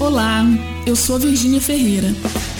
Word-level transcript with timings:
Olá, 0.00 0.42
eu 0.86 0.96
sou 0.96 1.18
Virgínia 1.18 1.60
Ferreira 1.60 2.08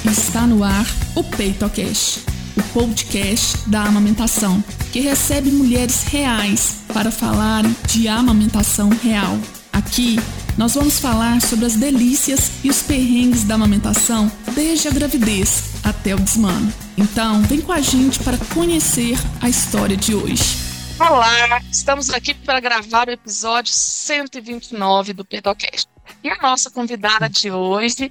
e 0.05 0.09
está 0.11 0.47
no 0.47 0.63
ar 0.63 0.85
o 1.15 1.25
PeitoCast, 1.25 2.21
o 2.55 2.63
podcast 2.75 3.67
da 3.67 3.83
amamentação, 3.83 4.63
que 4.93 5.01
recebe 5.01 5.51
mulheres 5.51 6.03
reais 6.03 6.83
para 6.93 7.11
falar 7.11 7.63
de 7.89 8.07
amamentação 8.09 8.91
real. 8.91 9.39
Aqui 9.73 10.17
nós 10.59 10.75
vamos 10.75 11.01
falar 11.01 11.41
sobre 11.41 11.65
as 11.65 11.77
delícias 11.77 12.53
e 12.63 12.69
os 12.69 12.83
perrengues 12.83 13.45
da 13.45 13.55
amamentação 13.55 14.31
desde 14.55 14.89
a 14.89 14.91
gravidez 14.91 15.71
até 15.83 16.15
o 16.15 16.21
desmano. 16.21 16.71
Então, 16.99 17.41
vem 17.45 17.63
com 17.63 17.73
a 17.73 17.81
gente 17.81 18.19
para 18.19 18.37
conhecer 18.53 19.17
a 19.41 19.49
história 19.49 19.97
de 19.97 20.15
hoje. 20.15 20.59
Olá, 21.01 21.63
estamos 21.73 22.11
aqui 22.11 22.35
para 22.35 22.61
gravar 22.61 23.09
o 23.09 23.13
episódio 23.13 23.73
129 23.73 25.15
do 25.15 25.25
PeitoCast. 25.25 25.90
E 26.23 26.29
a 26.29 26.37
nossa 26.37 26.71
convidada 26.71 27.29
de 27.29 27.51
hoje 27.51 28.11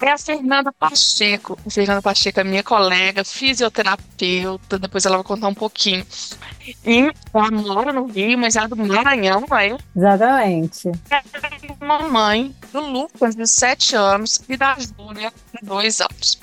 é 0.00 0.12
a 0.12 0.18
Fernanda 0.18 0.72
Pacheco. 0.72 1.58
A 1.66 1.70
Fernanda 1.70 2.00
Pacheco 2.00 2.40
é 2.40 2.44
minha 2.44 2.62
colega, 2.62 3.24
fisioterapeuta, 3.24 4.78
depois 4.78 5.04
ela 5.04 5.16
vai 5.16 5.24
contar 5.24 5.48
um 5.48 5.54
pouquinho. 5.54 6.06
E 6.84 7.10
ela 7.34 7.50
mora 7.50 7.92
no 7.92 8.06
Rio, 8.06 8.38
mas 8.38 8.56
é 8.56 8.68
do 8.68 8.76
Maranhão, 8.76 9.44
não 9.48 9.58
é? 9.58 9.76
Exatamente. 9.96 10.88
É 11.10 11.84
mamãe 11.84 12.54
do 12.72 12.80
Lucas, 12.80 13.34
de 13.34 13.46
7 13.46 13.96
anos, 13.96 14.40
e 14.48 14.56
da 14.56 14.76
Júlia, 14.78 15.32
de 15.52 15.66
2 15.66 16.00
anos. 16.00 16.38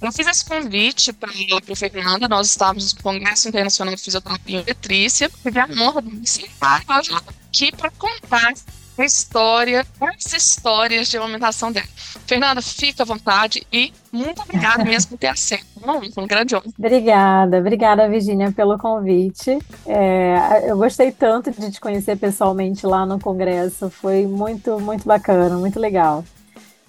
Eu 0.00 0.12
fiz 0.12 0.26
esse 0.28 0.44
convite 0.44 1.12
para 1.12 1.30
a 1.30 1.76
Fernanda, 1.76 2.28
nós 2.28 2.48
estávamos 2.48 2.94
no 2.94 3.02
Congresso 3.02 3.48
Internacional 3.48 3.94
de 3.94 4.00
Fisioterapia 4.00 4.60
e 4.60 4.64
Petrícia, 4.64 5.28
tive 5.42 5.58
a 5.58 5.66
honra 5.66 6.02
de 6.02 6.14
me 6.14 6.26
sentar 6.26 6.84
aqui 6.86 7.74
para 7.74 7.90
contar 7.90 8.54
a 9.02 9.04
história, 9.04 9.86
as 10.00 10.32
histórias 10.32 11.08
de 11.08 11.18
alimentação 11.18 11.70
dela. 11.70 11.86
Fernanda, 12.26 12.60
fica 12.60 13.02
à 13.02 13.06
vontade 13.06 13.66
e 13.72 13.92
muito 14.12 14.42
obrigada 14.42 14.82
mesmo 14.84 15.10
por 15.10 15.18
ter 15.18 15.28
aceito. 15.28 15.66
Um, 15.82 16.22
um 16.22 16.26
grande 16.26 16.54
honra. 16.54 16.66
Obrigada, 16.78 17.58
obrigada, 17.58 18.08
Virginia, 18.08 18.52
pelo 18.52 18.78
convite. 18.78 19.58
É, 19.86 20.64
eu 20.70 20.76
gostei 20.76 21.12
tanto 21.12 21.50
de 21.50 21.70
te 21.70 21.80
conhecer 21.80 22.16
pessoalmente 22.16 22.86
lá 22.86 23.06
no 23.06 23.18
congresso. 23.18 23.88
Foi 23.90 24.26
muito, 24.26 24.78
muito 24.80 25.06
bacana, 25.06 25.56
muito 25.56 25.78
legal. 25.78 26.24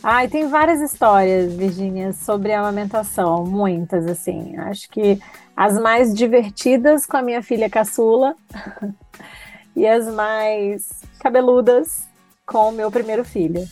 Ah, 0.01 0.23
e 0.23 0.29
tem 0.29 0.47
várias 0.47 0.81
histórias, 0.81 1.53
Virginia, 1.53 2.13
sobre 2.13 2.53
a 2.53 2.61
amamentação, 2.61 3.45
muitas, 3.45 4.07
assim. 4.07 4.55
Acho 4.57 4.89
que 4.89 5.19
as 5.55 5.77
mais 5.77 6.13
divertidas 6.13 7.05
com 7.05 7.17
a 7.17 7.21
minha 7.21 7.43
filha 7.43 7.69
caçula 7.69 8.33
e 9.75 9.87
as 9.87 10.07
mais 10.07 10.89
cabeludas 11.19 12.07
com 12.45 12.69
o 12.69 12.71
meu 12.71 12.89
primeiro 12.91 13.23
filho. 13.23 13.67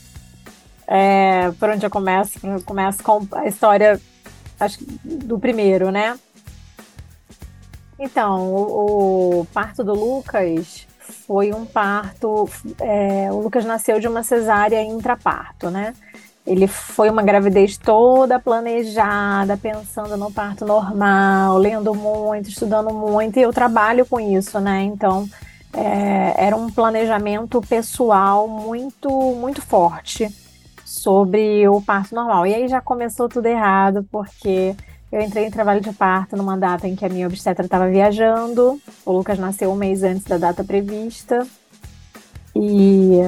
É, 0.87 1.51
por 1.59 1.69
onde 1.69 1.85
eu 1.85 1.89
começo? 1.89 2.39
Eu 2.45 2.61
começo 2.63 3.03
com 3.03 3.27
a 3.33 3.45
história 3.45 3.99
acho, 4.59 4.79
do 5.03 5.37
primeiro, 5.37 5.91
né? 5.91 6.17
Então, 7.99 8.53
o, 8.53 9.41
o 9.41 9.45
parto 9.47 9.83
do 9.83 9.93
Lucas 9.93 10.87
foi 11.25 11.51
um 11.53 11.65
parto. 11.65 12.49
É, 12.79 13.31
o 13.31 13.39
Lucas 13.41 13.65
nasceu 13.65 13.99
de 13.99 14.07
uma 14.07 14.23
cesárea 14.23 14.81
intraparto, 14.81 15.69
né? 15.69 15.93
Ele 16.45 16.65
foi 16.65 17.09
uma 17.09 17.21
gravidez 17.21 17.77
toda 17.77 18.39
planejada, 18.39 19.57
pensando 19.57 20.15
no 20.15 20.31
parto 20.31 20.65
normal, 20.65 21.57
lendo 21.57 21.93
muito, 21.93 22.47
estudando 22.47 22.93
muito, 22.93 23.37
e 23.37 23.41
eu 23.41 23.51
trabalho 23.51 24.05
com 24.05 24.17
isso, 24.17 24.57
né? 24.57 24.83
Então, 24.83 25.27
é, 25.73 26.45
era 26.45 26.55
um 26.55 26.69
planejamento 26.69 27.61
pessoal 27.61 28.47
muito, 28.47 29.09
muito 29.35 29.61
forte 29.61 30.29
sobre 30.83 31.67
o 31.67 31.81
parto 31.81 32.15
normal. 32.15 32.47
E 32.47 32.55
aí 32.55 32.67
já 32.67 32.81
começou 32.81 33.27
tudo 33.27 33.45
errado, 33.45 34.07
porque 34.11 34.75
eu 35.11 35.21
entrei 35.21 35.45
em 35.45 35.51
trabalho 35.51 35.81
de 35.81 35.91
parto 35.93 36.35
numa 36.35 36.57
data 36.57 36.87
em 36.87 36.95
que 36.95 37.05
a 37.05 37.09
minha 37.09 37.27
obstetra 37.27 37.65
estava 37.65 37.89
viajando. 37.89 38.79
O 39.05 39.11
Lucas 39.11 39.37
nasceu 39.39 39.71
um 39.71 39.75
mês 39.75 40.03
antes 40.03 40.23
da 40.23 40.37
data 40.37 40.63
prevista. 40.63 41.45
E, 42.55 43.19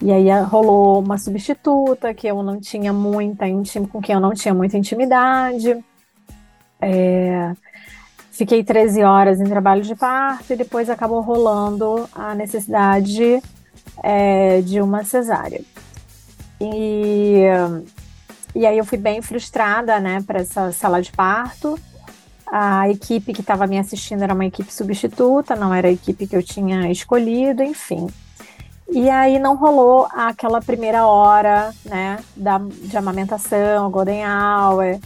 e 0.00 0.12
aí 0.12 0.28
rolou 0.42 1.00
uma 1.00 1.16
substituta 1.18 2.12
que 2.12 2.26
eu 2.26 2.42
não 2.42 2.60
tinha 2.60 2.92
muita 2.92 3.46
com 3.90 4.00
quem 4.00 4.14
eu 4.14 4.20
não 4.20 4.34
tinha 4.34 4.52
muita 4.52 4.76
intimidade. 4.76 5.82
É, 6.80 7.54
Fiquei 8.32 8.64
13 8.64 9.02
horas 9.02 9.40
em 9.42 9.44
trabalho 9.44 9.82
de 9.82 9.94
parto 9.94 10.54
e 10.54 10.56
depois 10.56 10.88
acabou 10.88 11.20
rolando 11.20 12.08
a 12.14 12.34
necessidade 12.34 13.42
é, 14.02 14.62
de 14.62 14.80
uma 14.80 15.04
cesárea. 15.04 15.60
E, 16.58 17.42
e 18.54 18.64
aí 18.64 18.78
eu 18.78 18.86
fui 18.86 18.96
bem 18.96 19.20
frustrada, 19.20 20.00
né, 20.00 20.22
para 20.26 20.40
essa 20.40 20.72
sala 20.72 21.02
de 21.02 21.12
parto. 21.12 21.78
A 22.50 22.88
equipe 22.88 23.34
que 23.34 23.42
estava 23.42 23.66
me 23.66 23.78
assistindo 23.78 24.22
era 24.22 24.32
uma 24.32 24.46
equipe 24.46 24.72
substituta, 24.72 25.54
não 25.54 25.72
era 25.74 25.88
a 25.88 25.92
equipe 25.92 26.26
que 26.26 26.34
eu 26.34 26.42
tinha 26.42 26.90
escolhido, 26.90 27.62
enfim. 27.62 28.06
E 28.88 29.10
aí 29.10 29.38
não 29.38 29.56
rolou 29.56 30.08
aquela 30.10 30.62
primeira 30.62 31.06
hora, 31.06 31.70
né, 31.84 32.18
da, 32.34 32.58
de 32.58 32.96
amamentação, 32.96 33.90
golden 33.90 34.22
hour, 34.26 34.98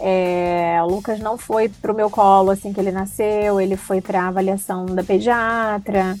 é, 0.00 0.80
o 0.82 0.86
Lucas 0.86 1.20
não 1.20 1.36
foi 1.36 1.68
para 1.68 1.92
o 1.92 1.94
meu 1.94 2.08
colo 2.08 2.50
assim 2.50 2.72
que 2.72 2.80
ele 2.80 2.90
nasceu, 2.90 3.60
ele 3.60 3.76
foi 3.76 4.00
para 4.00 4.22
a 4.22 4.28
avaliação 4.28 4.86
da 4.86 5.04
pediatra. 5.04 6.16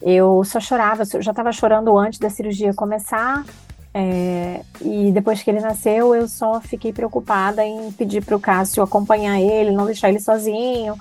Eu 0.00 0.42
só 0.44 0.58
chorava, 0.58 1.04
eu 1.12 1.22
já 1.22 1.30
estava 1.30 1.52
chorando 1.52 1.96
antes 1.96 2.18
da 2.18 2.30
cirurgia 2.30 2.72
começar. 2.72 3.44
É, 3.94 4.62
e 4.80 5.12
depois 5.12 5.42
que 5.42 5.50
ele 5.50 5.60
nasceu, 5.60 6.14
eu 6.14 6.26
só 6.26 6.58
fiquei 6.62 6.90
preocupada 6.92 7.62
em 7.62 7.92
pedir 7.92 8.24
para 8.24 8.34
o 8.34 8.40
Cássio 8.40 8.82
acompanhar 8.82 9.38
ele, 9.38 9.70
não 9.72 9.84
deixar 9.84 10.08
ele 10.08 10.18
sozinho. 10.18 10.96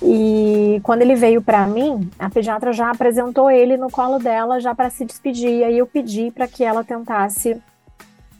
E 0.00 0.80
quando 0.84 1.02
ele 1.02 1.16
veio 1.16 1.42
para 1.42 1.66
mim, 1.66 2.08
a 2.16 2.30
pediatra 2.30 2.72
já 2.72 2.90
apresentou 2.90 3.50
ele 3.50 3.76
no 3.76 3.90
colo 3.90 4.20
dela 4.20 4.60
já 4.60 4.72
para 4.72 4.88
se 4.88 5.04
despedir. 5.04 5.68
E 5.68 5.78
eu 5.78 5.86
pedi 5.86 6.30
para 6.30 6.46
que 6.46 6.62
ela 6.62 6.84
tentasse 6.84 7.60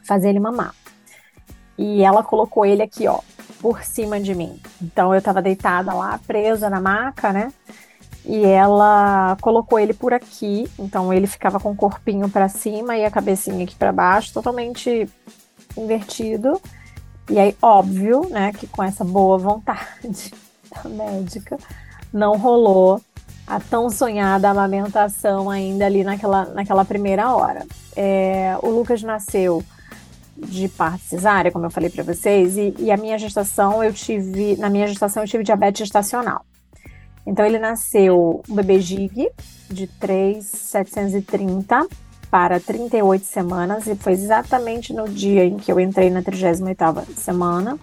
fazer 0.05 0.29
ele 0.29 0.39
mamar 0.39 0.73
e 1.77 2.03
ela 2.03 2.23
colocou 2.23 2.65
ele 2.65 2.83
aqui, 2.83 3.07
ó, 3.09 3.21
por 3.61 3.83
cima 3.83 4.21
de 4.21 4.35
mim. 4.35 4.61
Então 4.81 5.15
eu 5.15 5.21
tava 5.21 5.43
deitada 5.43 5.93
lá, 5.93 6.19
presa 6.27 6.71
na 6.71 6.81
maca, 6.81 7.33
né? 7.33 7.53
E 8.25 8.45
ela 8.45 9.37
colocou 9.41 9.79
ele 9.79 9.93
por 9.93 10.15
aqui, 10.15 10.67
então 10.79 11.13
ele 11.13 11.27
ficava 11.27 11.61
com 11.61 11.73
o 11.73 11.77
corpinho 11.77 12.29
para 12.29 12.49
cima 12.49 12.97
e 12.97 13.05
a 13.05 13.11
cabecinha 13.11 13.65
aqui 13.65 13.75
para 13.75 13.93
baixo, 13.93 14.33
totalmente 14.33 15.09
invertido. 15.77 16.61
E 17.29 17.39
aí, 17.39 17.57
óbvio, 17.61 18.29
né, 18.31 18.53
que 18.53 18.67
com 18.67 18.83
essa 18.83 19.05
boa 19.05 19.37
vontade 19.37 20.33
da 20.73 20.89
médica, 20.89 21.59
não 22.13 22.39
rolou 22.39 23.01
a 23.47 23.61
tão 23.61 23.91
sonhada 23.91 24.49
amamentação 24.49 25.51
ainda 25.51 25.85
ali 25.85 26.03
naquela, 26.03 26.47
naquela 26.47 26.85
primeira 26.85 27.35
hora. 27.35 27.67
É, 27.95 28.57
o 28.63 28.71
Lucas 28.71 29.03
nasceu 29.03 29.63
de 30.45 30.69
parto 30.69 31.05
cesárea, 31.05 31.51
como 31.51 31.67
eu 31.67 31.71
falei 31.71 31.91
para 31.91 32.05
vocês, 32.05 32.57
e, 32.57 32.75
e, 32.79 32.91
a 32.91 32.97
minha 32.97 33.19
gestação 33.19 33.83
eu 33.83 33.93
tive, 33.93 34.57
na 34.57 34.71
minha 34.71 34.87
gestação 34.87 35.23
eu 35.23 35.29
tive 35.29 35.45
diabetes 35.45 35.81
gestacional. 35.81 36.45
Então 37.27 37.45
ele 37.45 37.59
nasceu 37.59 38.43
um 38.49 38.55
bebê 38.55 38.81
gig 38.81 39.29
de 39.71 39.87
3,730 39.87 41.87
para 42.31 42.61
38 42.61 43.25
semanas 43.25 43.87
e 43.87 43.95
foi 43.95 44.13
exatamente 44.13 44.93
no 44.93 45.09
dia 45.09 45.45
em 45.45 45.57
que 45.57 45.73
eu 45.73 45.81
entrei 45.81 46.11
na 46.11 46.23
38ª 46.23 47.07
semana. 47.17 47.79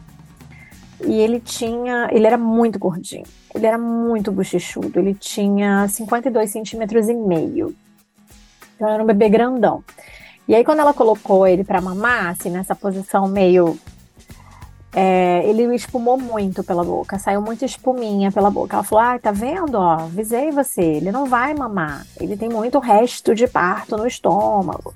E 1.04 1.20
ele 1.20 1.40
tinha, 1.40 2.10
ele 2.12 2.28
era 2.28 2.38
muito 2.38 2.78
gordinho, 2.78 3.26
ele 3.56 3.66
era 3.66 3.78
muito 3.78 4.32
bochechudo, 4.32 5.00
ele 5.00 5.16
tinha 5.16 5.88
52 5.88 6.50
centímetros 6.50 7.10
e 7.10 7.14
meio. 7.14 7.76
Então 8.76 8.88
era 8.88 9.02
um 9.02 9.06
bebê 9.06 9.30
grandão. 9.30 9.84
E 10.52 10.56
aí, 10.56 10.66
quando 10.66 10.80
ela 10.82 10.94
colocou 10.94 11.48
ele 11.48 11.64
para 11.64 11.80
mamar, 11.80 12.28
assim, 12.28 12.50
nessa 12.50 12.76
posição 12.76 13.26
meio. 13.26 13.80
É, 14.94 15.44
ele 15.46 15.74
espumou 15.74 16.18
muito 16.18 16.62
pela 16.62 16.84
boca, 16.84 17.18
saiu 17.18 17.42
muita 17.42 17.64
espuminha 17.64 18.34
pela 18.34 18.52
boca. 18.52 18.76
Ela 18.76 18.84
falou: 18.84 19.06
Ah, 19.06 19.18
tá 19.18 19.32
vendo? 19.32 19.76
Ó, 19.76 19.92
avisei 19.92 20.52
você, 20.52 20.82
ele 20.82 21.10
não 21.10 21.26
vai 21.26 21.54
mamar. 21.54 22.06
Ele 22.20 22.36
tem 22.36 22.50
muito 22.50 22.80
resto 22.80 23.34
de 23.34 23.48
parto 23.48 23.96
no 23.96 24.06
estômago. 24.06 24.94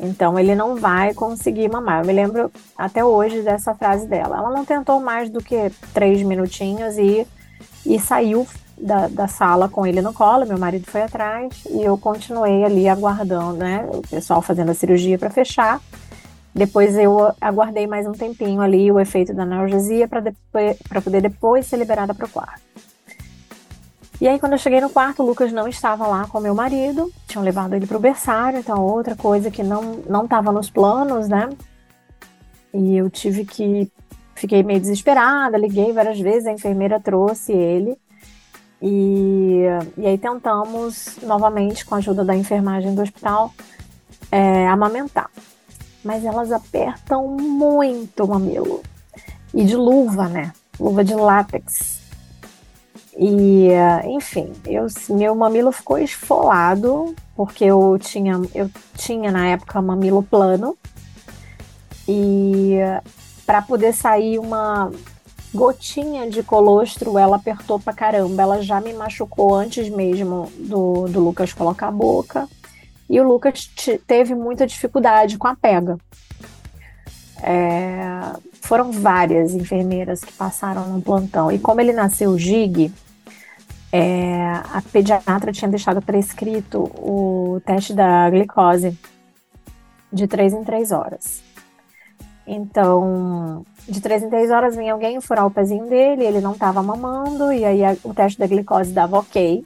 Então 0.00 0.36
ele 0.36 0.56
não 0.56 0.74
vai 0.74 1.14
conseguir 1.14 1.70
mamar. 1.70 2.00
Eu 2.00 2.06
me 2.06 2.12
lembro 2.12 2.50
até 2.76 3.04
hoje 3.04 3.42
dessa 3.42 3.76
frase 3.76 4.04
dela. 4.04 4.38
Ela 4.38 4.50
não 4.50 4.64
tentou 4.64 5.00
mais 5.00 5.30
do 5.30 5.40
que 5.40 5.70
três 5.94 6.20
minutinhos 6.24 6.98
e, 6.98 7.24
e 7.86 8.00
saiu 8.00 8.44
da, 8.80 9.08
da 9.08 9.28
sala 9.28 9.68
com 9.68 9.86
ele 9.86 10.00
no 10.00 10.12
colo, 10.12 10.46
meu 10.46 10.58
marido 10.58 10.86
foi 10.86 11.02
atrás 11.02 11.64
e 11.70 11.82
eu 11.82 11.96
continuei 11.98 12.64
ali 12.64 12.88
aguardando, 12.88 13.58
né? 13.58 13.86
O 13.92 14.02
pessoal 14.02 14.40
fazendo 14.42 14.70
a 14.70 14.74
cirurgia 14.74 15.18
para 15.18 15.30
fechar. 15.30 15.80
Depois 16.54 16.96
eu 16.96 17.32
aguardei 17.40 17.86
mais 17.86 18.06
um 18.06 18.12
tempinho 18.12 18.60
ali 18.60 18.90
o 18.90 18.98
efeito 18.98 19.32
da 19.34 19.42
analgesia 19.42 20.08
para 20.08 21.00
poder 21.00 21.20
depois 21.20 21.66
ser 21.66 21.76
liberada 21.76 22.14
para 22.14 22.26
o 22.26 22.28
quarto. 22.28 22.62
E 24.20 24.26
aí, 24.26 24.40
quando 24.40 24.52
eu 24.52 24.58
cheguei 24.58 24.80
no 24.80 24.90
quarto, 24.90 25.22
o 25.22 25.26
Lucas 25.26 25.52
não 25.52 25.68
estava 25.68 26.04
lá 26.08 26.26
com 26.26 26.40
meu 26.40 26.52
marido, 26.52 27.12
tinham 27.28 27.44
levado 27.44 27.74
ele 27.74 27.86
para 27.86 27.96
o 27.96 28.00
berçário, 28.00 28.58
então 28.58 28.84
outra 28.84 29.14
coisa 29.14 29.48
que 29.48 29.62
não 29.62 30.02
não 30.08 30.24
estava 30.24 30.50
nos 30.50 30.68
planos, 30.68 31.28
né? 31.28 31.48
E 32.74 32.96
eu 32.96 33.08
tive 33.08 33.44
que 33.44 33.90
fiquei 34.34 34.62
meio 34.64 34.80
desesperada, 34.80 35.56
liguei 35.56 35.92
várias 35.92 36.18
vezes, 36.18 36.46
a 36.46 36.52
enfermeira 36.52 36.98
trouxe 36.98 37.52
ele. 37.52 37.96
E, 38.80 39.64
e 39.96 40.06
aí 40.06 40.16
tentamos 40.16 41.18
novamente, 41.22 41.84
com 41.84 41.94
a 41.94 41.98
ajuda 41.98 42.24
da 42.24 42.36
enfermagem 42.36 42.94
do 42.94 43.02
hospital, 43.02 43.52
é, 44.30 44.66
amamentar. 44.68 45.30
Mas 46.04 46.24
elas 46.24 46.52
apertam 46.52 47.26
muito 47.26 48.24
o 48.24 48.28
mamilo. 48.28 48.82
E 49.52 49.64
de 49.64 49.76
luva, 49.76 50.28
né? 50.28 50.52
Luva 50.78 51.02
de 51.02 51.14
látex. 51.14 51.98
E, 53.16 53.70
enfim, 54.04 54.52
eu, 54.64 54.86
meu 55.10 55.34
mamilo 55.34 55.72
ficou 55.72 55.98
esfolado, 55.98 57.16
porque 57.34 57.64
eu 57.64 57.98
tinha, 58.00 58.40
eu 58.54 58.70
tinha 58.96 59.32
na 59.32 59.48
época 59.48 59.82
mamilo 59.82 60.22
plano. 60.22 60.78
E 62.06 62.76
para 63.44 63.60
poder 63.60 63.92
sair 63.92 64.38
uma 64.38 64.92
gotinha 65.54 66.28
de 66.28 66.42
colostro, 66.42 67.18
ela 67.18 67.36
apertou 67.36 67.78
pra 67.78 67.92
caramba. 67.92 68.42
Ela 68.42 68.62
já 68.62 68.80
me 68.80 68.92
machucou 68.92 69.54
antes 69.54 69.88
mesmo 69.88 70.50
do, 70.58 71.08
do 71.08 71.20
Lucas 71.20 71.52
colocar 71.52 71.88
a 71.88 71.92
boca. 71.92 72.48
E 73.08 73.18
o 73.20 73.26
Lucas 73.26 73.70
teve 74.06 74.34
muita 74.34 74.66
dificuldade 74.66 75.38
com 75.38 75.48
a 75.48 75.56
pega. 75.56 75.98
É, 77.42 78.36
foram 78.60 78.92
várias 78.92 79.54
enfermeiras 79.54 80.20
que 80.20 80.32
passaram 80.32 80.88
no 80.88 81.00
plantão. 81.00 81.50
E 81.50 81.58
como 81.58 81.80
ele 81.80 81.92
nasceu 81.92 82.36
gig, 82.38 82.92
é, 83.90 84.52
a 84.72 84.82
pediatra 84.92 85.52
tinha 85.52 85.70
deixado 85.70 86.02
prescrito 86.02 86.82
o 86.82 87.60
teste 87.64 87.94
da 87.94 88.28
glicose 88.28 88.98
de 90.12 90.26
três 90.26 90.52
em 90.52 90.62
três 90.64 90.92
horas. 90.92 91.42
Então, 92.46 93.64
de 93.88 94.00
três 94.00 94.22
em 94.22 94.28
três 94.28 94.50
horas 94.50 94.76
vinha 94.76 94.92
alguém 94.92 95.20
furar 95.20 95.46
o 95.46 95.50
pezinho 95.50 95.86
dele, 95.86 96.24
ele 96.24 96.40
não 96.40 96.52
estava 96.52 96.82
mamando, 96.82 97.52
e 97.52 97.64
aí 97.64 97.84
a, 97.84 97.96
o 98.04 98.12
teste 98.12 98.38
da 98.38 98.46
glicose 98.46 98.92
dava 98.92 99.18
ok. 99.18 99.64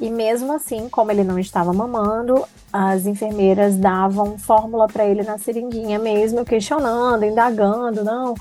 E 0.00 0.10
mesmo 0.10 0.52
assim, 0.52 0.88
como 0.88 1.12
ele 1.12 1.22
não 1.22 1.38
estava 1.38 1.72
mamando, 1.72 2.42
as 2.72 3.06
enfermeiras 3.06 3.76
davam 3.76 4.38
fórmula 4.38 4.86
para 4.88 5.04
ele 5.04 5.22
na 5.22 5.36
seringuinha 5.36 5.98
mesmo, 5.98 6.44
questionando, 6.44 7.24
indagando, 7.24 8.02
não, 8.02 8.34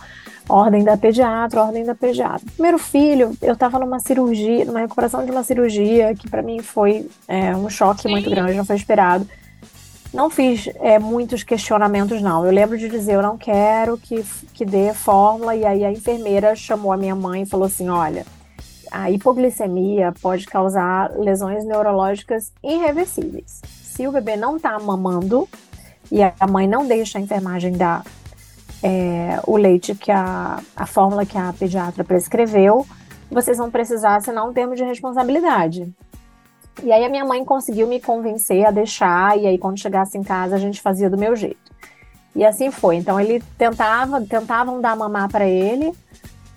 ordem 0.48 0.84
da 0.84 0.96
pediatra, 0.96 1.62
ordem 1.62 1.84
da 1.84 1.94
pediatra. 1.94 2.48
Primeiro 2.54 2.80
filho, 2.80 3.36
eu 3.42 3.54
estava 3.54 3.78
numa 3.78 4.00
cirurgia, 4.00 4.64
numa 4.66 4.80
recuperação 4.80 5.26
de 5.26 5.32
uma 5.32 5.44
cirurgia 5.44 6.16
que 6.16 6.30
para 6.30 6.42
mim 6.42 6.60
foi 6.60 7.10
é, 7.28 7.56
um 7.56 7.70
choque 7.70 8.04
Sim. 8.04 8.10
muito 8.10 8.30
grande, 8.30 8.54
não 8.54 8.66
foi 8.66 8.78
esperado. 8.78 9.28
Não 10.14 10.30
fiz 10.30 10.68
é, 10.76 10.98
muitos 10.98 11.44
questionamentos, 11.44 12.22
não. 12.22 12.44
Eu 12.44 12.52
lembro 12.52 12.78
de 12.78 12.90
dizer, 12.90 13.14
eu 13.14 13.22
não 13.22 13.38
quero 13.38 13.98
que, 13.98 14.24
que 14.54 14.66
dê 14.66 14.92
fórmula, 14.94 15.56
e 15.56 15.66
aí 15.66 15.86
a 15.86 15.92
enfermeira 15.92 16.56
chamou 16.56 16.92
a 16.92 16.98
minha 16.98 17.16
mãe 17.16 17.44
e 17.44 17.46
falou 17.46 17.68
assim: 17.68 17.90
olha, 17.90 18.26
a 18.92 19.12
hipoglicemia 19.12 20.14
pode 20.22 20.48
causar 20.48 21.12
lesões 21.12 21.64
neurológicas 21.64 22.52
irreversíveis. 22.64 23.62
Se 23.66 24.08
o 24.08 24.12
bebê 24.12 24.36
não 24.36 24.58
está 24.58 24.78
mamando 24.80 25.48
e 26.12 26.24
a 26.24 26.48
mãe 26.48 26.68
não 26.68 26.88
deixa 26.88 27.20
a 27.20 27.22
enfermagem 27.22 27.74
dar 27.74 28.04
é, 28.82 29.40
o 29.46 29.58
leite 29.58 29.94
que 29.94 30.12
a, 30.12 30.60
a 30.76 30.86
fórmula 30.88 31.26
que 31.26 31.38
a 31.38 31.54
pediatra 31.54 32.04
prescreveu, 32.04 32.86
vocês 33.30 33.58
vão 33.58 33.70
precisar 33.70 34.16
assinar 34.16 34.48
um 34.48 34.54
termo 34.54 34.76
de 34.76 34.84
responsabilidade. 34.84 35.94
E 36.84 36.92
aí 36.92 37.04
a 37.04 37.10
minha 37.10 37.26
mãe 37.26 37.44
conseguiu 37.44 37.88
me 37.88 38.00
convencer 38.00 38.66
a 38.66 38.72
deixar, 38.72 39.38
e 39.38 39.46
aí 39.48 39.58
quando 39.58 39.80
chegasse 39.80 40.18
em 40.18 40.24
casa 40.24 40.56
a 40.56 40.60
gente 40.60 40.82
fazia 40.82 41.10
do 41.10 41.18
meu 41.18 41.36
jeito. 41.36 41.70
E 42.36 42.46
assim 42.46 42.72
foi. 42.72 42.98
Então 42.98 43.20
ele 43.20 43.44
tentava, 43.58 44.22
tentavam 44.22 44.80
dar 44.80 44.96
mamar 44.96 45.30
para 45.30 45.48
ele, 45.48 45.92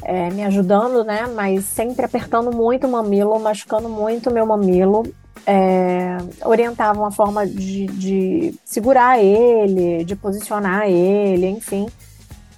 é, 0.03 0.31
me 0.31 0.45
ajudando, 0.45 1.05
né? 1.05 1.27
Mas 1.35 1.65
sempre 1.65 2.05
apertando 2.05 2.55
muito 2.55 2.87
o 2.87 2.91
mamilo, 2.91 3.39
machucando 3.39 3.89
muito 3.89 4.31
o 4.31 4.33
meu 4.33 4.47
mamilo. 4.47 5.03
É, 5.45 6.19
orientavam 6.45 7.05
a 7.05 7.11
forma 7.11 7.45
de, 7.45 7.87
de 7.87 8.55
segurar 8.65 9.19
ele, 9.19 10.05
de 10.05 10.15
posicionar 10.15 10.87
ele, 10.87 11.49
enfim. 11.49 11.89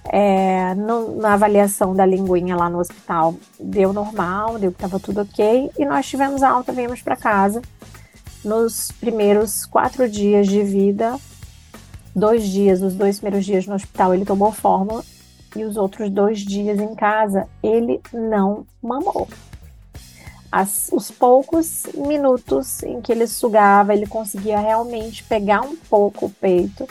É, 0.09 0.75
no, 0.75 1.17
na 1.17 1.33
avaliação 1.33 1.95
da 1.95 2.05
linguinha 2.05 2.55
lá 2.55 2.69
no 2.69 2.79
hospital, 2.79 3.35
deu 3.59 3.91
normal, 3.91 4.59
deu 4.59 4.71
que 4.71 4.77
estava 4.77 4.99
tudo 4.99 5.21
ok, 5.21 5.71
e 5.77 5.85
nós 5.85 6.05
tivemos 6.05 6.43
alta, 6.43 6.71
viemos 6.71 7.01
para 7.01 7.15
casa. 7.15 7.61
Nos 8.43 8.91
primeiros 8.91 9.65
quatro 9.65 10.07
dias 10.07 10.47
de 10.47 10.61
vida, 10.61 11.17
dois 12.15 12.43
dias, 12.43 12.81
os 12.81 12.93
dois 12.93 13.19
primeiros 13.19 13.45
dias 13.45 13.65
no 13.65 13.73
hospital, 13.73 14.13
ele 14.13 14.25
tomou 14.25 14.51
fórmula, 14.51 15.03
e 15.55 15.63
os 15.63 15.77
outros 15.77 16.09
dois 16.09 16.39
dias 16.39 16.79
em 16.79 16.93
casa, 16.93 17.47
ele 17.63 17.99
não 18.13 18.65
mamou. 18.81 19.27
As, 20.51 20.89
os 20.93 21.09
poucos 21.09 21.83
minutos 21.95 22.83
em 22.83 23.01
que 23.01 23.11
ele 23.11 23.27
sugava, 23.27 23.93
ele 23.93 24.05
conseguia 24.05 24.59
realmente 24.59 25.23
pegar 25.23 25.61
um 25.61 25.75
pouco 25.75 26.27
o 26.27 26.29
peito 26.29 26.87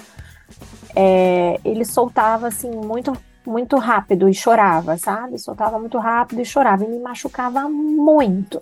é, 0.95 1.61
ele 1.65 1.85
soltava 1.85 2.49
assim 2.49 2.71
muito 2.71 3.13
muito 3.47 3.77
rápido 3.77 4.29
e 4.29 4.35
chorava, 4.35 4.97
sabe? 4.97 5.39
Soltava 5.39 5.79
muito 5.79 5.99
rápido 5.99 6.41
e 6.41 6.45
chorava 6.47 6.85
e 6.85 6.89
me 6.89 6.99
machucava 6.99 7.69
muito. 7.69 8.61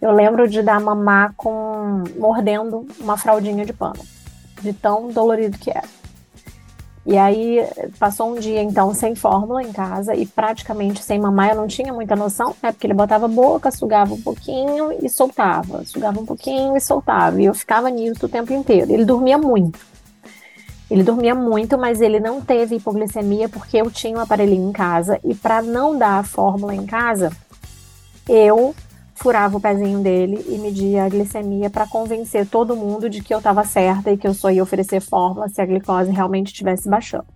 Eu 0.00 0.12
lembro 0.12 0.48
de 0.48 0.62
dar 0.62 0.80
mamar 0.80 1.34
com 1.36 2.04
mordendo 2.16 2.86
uma 3.00 3.16
fraldinha 3.16 3.64
de 3.64 3.72
pano, 3.72 4.00
de 4.60 4.72
tão 4.72 5.08
dolorido 5.08 5.58
que 5.58 5.70
era. 5.70 5.88
E 7.06 7.18
aí 7.18 7.58
passou 7.98 8.34
um 8.34 8.38
dia 8.38 8.62
então 8.62 8.94
sem 8.94 9.14
fórmula 9.14 9.62
em 9.62 9.72
casa 9.72 10.14
e 10.14 10.24
praticamente 10.24 11.02
sem 11.02 11.18
mamar, 11.18 11.50
eu 11.50 11.56
não 11.56 11.66
tinha 11.66 11.92
muita 11.92 12.16
noção, 12.16 12.54
né? 12.62 12.72
Porque 12.72 12.86
ele 12.86 12.94
botava 12.94 13.26
a 13.26 13.28
boca, 13.28 13.70
sugava 13.70 14.14
um 14.14 14.20
pouquinho 14.20 14.90
e 15.02 15.08
soltava, 15.08 15.84
sugava 15.84 16.18
um 16.18 16.24
pouquinho 16.24 16.74
e 16.76 16.80
soltava. 16.80 17.42
E 17.42 17.44
eu 17.44 17.52
ficava 17.52 17.90
nisso 17.90 18.24
o 18.24 18.28
tempo 18.28 18.52
inteiro. 18.54 18.90
Ele 18.90 19.04
dormia 19.04 19.36
muito. 19.36 19.78
Ele 20.94 21.02
dormia 21.02 21.34
muito, 21.34 21.76
mas 21.76 22.00
ele 22.00 22.20
não 22.20 22.40
teve 22.40 22.76
hipoglicemia 22.76 23.48
porque 23.48 23.78
eu 23.78 23.90
tinha 23.90 24.16
um 24.16 24.20
aparelhinho 24.20 24.68
em 24.68 24.72
casa 24.72 25.18
e 25.24 25.34
para 25.34 25.60
não 25.60 25.98
dar 25.98 26.20
a 26.20 26.22
fórmula 26.22 26.72
em 26.72 26.86
casa, 26.86 27.32
eu 28.28 28.72
furava 29.12 29.56
o 29.56 29.60
pezinho 29.60 29.98
dele 29.98 30.46
e 30.46 30.56
media 30.56 31.02
a 31.02 31.08
glicemia 31.08 31.68
para 31.68 31.84
convencer 31.84 32.46
todo 32.46 32.76
mundo 32.76 33.10
de 33.10 33.20
que 33.20 33.34
eu 33.34 33.38
estava 33.38 33.64
certa 33.64 34.12
e 34.12 34.16
que 34.16 34.24
eu 34.24 34.32
só 34.32 34.52
ia 34.52 34.62
oferecer 34.62 35.00
fórmula 35.00 35.48
se 35.48 35.60
a 35.60 35.66
glicose 35.66 36.12
realmente 36.12 36.52
estivesse 36.52 36.88
baixando. 36.88 37.26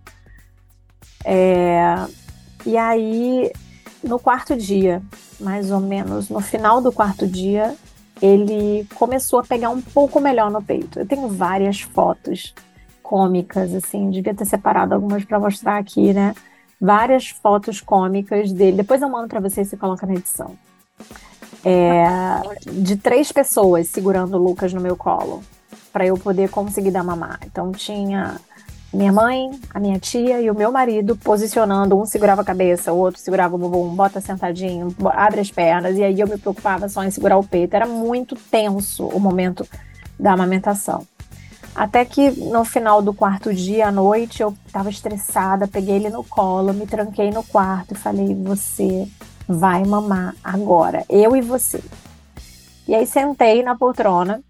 É... 1.25 1.97
E 2.65 2.77
aí, 2.77 3.51
no 4.01 4.19
quarto 4.19 4.55
dia, 4.55 5.01
mais 5.37 5.69
ou 5.69 5.81
menos 5.81 6.29
no 6.29 6.39
final 6.39 6.79
do 6.79 6.93
quarto 6.93 7.27
dia, 7.27 7.75
ele 8.21 8.87
começou 8.95 9.39
a 9.39 9.43
pegar 9.43 9.69
um 9.69 9.81
pouco 9.81 10.21
melhor 10.21 10.49
no 10.49 10.63
peito. 10.63 10.97
Eu 10.97 11.05
tenho 11.05 11.27
várias 11.27 11.81
fotos 11.81 12.53
cômicas, 13.09 13.73
assim, 13.73 14.11
devia 14.11 14.35
ter 14.35 14.45
separado 14.45 14.93
algumas 14.93 15.25
para 15.25 15.39
mostrar 15.39 15.79
aqui, 15.79 16.13
né? 16.13 16.35
Várias 16.79 17.29
fotos 17.29 17.81
cômicas 17.81 18.53
dele. 18.53 18.77
Depois 18.77 19.01
eu 19.01 19.09
mando 19.09 19.27
para 19.27 19.39
você 19.39 19.65
se 19.65 19.75
coloca 19.75 20.05
na 20.05 20.13
edição. 20.13 20.51
É, 21.65 22.05
de 22.71 22.95
três 22.97 23.31
pessoas 23.31 23.87
segurando 23.87 24.35
o 24.35 24.37
Lucas 24.37 24.71
no 24.71 24.79
meu 24.79 24.95
colo 24.95 25.41
para 25.91 26.05
eu 26.05 26.17
poder 26.19 26.51
conseguir 26.51 26.91
dar 26.91 27.03
mamar. 27.03 27.39
Então 27.47 27.71
tinha 27.71 28.39
minha 28.93 29.11
mãe, 29.11 29.49
a 29.73 29.79
minha 29.79 29.97
tia 29.97 30.39
e 30.39 30.51
o 30.51 30.55
meu 30.55 30.71
marido 30.71 31.17
posicionando, 31.17 31.99
um 31.99 32.05
segurava 32.05 32.43
a 32.43 32.45
cabeça, 32.45 32.93
o 32.93 32.97
outro 32.97 33.19
segurava 33.19 33.55
o 33.55 33.57
bumbum, 33.57 33.95
bota 33.95 34.21
sentadinho, 34.21 34.95
abre 35.15 35.41
as 35.41 35.49
pernas, 35.49 35.97
e 35.97 36.03
aí 36.03 36.19
eu 36.19 36.27
me 36.27 36.37
preocupava 36.37 36.87
só 36.87 37.03
em 37.03 37.09
segurar 37.09 37.37
o 37.37 37.43
peito. 37.43 37.73
Era 37.73 37.87
muito 37.87 38.35
tenso 38.35 39.07
o 39.07 39.19
momento 39.19 39.67
da 40.19 40.33
amamentação. 40.33 41.07
Até 41.79 42.03
que 42.03 42.31
no 42.31 42.65
final 42.65 43.01
do 43.01 43.13
quarto 43.13 43.53
dia, 43.53 43.87
à 43.87 43.91
noite, 43.91 44.43
eu 44.43 44.53
estava 44.67 44.89
estressada, 44.89 45.65
peguei 45.65 45.95
ele 45.95 46.09
no 46.09 46.25
colo, 46.25 46.73
me 46.73 46.85
tranquei 46.85 47.31
no 47.31 47.41
quarto 47.41 47.93
e 47.93 47.97
falei: 47.97 48.35
Você 48.35 49.07
vai 49.47 49.85
mamar 49.85 50.35
agora, 50.43 51.05
eu 51.07 51.37
e 51.37 51.41
você. 51.41 51.81
E 52.85 52.93
aí 52.93 53.07
sentei 53.07 53.63
na 53.63 53.77
poltrona, 53.77 54.43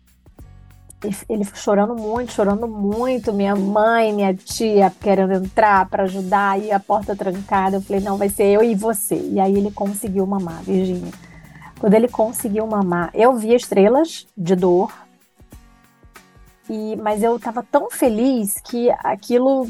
ele 1.29 1.45
chorando 1.53 1.95
muito, 1.95 2.31
chorando 2.31 2.67
muito, 2.67 3.31
minha 3.31 3.55
mãe, 3.55 4.11
minha 4.11 4.33
tia 4.33 4.91
querendo 4.99 5.33
entrar 5.33 5.87
para 5.87 6.05
ajudar, 6.05 6.59
e 6.59 6.71
a 6.71 6.79
porta 6.79 7.15
trancada. 7.15 7.77
Eu 7.77 7.81
falei: 7.81 8.01
Não, 8.01 8.17
vai 8.17 8.29
ser 8.29 8.45
eu 8.45 8.63
e 8.63 8.73
você. 8.73 9.21
E 9.33 9.39
aí 9.39 9.55
ele 9.55 9.69
conseguiu 9.69 10.25
mamar, 10.25 10.63
Virginia. 10.63 11.13
Quando 11.79 11.93
ele 11.93 12.07
conseguiu 12.07 12.65
mamar, 12.65 13.11
eu 13.13 13.35
vi 13.35 13.53
estrelas 13.53 14.25
de 14.35 14.55
dor, 14.55 14.91
e, 16.69 16.95
mas 16.97 17.23
eu 17.23 17.39
tava 17.39 17.63
tão 17.63 17.89
feliz 17.89 18.61
que 18.61 18.89
aquilo 18.99 19.67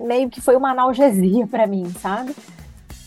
meio 0.00 0.30
que 0.30 0.40
foi 0.40 0.56
uma 0.56 0.70
analgesia 0.70 1.46
para 1.46 1.66
mim, 1.66 1.92
sabe? 2.00 2.34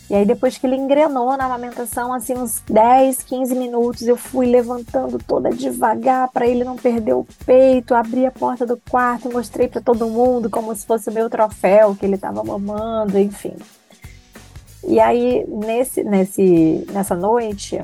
E 0.10 0.14
aí, 0.14 0.26
depois 0.26 0.58
que 0.58 0.68
ele 0.68 0.76
engrenou 0.76 1.38
na 1.38 1.46
amamentação, 1.46 2.14
assim, 2.14 2.34
uns 2.34 2.62
10, 2.70 3.24
15 3.24 3.56
minutos, 3.56 4.02
eu 4.02 4.18
fui 4.18 4.46
levantando 4.46 5.18
toda 5.18 5.50
devagar 5.52 6.28
para 6.28 6.46
ele 6.46 6.66
não 6.66 6.76
perder 6.76 7.14
o 7.14 7.26
peito, 7.46 7.96
abri 7.96 8.26
a 8.26 8.32
porta 8.32 8.66
do 8.66 8.76
quarto, 8.76 9.32
mostrei 9.32 9.70
para 9.70 9.80
todo 9.80 10.10
mundo 10.10 10.50
como 10.50 10.76
se 10.76 10.86
fosse 10.86 11.10
o 11.10 11.14
meu 11.14 11.30
troféu 11.30 11.96
que 11.96 12.06
ele 12.06 12.16
estava 12.16 12.44
mamando, 12.44 13.18
enfim. 13.18 13.56
E 14.86 15.00
aí, 15.00 15.46
nesse, 15.48 16.04
nesse, 16.04 16.86
nessa 16.92 17.16
noite, 17.16 17.80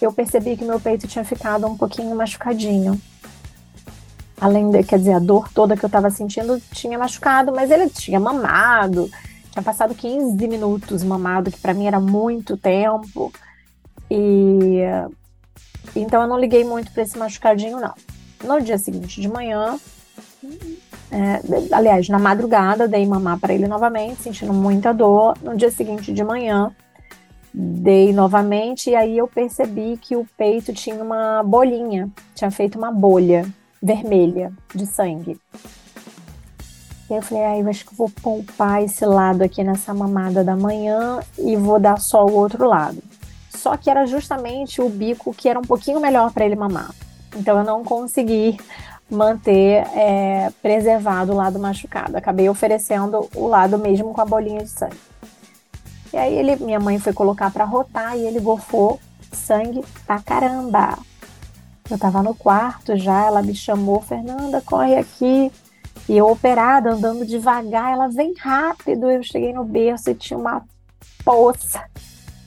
eu 0.00 0.12
percebi 0.12 0.56
que 0.56 0.64
meu 0.64 0.78
peito 0.78 1.08
tinha 1.08 1.24
ficado 1.24 1.66
um 1.66 1.76
pouquinho 1.76 2.14
machucadinho. 2.14 3.00
Além 4.42 4.72
de, 4.72 4.82
quer 4.82 4.98
dizer, 4.98 5.12
a 5.12 5.18
dor 5.20 5.48
toda 5.54 5.76
que 5.76 5.84
eu 5.84 5.86
estava 5.86 6.10
sentindo 6.10 6.60
tinha 6.72 6.98
machucado, 6.98 7.52
mas 7.54 7.70
ele 7.70 7.88
tinha 7.88 8.18
mamado, 8.18 9.08
tinha 9.52 9.62
passado 9.62 9.94
15 9.94 10.48
minutos 10.48 11.04
mamado, 11.04 11.48
que 11.48 11.60
para 11.60 11.72
mim 11.72 11.86
era 11.86 12.00
muito 12.00 12.56
tempo. 12.56 13.32
E 14.10 14.80
então 15.94 16.22
eu 16.22 16.26
não 16.26 16.40
liguei 16.40 16.64
muito 16.64 16.90
para 16.90 17.04
esse 17.04 17.16
machucadinho, 17.16 17.78
não. 17.78 17.94
No 18.42 18.60
dia 18.60 18.76
seguinte 18.78 19.20
de 19.20 19.28
manhã, 19.28 19.78
é, 21.08 21.40
aliás, 21.70 22.08
na 22.08 22.18
madrugada, 22.18 22.88
dei 22.88 23.06
mamar 23.06 23.38
para 23.38 23.54
ele 23.54 23.68
novamente, 23.68 24.22
sentindo 24.22 24.52
muita 24.52 24.92
dor. 24.92 25.38
No 25.40 25.56
dia 25.56 25.70
seguinte 25.70 26.12
de 26.12 26.24
manhã, 26.24 26.74
dei 27.54 28.12
novamente 28.12 28.90
e 28.90 28.96
aí 28.96 29.18
eu 29.18 29.28
percebi 29.28 29.96
que 29.98 30.16
o 30.16 30.26
peito 30.36 30.72
tinha 30.72 31.00
uma 31.00 31.44
bolinha, 31.44 32.10
tinha 32.34 32.50
feito 32.50 32.76
uma 32.76 32.90
bolha 32.90 33.46
vermelha 33.82 34.52
de 34.74 34.86
sangue. 34.86 35.38
E 37.10 37.14
eu 37.14 37.20
falei, 37.20 37.44
ai, 37.44 37.60
acho 37.68 37.84
que 37.84 37.94
vou 37.94 38.10
poupar 38.22 38.82
esse 38.82 39.04
lado 39.04 39.42
aqui 39.42 39.62
nessa 39.62 39.92
mamada 39.92 40.42
da 40.42 40.56
manhã 40.56 41.20
e 41.38 41.56
vou 41.56 41.78
dar 41.78 42.00
só 42.00 42.24
o 42.24 42.32
outro 42.32 42.66
lado. 42.66 43.02
Só 43.50 43.76
que 43.76 43.90
era 43.90 44.06
justamente 44.06 44.80
o 44.80 44.88
bico 44.88 45.34
que 45.34 45.48
era 45.48 45.58
um 45.58 45.62
pouquinho 45.62 46.00
melhor 46.00 46.32
para 46.32 46.46
ele 46.46 46.56
mamar. 46.56 46.90
Então 47.36 47.58
eu 47.58 47.64
não 47.64 47.84
consegui 47.84 48.56
manter 49.10 49.86
é, 49.94 50.50
preservado 50.62 51.32
o 51.32 51.36
lado 51.36 51.58
machucado. 51.58 52.16
Acabei 52.16 52.48
oferecendo 52.48 53.28
o 53.34 53.46
lado 53.46 53.78
mesmo 53.78 54.14
com 54.14 54.20
a 54.20 54.24
bolinha 54.24 54.62
de 54.62 54.70
sangue. 54.70 54.96
E 56.12 56.16
aí 56.16 56.34
ele, 56.34 56.56
minha 56.56 56.80
mãe 56.80 56.98
foi 56.98 57.12
colocar 57.12 57.50
para 57.50 57.64
rotar 57.64 58.16
e 58.16 58.26
ele 58.26 58.40
gofou 58.40 58.98
sangue 59.32 59.84
pra 60.06 60.20
caramba. 60.20 60.98
Eu 61.92 61.98
tava 61.98 62.22
no 62.22 62.34
quarto 62.34 62.96
já, 62.96 63.26
ela 63.26 63.42
me 63.42 63.54
chamou, 63.54 64.00
Fernanda, 64.00 64.62
corre 64.62 64.96
aqui. 64.96 65.52
E 66.08 66.16
eu 66.16 66.26
operada, 66.26 66.90
andando 66.90 67.26
devagar, 67.26 67.92
ela 67.92 68.08
vem 68.08 68.32
rápido. 68.32 69.10
Eu 69.10 69.22
cheguei 69.22 69.52
no 69.52 69.62
berço 69.62 70.08
e 70.08 70.14
tinha 70.14 70.38
uma 70.38 70.64
poça 71.22 71.84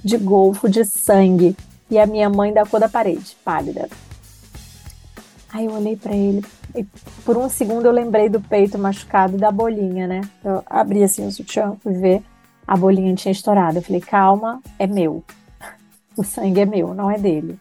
de 0.04 0.18
golfo 0.18 0.68
de 0.68 0.84
sangue. 0.84 1.56
E 1.92 2.00
a 2.00 2.08
minha 2.08 2.28
mãe 2.28 2.52
da 2.52 2.66
cor 2.66 2.80
da 2.80 2.90
parede, 2.90 3.38
pálida. 3.46 3.88
Aí 5.54 5.68
eu 5.68 5.74
olhei 5.74 5.96
para 5.96 6.16
ele 6.16 6.44
e 6.76 6.84
por 7.24 7.38
um 7.38 7.48
segundo 7.48 7.86
eu 7.86 7.92
lembrei 7.92 8.28
do 8.28 8.42
peito 8.42 8.80
machucado 8.80 9.38
e 9.38 9.40
da 9.40 9.52
bolinha, 9.52 10.08
né? 10.08 10.22
Eu 10.44 10.64
abri 10.66 11.04
assim 11.04 11.28
o 11.28 11.32
sutiã, 11.32 11.78
fui 11.84 11.94
ver, 11.94 12.24
a 12.66 12.76
bolinha 12.76 13.14
tinha 13.14 13.32
estourado. 13.32 13.78
Eu 13.78 13.84
falei, 13.84 14.02
calma, 14.02 14.60
é 14.80 14.88
meu. 14.88 15.24
O 16.18 16.24
sangue 16.24 16.62
é 16.62 16.66
meu, 16.66 16.94
não 16.94 17.12
é 17.12 17.18
dele. 17.18 17.60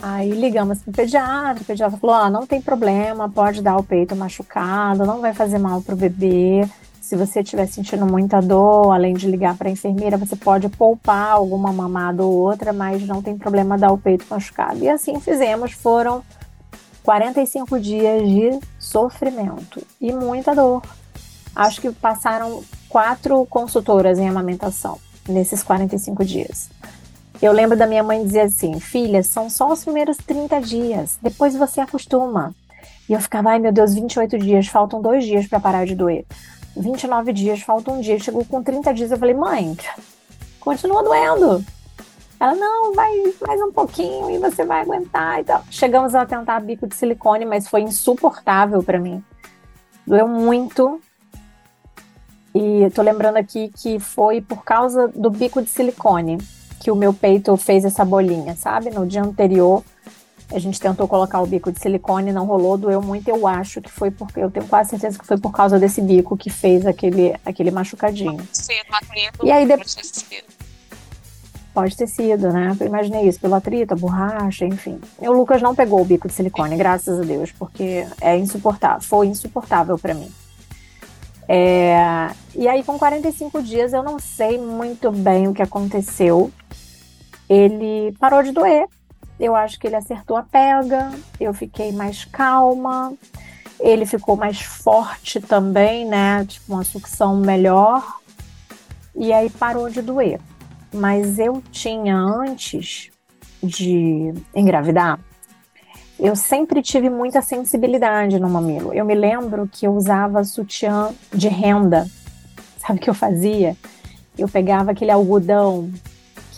Aí 0.00 0.30
ligamos 0.30 0.78
pro 0.80 0.92
pediatra, 0.92 1.62
o 1.62 1.64
pediatra 1.64 1.98
falou: 1.98 2.16
ah, 2.16 2.30
não 2.30 2.46
tem 2.46 2.60
problema, 2.60 3.28
pode 3.28 3.62
dar 3.62 3.76
o 3.76 3.82
peito 3.82 4.14
machucado, 4.14 5.06
não 5.06 5.20
vai 5.20 5.34
fazer 5.34 5.58
mal 5.58 5.82
pro 5.82 5.96
bebê. 5.96 6.68
Se 7.00 7.16
você 7.16 7.40
estiver 7.40 7.66
sentindo 7.66 8.04
muita 8.04 8.38
dor, 8.40 8.92
além 8.92 9.14
de 9.14 9.26
ligar 9.26 9.56
para 9.56 9.68
a 9.68 9.72
enfermeira, 9.72 10.18
você 10.18 10.36
pode 10.36 10.68
poupar 10.68 11.32
alguma 11.32 11.72
mamada 11.72 12.22
ou 12.22 12.32
outra, 12.32 12.70
mas 12.70 13.06
não 13.06 13.22
tem 13.22 13.36
problema 13.36 13.78
dar 13.78 13.90
o 13.90 13.98
peito 13.98 14.26
machucado. 14.28 14.84
E 14.84 14.90
assim 14.90 15.18
fizemos, 15.18 15.72
foram 15.72 16.22
45 17.02 17.80
dias 17.80 18.28
de 18.28 18.60
sofrimento 18.78 19.82
e 19.98 20.12
muita 20.12 20.54
dor. 20.54 20.82
Acho 21.56 21.80
que 21.80 21.90
passaram 21.90 22.62
quatro 22.90 23.46
consultoras 23.46 24.18
em 24.18 24.28
amamentação 24.28 24.98
nesses 25.26 25.62
45 25.62 26.24
dias. 26.24 26.68
Eu 27.40 27.52
lembro 27.52 27.76
da 27.76 27.86
minha 27.86 28.02
mãe 28.02 28.24
dizer 28.24 28.40
assim: 28.40 28.80
filha, 28.80 29.22
são 29.22 29.48
só 29.48 29.72
os 29.72 29.84
primeiros 29.84 30.16
30 30.16 30.60
dias, 30.60 31.18
depois 31.22 31.54
você 31.54 31.80
acostuma. 31.80 32.52
E 33.08 33.12
eu 33.12 33.20
ficava, 33.20 33.50
ai 33.50 33.58
meu 33.58 33.72
Deus, 33.72 33.94
28 33.94 34.38
dias, 34.38 34.66
faltam 34.66 35.00
dois 35.00 35.24
dias 35.24 35.46
para 35.46 35.60
parar 35.60 35.86
de 35.86 35.94
doer. 35.94 36.26
29 36.76 37.32
dias, 37.32 37.60
falta 37.60 37.90
um 37.90 38.00
dia. 38.00 38.18
Chegou 38.18 38.44
com 38.44 38.62
30 38.62 38.92
dias, 38.92 39.10
eu 39.10 39.18
falei, 39.18 39.34
mãe, 39.34 39.76
continua 40.60 41.02
doendo. 41.02 41.64
Ela, 42.40 42.54
não, 42.54 42.92
vai 42.92 43.10
mais 43.46 43.60
um 43.62 43.72
pouquinho 43.72 44.30
e 44.30 44.38
você 44.38 44.64
vai 44.64 44.82
aguentar 44.82 45.40
e 45.40 45.44
tal. 45.44 45.62
Chegamos 45.70 46.14
a 46.14 46.26
tentar 46.26 46.60
bico 46.60 46.86
de 46.86 46.94
silicone, 46.94 47.44
mas 47.44 47.66
foi 47.66 47.82
insuportável 47.82 48.82
para 48.82 48.98
mim. 48.98 49.22
Doeu 50.06 50.28
muito. 50.28 51.00
E 52.54 52.90
tô 52.94 53.02
lembrando 53.02 53.36
aqui 53.36 53.72
que 53.74 53.98
foi 53.98 54.40
por 54.40 54.64
causa 54.64 55.08
do 55.08 55.30
bico 55.30 55.62
de 55.62 55.70
silicone 55.70 56.38
que 56.80 56.90
o 56.90 56.96
meu 56.96 57.12
peito 57.12 57.56
fez 57.56 57.84
essa 57.84 58.04
bolinha, 58.04 58.56
sabe? 58.56 58.90
No 58.90 59.06
dia 59.06 59.22
anterior, 59.22 59.82
a 60.50 60.58
gente 60.58 60.80
tentou 60.80 61.06
colocar 61.06 61.40
o 61.40 61.46
bico 61.46 61.70
de 61.70 61.80
silicone, 61.80 62.32
não 62.32 62.46
rolou, 62.46 62.78
doeu 62.78 63.02
muito. 63.02 63.28
Eu 63.28 63.46
acho 63.46 63.80
que 63.82 63.90
foi 63.90 64.10
porque 64.10 64.40
eu 64.40 64.50
tenho 64.50 64.66
quase 64.66 64.90
certeza 64.90 65.18
que 65.18 65.26
foi 65.26 65.36
por 65.36 65.52
causa 65.52 65.78
desse 65.78 66.00
bico 66.00 66.36
que 66.36 66.48
fez 66.48 66.86
aquele, 66.86 67.34
aquele 67.44 67.70
machucadinho. 67.70 68.46
Sim, 68.52 68.74
e 69.42 69.50
aí 69.50 69.66
depois 69.66 69.94
Pode 71.74 71.96
ter 71.96 72.08
sido, 72.08 72.50
né? 72.50 72.76
Eu 72.80 72.86
imaginei 72.86 73.28
isso, 73.28 73.38
pelo 73.38 73.54
atrito, 73.54 73.94
a 73.94 73.96
borracha, 73.96 74.64
enfim. 74.64 74.98
E 75.20 75.28
o 75.28 75.32
Lucas 75.32 75.62
não 75.62 75.74
pegou 75.74 76.00
o 76.00 76.04
bico 76.04 76.26
de 76.26 76.34
silicone, 76.34 76.76
graças 76.76 77.20
a 77.20 77.22
Deus, 77.22 77.52
porque 77.52 78.04
é 78.20 78.36
insuportável, 78.36 79.00
foi 79.00 79.26
insuportável 79.28 79.96
para 79.96 80.14
mim. 80.14 80.28
É... 81.46 82.30
E 82.54 82.66
aí, 82.66 82.82
com 82.82 82.98
45 82.98 83.62
dias, 83.62 83.92
eu 83.92 84.02
não 84.02 84.18
sei 84.18 84.58
muito 84.58 85.12
bem 85.12 85.46
o 85.46 85.54
que 85.54 85.62
aconteceu. 85.62 86.50
Ele 87.48 88.14
parou 88.18 88.42
de 88.42 88.52
doer. 88.52 88.86
Eu 89.38 89.54
acho 89.54 89.78
que 89.78 89.86
ele 89.86 89.96
acertou 89.96 90.36
a 90.36 90.42
pega, 90.42 91.12
eu 91.38 91.54
fiquei 91.54 91.92
mais 91.92 92.24
calma, 92.24 93.14
ele 93.78 94.04
ficou 94.04 94.36
mais 94.36 94.60
forte 94.60 95.40
também, 95.40 96.04
né? 96.04 96.44
Tipo, 96.44 96.74
uma 96.74 96.84
sucção 96.84 97.36
melhor. 97.36 98.18
E 99.14 99.32
aí 99.32 99.48
parou 99.48 99.88
de 99.88 100.02
doer 100.02 100.40
mas 100.92 101.38
eu 101.38 101.62
tinha 101.70 102.16
antes 102.16 103.10
de 103.62 104.32
engravidar, 104.54 105.18
eu 106.18 106.34
sempre 106.34 106.82
tive 106.82 107.08
muita 107.08 107.40
sensibilidade 107.42 108.38
no 108.38 108.48
mamilo. 108.48 108.92
Eu 108.92 109.04
me 109.04 109.14
lembro 109.14 109.68
que 109.68 109.86
eu 109.86 109.94
usava 109.94 110.42
sutiã 110.42 111.12
de 111.32 111.48
renda. 111.48 112.08
Sabe 112.78 112.98
o 112.98 113.02
que 113.02 113.10
eu 113.10 113.14
fazia? 113.14 113.76
Eu 114.36 114.48
pegava 114.48 114.90
aquele 114.90 115.10
algodão 115.10 115.90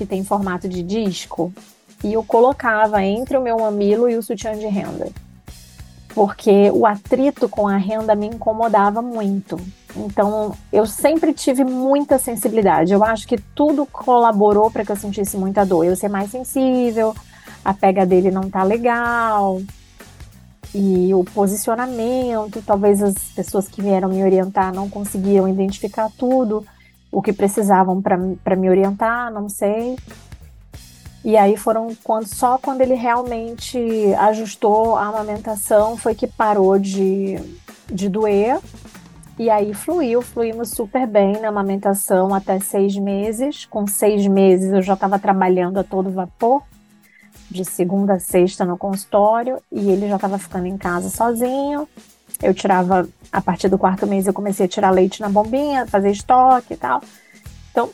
que 0.00 0.06
tem 0.06 0.24
formato 0.24 0.66
de 0.66 0.82
disco 0.82 1.52
e 2.02 2.14
eu 2.14 2.24
colocava 2.24 3.02
entre 3.02 3.36
o 3.36 3.42
meu 3.42 3.58
mamilo 3.58 4.08
e 4.08 4.16
o 4.16 4.22
sutiã 4.22 4.56
de 4.56 4.66
renda. 4.66 5.08
Porque 6.14 6.70
o 6.70 6.86
atrito 6.86 7.50
com 7.50 7.68
a 7.68 7.76
renda 7.76 8.14
me 8.14 8.26
incomodava 8.26 9.02
muito. 9.02 9.60
Então, 9.94 10.56
eu 10.72 10.86
sempre 10.86 11.34
tive 11.34 11.64
muita 11.64 12.18
sensibilidade. 12.18 12.94
Eu 12.94 13.04
acho 13.04 13.28
que 13.28 13.36
tudo 13.54 13.84
colaborou 13.84 14.70
para 14.70 14.86
que 14.86 14.90
eu 14.90 14.96
sentisse 14.96 15.36
muita 15.36 15.66
dor. 15.66 15.84
Eu 15.84 15.94
ser 15.94 16.08
mais 16.08 16.30
sensível, 16.30 17.14
a 17.62 17.74
pega 17.74 18.06
dele 18.06 18.30
não 18.30 18.48
tá 18.48 18.62
legal, 18.62 19.60
e 20.74 21.12
o 21.12 21.24
posicionamento, 21.24 22.62
talvez 22.64 23.02
as 23.02 23.16
pessoas 23.34 23.68
que 23.68 23.82
vieram 23.82 24.08
me 24.08 24.22
orientar 24.24 24.72
não 24.72 24.88
conseguiam 24.88 25.46
identificar 25.46 26.10
tudo, 26.16 26.64
o 27.10 27.20
que 27.20 27.32
precisavam 27.32 28.00
para 28.00 28.56
me 28.56 28.70
orientar, 28.70 29.32
não 29.32 29.48
sei. 29.48 29.96
E 31.24 31.36
aí 31.36 31.56
foram 31.56 31.94
quando, 32.02 32.26
só 32.26 32.56
quando 32.56 32.80
ele 32.80 32.94
realmente 32.94 33.78
ajustou 34.18 34.96
a 34.96 35.06
amamentação 35.06 35.96
foi 35.96 36.14
que 36.14 36.26
parou 36.26 36.78
de, 36.78 37.38
de 37.92 38.08
doer 38.08 38.58
e 39.40 39.48
aí 39.48 39.72
fluiu, 39.72 40.20
fluímos 40.20 40.68
super 40.68 41.06
bem 41.06 41.40
na 41.40 41.48
amamentação 41.48 42.34
até 42.34 42.60
seis 42.60 42.94
meses. 42.94 43.64
Com 43.64 43.86
seis 43.86 44.26
meses 44.26 44.70
eu 44.70 44.82
já 44.82 44.92
estava 44.92 45.18
trabalhando 45.18 45.78
a 45.78 45.82
todo 45.82 46.10
vapor, 46.10 46.62
de 47.50 47.64
segunda 47.64 48.14
a 48.14 48.18
sexta 48.18 48.66
no 48.66 48.76
consultório, 48.76 49.58
e 49.72 49.90
ele 49.90 50.10
já 50.10 50.16
estava 50.16 50.36
ficando 50.36 50.66
em 50.66 50.76
casa 50.76 51.08
sozinho. 51.08 51.88
Eu 52.42 52.54
tirava, 52.54 53.08
a 53.30 53.40
partir 53.40 53.68
do 53.68 53.78
quarto 53.78 54.06
mês, 54.06 54.26
eu 54.26 54.32
comecei 54.32 54.66
a 54.66 54.68
tirar 54.68 54.90
leite 54.90 55.20
na 55.20 55.28
bombinha, 55.28 55.86
fazer 55.86 56.10
estoque 56.10 56.74
e 56.74 56.76
tal. 56.76 57.02
Então, 57.70 57.90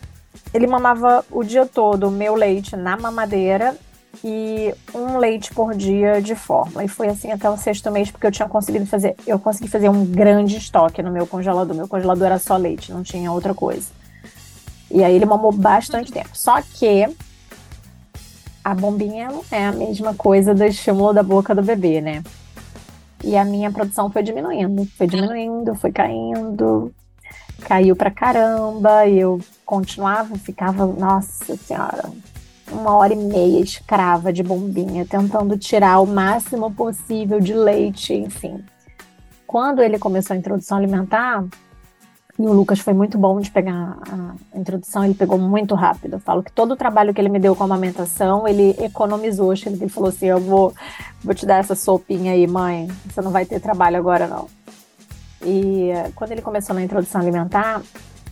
ele 0.54 0.66
mamava 0.66 1.24
o 1.30 1.42
dia 1.42 1.66
todo 1.66 2.08
o 2.08 2.10
meu 2.10 2.34
leite 2.34 2.76
na 2.76 2.96
mamadeira 2.96 3.76
e 4.24 4.74
um 4.94 5.18
leite 5.18 5.52
por 5.52 5.74
dia 5.74 6.22
de 6.22 6.34
fórmula. 6.34 6.84
E 6.84 6.88
foi 6.88 7.08
assim 7.08 7.32
até 7.32 7.48
o 7.50 7.56
sexto 7.56 7.90
mês, 7.90 8.10
porque 8.10 8.26
eu 8.26 8.32
tinha 8.32 8.48
conseguido 8.48 8.86
fazer, 8.86 9.14
eu 9.26 9.38
consegui 9.38 9.68
fazer 9.68 9.88
um 9.88 10.04
grande 10.04 10.56
estoque 10.56 11.02
no 11.02 11.10
meu 11.10 11.26
congelador. 11.26 11.74
Meu 11.74 11.88
congelador 11.88 12.26
era 12.26 12.38
só 12.38 12.56
leite, 12.56 12.92
não 12.92 13.02
tinha 13.02 13.30
outra 13.32 13.54
coisa. 13.54 13.88
E 14.90 15.02
aí 15.02 15.14
ele 15.14 15.26
mamou 15.26 15.52
bastante 15.52 16.12
tempo. 16.12 16.30
Só 16.32 16.62
que 16.62 17.06
a 18.64 18.74
bombinha 18.74 19.28
não 19.28 19.44
é 19.50 19.66
a 19.66 19.72
mesma 19.72 20.14
coisa 20.14 20.54
do 20.54 20.64
estímulo 20.64 21.12
da 21.12 21.22
boca 21.22 21.54
do 21.54 21.62
bebê, 21.62 22.00
né? 22.00 22.22
E 23.24 23.36
a 23.36 23.44
minha 23.44 23.70
produção 23.70 24.10
foi 24.10 24.22
diminuindo, 24.22 24.86
foi 24.96 25.06
diminuindo, 25.06 25.74
foi 25.74 25.90
caindo, 25.90 26.92
caiu 27.62 27.96
pra 27.96 28.10
caramba, 28.10 29.06
e 29.06 29.18
eu 29.18 29.40
continuava, 29.64 30.36
ficava, 30.36 30.86
nossa 30.86 31.56
senhora, 31.56 32.10
uma 32.70 32.94
hora 32.94 33.12
e 33.12 33.16
meia 33.16 33.60
escrava 33.60 34.32
de 34.32 34.42
bombinha, 34.42 35.06
tentando 35.06 35.56
tirar 35.56 36.00
o 36.00 36.06
máximo 36.06 36.70
possível 36.70 37.40
de 37.40 37.54
leite, 37.54 38.12
enfim. 38.12 38.62
Quando 39.46 39.80
ele 39.80 39.98
começou 39.98 40.34
a 40.34 40.38
introdução 40.38 40.76
alimentar, 40.76 41.44
e 42.38 42.42
o 42.42 42.52
Lucas 42.52 42.80
foi 42.80 42.92
muito 42.92 43.16
bom 43.16 43.40
de 43.40 43.50
pegar 43.50 43.96
a 44.10 44.58
introdução, 44.58 45.04
ele 45.04 45.14
pegou 45.14 45.38
muito 45.38 45.74
rápido. 45.74 46.14
Eu 46.14 46.20
falo 46.20 46.42
que 46.42 46.52
todo 46.52 46.72
o 46.72 46.76
trabalho 46.76 47.14
que 47.14 47.20
ele 47.20 47.30
me 47.30 47.38
deu 47.38 47.56
com 47.56 47.62
a 47.62 47.66
amamentação, 47.66 48.46
ele 48.46 48.76
economizou. 48.78 49.54
Ele 49.54 49.88
falou 49.88 50.10
assim: 50.10 50.26
Eu 50.26 50.40
vou, 50.40 50.74
vou 51.24 51.34
te 51.34 51.46
dar 51.46 51.60
essa 51.60 51.74
sopinha 51.74 52.32
aí, 52.32 52.46
mãe. 52.46 52.88
Você 53.06 53.22
não 53.22 53.30
vai 53.30 53.46
ter 53.46 53.58
trabalho 53.58 53.96
agora, 53.96 54.26
não. 54.26 54.48
E 55.42 55.90
quando 56.14 56.32
ele 56.32 56.42
começou 56.42 56.74
na 56.74 56.82
introdução 56.82 57.22
alimentar, 57.22 57.80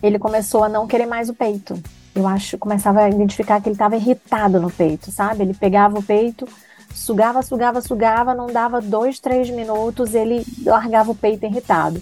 ele 0.03 0.19
começou 0.19 0.63
a 0.63 0.69
não 0.69 0.85
querer 0.85 1.07
mais 1.07 1.27
o 1.27 1.33
peito. 1.33 1.81
Eu 2.13 2.27
acho, 2.27 2.57
começava 2.57 3.01
a 3.01 3.09
identificar 3.09 3.59
que 3.59 3.67
ele 3.67 3.75
estava 3.75 3.95
irritado 3.95 4.59
no 4.59 4.69
peito, 4.69 5.11
sabe? 5.11 5.41
Ele 5.41 5.53
pegava 5.53 5.97
o 5.97 6.03
peito, 6.03 6.47
sugava, 6.93 7.41
sugava, 7.41 7.81
sugava, 7.81 8.33
não 8.35 8.47
dava 8.47 8.79
dois, 8.79 9.19
três 9.19 9.49
minutos, 9.49 10.13
ele 10.13 10.45
largava 10.63 11.11
o 11.11 11.15
peito 11.15 11.45
irritado. 11.45 12.01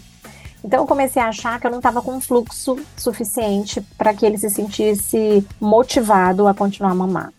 Então 0.63 0.79
eu 0.79 0.87
comecei 0.87 1.21
a 1.21 1.27
achar 1.27 1.59
que 1.59 1.67
eu 1.67 1.71
não 1.71 1.79
estava 1.79 2.01
com 2.01 2.21
fluxo 2.21 2.77
suficiente 2.95 3.81
para 3.97 4.13
que 4.13 4.25
ele 4.25 4.37
se 4.37 4.49
sentisse 4.49 5.45
motivado 5.59 6.47
a 6.47 6.53
continuar 6.53 6.91
a 6.91 6.95
mamar. 6.95 7.33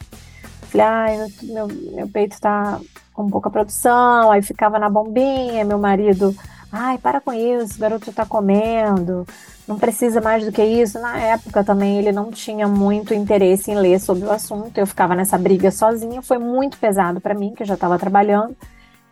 Falei, 0.62 0.86
ai, 0.86 1.32
meu, 1.42 1.68
meu 1.68 2.08
peito 2.08 2.34
está 2.34 2.78
com 3.12 3.30
pouca 3.30 3.48
produção, 3.48 4.30
aí 4.30 4.42
ficava 4.42 4.78
na 4.78 4.90
bombinha, 4.90 5.64
meu 5.64 5.78
marido, 5.78 6.34
ai, 6.70 6.98
para 6.98 7.20
com 7.20 7.32
isso, 7.32 7.76
o 7.76 7.78
garoto 7.78 8.10
está 8.10 8.26
comendo, 8.26 9.24
não 9.68 9.78
precisa 9.78 10.20
mais 10.20 10.44
do 10.44 10.50
que 10.52 10.62
isso. 10.62 10.98
Na 10.98 11.16
época 11.16 11.62
também 11.62 11.98
ele 11.98 12.10
não 12.12 12.30
tinha 12.30 12.66
muito 12.66 13.14
interesse 13.14 13.70
em 13.70 13.76
ler 13.76 14.00
sobre 14.00 14.26
o 14.26 14.32
assunto, 14.32 14.76
eu 14.76 14.86
ficava 14.86 15.14
nessa 15.14 15.38
briga 15.38 15.70
sozinha, 15.70 16.20
foi 16.20 16.38
muito 16.38 16.76
pesado 16.76 17.20
para 17.20 17.34
mim, 17.34 17.54
que 17.54 17.62
eu 17.62 17.66
já 17.66 17.74
estava 17.74 17.98
trabalhando. 17.98 18.56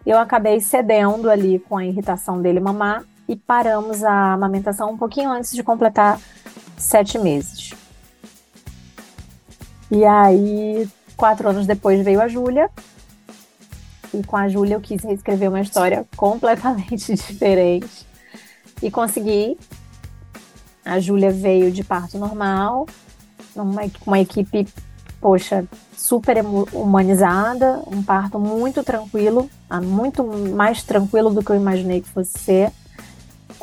Eu 0.05 0.19
acabei 0.19 0.61
cedendo 0.61 1.31
ali 1.31 1.61
com 1.61 1.77
a 1.79 1.87
irritação 1.87 2.43
dele 2.43 2.59
mamar 2.59 3.05
e 3.29 3.37
paramos 3.37 4.03
a 4.05 4.35
amamentação 4.35 4.91
um 4.91 4.97
pouquinho 4.97 5.31
antes 5.31 5.53
de 5.53 5.63
completar 5.63 6.21
sete 6.77 7.19
meses. 7.19 7.73
E 9.91 10.05
aí, 10.05 10.89
quatro 11.17 11.49
anos 11.49 11.67
depois 11.67 12.03
veio 12.05 12.21
a 12.21 12.29
Júlia. 12.29 12.71
E 14.13 14.23
com 14.23 14.37
a 14.37 14.49
Júlia 14.49 14.75
eu 14.75 14.81
quis 14.81 15.03
reescrever 15.03 15.49
uma 15.49 15.61
história 15.61 16.07
completamente 16.17 17.15
diferente. 17.15 18.07
E 18.83 18.91
consegui. 18.91 19.57
A 20.85 20.99
Júlia 20.99 21.31
veio 21.31 21.71
de 21.71 21.85
parto 21.85 22.19
normal, 22.19 22.89
uma, 23.55 23.83
uma 24.05 24.19
equipe, 24.19 24.67
poxa, 25.21 25.65
super 25.97 26.39
humanizada, 26.73 27.81
um 27.87 28.03
parto 28.03 28.41
muito 28.41 28.83
tranquilo, 28.83 29.49
muito 29.85 30.25
mais 30.25 30.83
tranquilo 30.83 31.31
do 31.31 31.45
que 31.45 31.51
eu 31.51 31.57
imaginei 31.57 32.01
que 32.01 32.09
fosse 32.09 32.37
ser. 32.37 32.73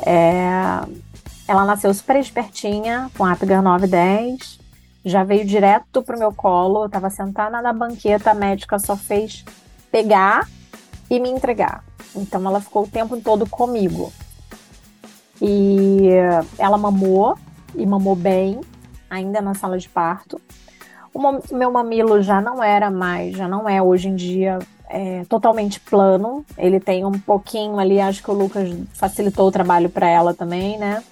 É, 0.04 0.80
ela 1.46 1.64
nasceu 1.64 1.92
super 1.92 2.16
espertinha, 2.16 3.10
com 3.16 3.24
Apgar 3.24 3.62
910, 3.62 4.58
já 5.04 5.24
veio 5.24 5.44
direto 5.44 6.02
pro 6.02 6.18
meu 6.18 6.32
colo, 6.32 6.84
eu 6.84 6.88
tava 6.88 7.10
sentada 7.10 7.60
na 7.60 7.72
banqueta, 7.72 8.30
a 8.30 8.34
médica 8.34 8.78
só 8.78 8.96
fez 8.96 9.44
pegar 9.90 10.48
e 11.08 11.18
me 11.18 11.28
entregar. 11.28 11.82
Então 12.14 12.46
ela 12.46 12.60
ficou 12.60 12.84
o 12.84 12.88
tempo 12.88 13.20
todo 13.20 13.48
comigo. 13.48 14.12
E 15.40 16.08
ela 16.58 16.76
mamou, 16.76 17.36
e 17.74 17.86
mamou 17.86 18.14
bem, 18.14 18.60
ainda 19.08 19.40
na 19.40 19.54
sala 19.54 19.78
de 19.78 19.88
parto. 19.88 20.40
O 21.12 21.54
meu 21.56 21.72
mamilo 21.72 22.22
já 22.22 22.40
não 22.40 22.62
era 22.62 22.90
mais, 22.90 23.36
já 23.36 23.48
não 23.48 23.68
é 23.68 23.82
hoje 23.82 24.08
em 24.08 24.14
dia 24.14 24.58
é, 24.90 25.24
totalmente 25.28 25.78
plano. 25.80 26.44
Ele 26.58 26.80
tem 26.80 27.04
um 27.04 27.12
pouquinho 27.12 27.78
ali, 27.78 28.00
acho 28.00 28.22
que 28.22 28.30
o 28.30 28.34
Lucas 28.34 28.68
facilitou 28.94 29.46
o 29.46 29.52
trabalho 29.52 29.88
para 29.88 30.08
ela 30.08 30.34
também, 30.34 30.76
né? 30.78 31.02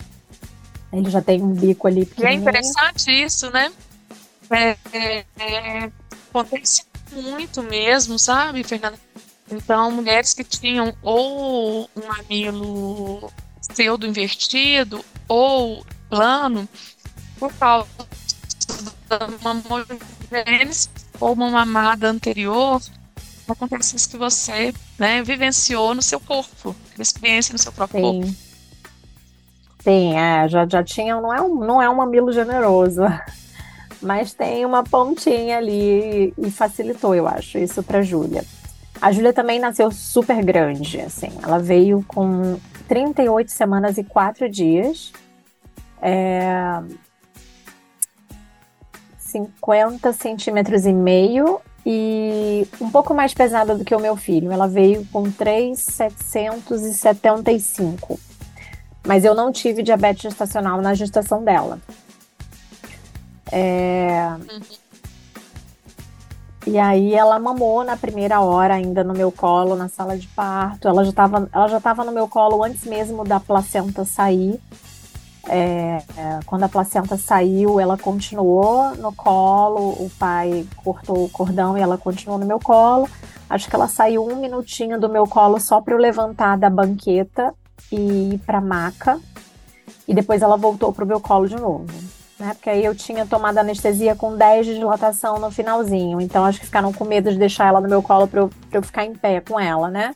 Ele 0.92 1.08
já 1.08 1.22
tem 1.22 1.42
um 1.42 1.52
bico 1.52 1.86
ali 1.86 2.10
E 2.18 2.24
é 2.24 2.32
interessante 2.32 3.10
isso, 3.10 3.50
né? 3.50 3.70
É, 4.50 4.76
é, 4.92 5.24
é, 5.38 5.90
acontece 6.30 6.82
muito 7.12 7.62
mesmo, 7.62 8.18
sabe, 8.18 8.64
Fernanda? 8.64 8.98
Então, 9.50 9.90
mulheres 9.90 10.34
que 10.34 10.44
tinham 10.44 10.94
ou 11.02 11.88
um 11.96 12.06
mamilo 12.06 13.30
pseudo 13.68 14.06
invertido 14.06 15.04
ou 15.26 15.84
plano, 16.08 16.68
por 17.38 17.52
causa 17.54 17.86
da 19.08 19.28
mamogênese 19.42 20.88
ou 21.20 21.32
uma 21.32 21.50
mamada 21.50 22.08
anterior, 22.08 22.80
acontece 23.52 23.96
isso 23.96 24.08
que 24.08 24.16
você 24.16 24.74
né, 24.98 25.22
vivenciou 25.22 25.94
no 25.94 26.02
seu 26.02 26.20
corpo, 26.20 26.74
experiência 26.98 27.52
no 27.52 27.58
seu 27.58 27.72
próprio 27.72 28.00
Sim. 28.00 28.20
corpo. 28.20 28.48
Sim, 29.80 30.16
é, 30.16 30.48
já, 30.48 30.66
já 30.66 30.82
tinha, 30.82 31.20
não 31.20 31.32
é, 31.32 31.40
um, 31.40 31.54
não 31.54 31.80
é 31.80 31.88
um 31.88 31.96
mamilo 31.96 32.32
generoso, 32.32 33.02
mas 34.02 34.34
tem 34.34 34.66
uma 34.66 34.82
pontinha 34.82 35.56
ali 35.58 36.34
e 36.36 36.50
facilitou, 36.50 37.14
eu 37.14 37.26
acho, 37.26 37.58
isso 37.58 37.82
para 37.82 38.02
Júlia. 38.02 38.44
A 39.00 39.12
Júlia 39.12 39.32
também 39.32 39.60
nasceu 39.60 39.90
super 39.92 40.44
grande, 40.44 41.00
assim, 41.00 41.30
ela 41.42 41.58
veio 41.58 42.04
com 42.08 42.58
38 42.88 43.50
semanas 43.50 43.96
e 43.96 44.04
4 44.04 44.48
dias, 44.50 45.12
é, 46.02 46.82
50 49.18 50.12
centímetros 50.12 50.86
e 50.86 50.92
meio 50.92 51.60
e 51.84 52.66
um 52.80 52.90
pouco 52.90 53.12
mais 53.14 53.32
pesada 53.32 53.74
do 53.74 53.84
que 53.84 53.94
o 53.94 54.00
meu 54.00 54.16
filho. 54.16 54.52
Ela 54.52 54.66
veio 54.66 55.06
com 55.12 55.30
3,775. 55.30 58.18
Mas 59.06 59.24
eu 59.24 59.34
não 59.34 59.50
tive 59.50 59.82
diabetes 59.82 60.20
gestacional 60.22 60.82
na 60.82 60.92
gestação 60.94 61.42
dela. 61.42 61.80
É... 63.50 64.34
E 66.66 66.78
aí 66.78 67.14
ela 67.14 67.38
mamou 67.38 67.82
na 67.82 67.96
primeira 67.96 68.40
hora 68.40 68.74
ainda 68.74 69.02
no 69.02 69.14
meu 69.14 69.32
colo, 69.32 69.74
na 69.74 69.88
sala 69.88 70.18
de 70.18 70.28
parto. 70.28 70.86
Ela 70.86 71.02
já 71.02 71.08
estava 71.10 71.48
ela 71.50 71.68
já 71.68 71.80
no 72.04 72.12
meu 72.12 72.28
colo 72.28 72.62
antes 72.62 72.84
mesmo 72.84 73.24
da 73.24 73.40
placenta 73.40 74.04
sair. 74.04 74.60
É, 75.48 76.02
é, 76.16 76.40
quando 76.44 76.64
a 76.64 76.68
placenta 76.68 77.16
saiu, 77.16 77.80
ela 77.80 77.96
continuou 77.96 78.94
no 78.96 79.12
colo, 79.14 79.92
o 79.92 80.10
pai 80.18 80.66
cortou 80.76 81.24
o 81.24 81.28
cordão 81.28 81.76
e 81.76 81.80
ela 81.80 81.96
continuou 81.96 82.38
no 82.38 82.46
meu 82.46 82.60
colo. 82.60 83.08
Acho 83.48 83.68
que 83.68 83.74
ela 83.74 83.88
saiu 83.88 84.26
um 84.26 84.36
minutinho 84.36 85.00
do 85.00 85.08
meu 85.08 85.26
colo 85.26 85.58
só 85.58 85.80
para 85.80 85.94
eu 85.94 85.98
levantar 85.98 86.58
da 86.58 86.68
banqueta 86.68 87.54
e 87.90 88.34
ir 88.34 88.38
para 88.38 88.60
maca. 88.60 89.18
E 90.06 90.14
depois 90.14 90.42
ela 90.42 90.56
voltou 90.56 90.92
para 90.92 91.04
o 91.04 91.08
meu 91.08 91.20
colo 91.20 91.48
de 91.48 91.56
novo. 91.56 91.86
Né? 92.38 92.54
Porque 92.54 92.70
aí 92.70 92.84
eu 92.84 92.94
tinha 92.94 93.26
tomado 93.26 93.58
anestesia 93.58 94.14
com 94.14 94.36
10 94.36 94.66
de 94.66 94.74
dilatação 94.74 95.38
no 95.38 95.50
finalzinho. 95.50 96.20
Então 96.20 96.44
acho 96.44 96.60
que 96.60 96.66
ficaram 96.66 96.92
com 96.92 97.04
medo 97.04 97.30
de 97.32 97.38
deixar 97.38 97.68
ela 97.68 97.80
no 97.80 97.88
meu 97.88 98.02
colo 98.02 98.28
para 98.28 98.40
eu, 98.40 98.50
eu 98.70 98.82
ficar 98.82 99.04
em 99.04 99.14
pé 99.14 99.40
com 99.40 99.58
ela, 99.58 99.88
né? 99.88 100.14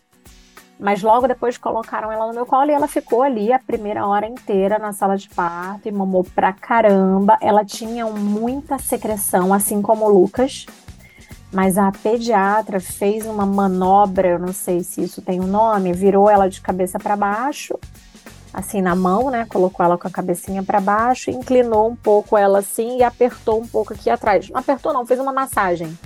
Mas 0.82 1.00
logo 1.00 1.28
depois 1.28 1.56
colocaram 1.56 2.10
ela 2.10 2.26
no 2.26 2.34
meu 2.34 2.44
colo 2.44 2.68
e 2.68 2.74
ela 2.74 2.88
ficou 2.88 3.22
ali 3.22 3.52
a 3.52 3.58
primeira 3.60 4.04
hora 4.04 4.26
inteira 4.26 4.80
na 4.80 4.92
sala 4.92 5.16
de 5.16 5.28
parto 5.28 5.86
e 5.86 5.92
mamou 5.92 6.24
pra 6.24 6.52
caramba. 6.52 7.38
Ela 7.40 7.64
tinha 7.64 8.04
muita 8.06 8.76
secreção, 8.80 9.54
assim 9.54 9.80
como 9.80 10.04
o 10.04 10.08
Lucas. 10.08 10.66
Mas 11.52 11.78
a 11.78 11.92
pediatra 11.92 12.80
fez 12.80 13.24
uma 13.26 13.46
manobra, 13.46 14.30
eu 14.30 14.38
não 14.40 14.52
sei 14.52 14.82
se 14.82 15.04
isso 15.04 15.22
tem 15.22 15.40
um 15.40 15.46
nome, 15.46 15.92
virou 15.92 16.28
ela 16.28 16.48
de 16.48 16.60
cabeça 16.60 16.98
para 16.98 17.14
baixo, 17.14 17.78
assim 18.52 18.82
na 18.82 18.96
mão, 18.96 19.30
né? 19.30 19.46
Colocou 19.48 19.84
ela 19.84 19.96
com 19.96 20.08
a 20.08 20.10
cabecinha 20.10 20.64
para 20.64 20.80
baixo, 20.80 21.30
inclinou 21.30 21.90
um 21.90 21.94
pouco 21.94 22.36
ela 22.36 22.58
assim 22.58 22.98
e 22.98 23.04
apertou 23.04 23.60
um 23.60 23.66
pouco 23.68 23.92
aqui 23.92 24.10
atrás. 24.10 24.48
Não 24.48 24.58
apertou, 24.58 24.92
não, 24.92 25.06
fez 25.06 25.20
uma 25.20 25.32
massagem 25.32 25.96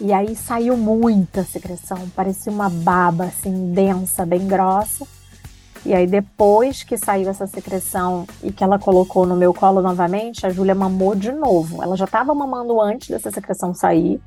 e 0.00 0.12
aí 0.12 0.36
saiu 0.36 0.76
muita 0.76 1.42
secreção, 1.42 2.08
parecia 2.14 2.52
uma 2.52 2.68
baba 2.68 3.24
assim 3.24 3.72
densa, 3.72 4.26
bem 4.26 4.46
grossa. 4.46 5.06
E 5.86 5.94
aí 5.94 6.06
depois 6.06 6.82
que 6.82 6.98
saiu 6.98 7.30
essa 7.30 7.46
secreção 7.46 8.26
e 8.42 8.52
que 8.52 8.62
ela 8.62 8.78
colocou 8.78 9.24
no 9.24 9.36
meu 9.36 9.54
colo 9.54 9.80
novamente, 9.80 10.44
a 10.44 10.50
Júlia 10.50 10.74
mamou 10.74 11.14
de 11.14 11.32
novo. 11.32 11.82
Ela 11.82 11.96
já 11.96 12.04
estava 12.04 12.34
mamando 12.34 12.80
antes 12.80 13.08
dessa 13.08 13.30
secreção 13.30 13.72
sair, 13.72 14.20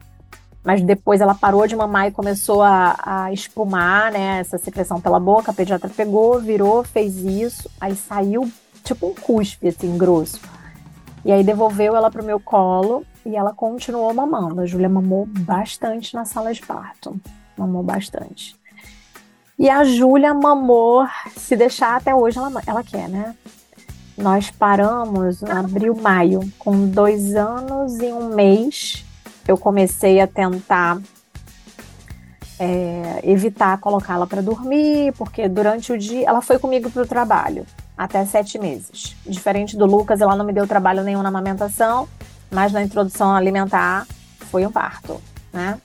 mas 0.63 0.81
depois 0.81 1.21
ela 1.21 1.35
parou 1.35 1.67
de 1.67 1.75
mamar 1.75 2.07
e 2.07 2.11
começou 2.11 2.63
a, 2.63 2.95
a 3.05 3.33
espumar, 3.33 4.11
né, 4.11 4.39
essa 4.39 4.57
secreção 4.57 4.99
pela 4.99 5.19
boca. 5.19 5.51
A 5.51 5.53
pediatra 5.53 5.89
pegou, 5.89 6.39
virou, 6.39 6.83
fez 6.83 7.17
isso, 7.17 7.69
aí 7.79 7.95
saiu 7.95 8.49
tipo 8.83 9.07
um 9.07 9.13
cuspe 9.13 9.67
assim 9.67 9.97
grosso. 9.97 10.39
E 11.23 11.31
aí 11.31 11.43
devolveu 11.43 11.95
ela 11.95 12.09
pro 12.09 12.23
meu 12.23 12.39
colo 12.39 13.05
e 13.25 13.35
ela 13.35 13.53
continuou 13.53 14.13
mamando. 14.13 14.61
A 14.61 14.65
Júlia 14.65 14.89
mamou 14.89 15.25
bastante 15.25 16.13
na 16.13 16.25
sala 16.25 16.53
de 16.53 16.61
parto. 16.61 17.19
Mamou 17.57 17.83
bastante. 17.83 18.55
E 19.57 19.69
a 19.69 19.83
Júlia 19.83 20.33
mamou, 20.33 21.05
se 21.35 21.55
deixar 21.55 21.97
até 21.97 22.15
hoje, 22.15 22.37
ela, 22.37 22.61
ela 22.65 22.83
quer, 22.83 23.09
né? 23.09 23.35
Nós 24.17 24.49
paramos 24.49 25.41
em 25.41 25.49
abril, 25.49 25.95
maio, 25.95 26.41
com 26.57 26.87
dois 26.87 27.35
anos 27.35 27.99
e 27.99 28.11
um 28.11 28.35
mês. 28.35 29.05
Eu 29.47 29.57
comecei 29.57 30.19
a 30.19 30.27
tentar 30.27 31.01
é, 32.59 33.21
evitar 33.23 33.77
colocá-la 33.79 34.27
para 34.27 34.41
dormir, 34.41 35.13
porque 35.17 35.47
durante 35.47 35.93
o 35.93 35.97
dia 35.97 36.27
ela 36.27 36.41
foi 36.41 36.59
comigo 36.59 36.91
para 36.91 37.03
o 37.03 37.07
trabalho 37.07 37.65
até 37.97 38.23
sete 38.25 38.57
meses. 38.57 39.15
Diferente 39.25 39.75
do 39.75 39.85
Lucas, 39.85 40.21
ela 40.21 40.35
não 40.35 40.45
me 40.45 40.53
deu 40.53 40.65
trabalho 40.65 41.03
nenhum 41.03 41.21
na 41.21 41.29
amamentação, 41.29 42.07
mas 42.51 42.71
na 42.71 42.83
introdução 42.83 43.33
alimentar 43.33 44.07
foi 44.39 44.65
um 44.65 44.71
parto, 44.71 45.21
né? 45.53 45.79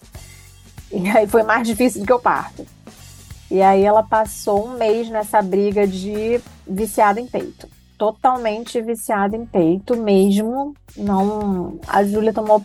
E 0.91 1.09
aí 1.11 1.27
foi 1.27 1.43
mais 1.43 1.67
difícil 1.67 2.01
do 2.01 2.07
que 2.07 2.13
o 2.13 2.19
parto. 2.19 2.67
E 3.51 3.61
aí 3.61 3.83
ela 3.83 4.03
passou 4.03 4.67
um 4.67 4.77
mês 4.77 5.09
nessa 5.09 5.43
briga 5.43 5.87
de 5.87 6.41
viciada 6.67 7.21
em 7.21 7.27
peito. 7.27 7.69
Totalmente 7.99 8.81
viciada 8.81 9.37
em 9.37 9.45
peito 9.45 9.97
mesmo. 9.97 10.75
Não, 10.97 11.79
a 11.87 12.03
Júlia 12.05 12.33
tomou 12.33 12.65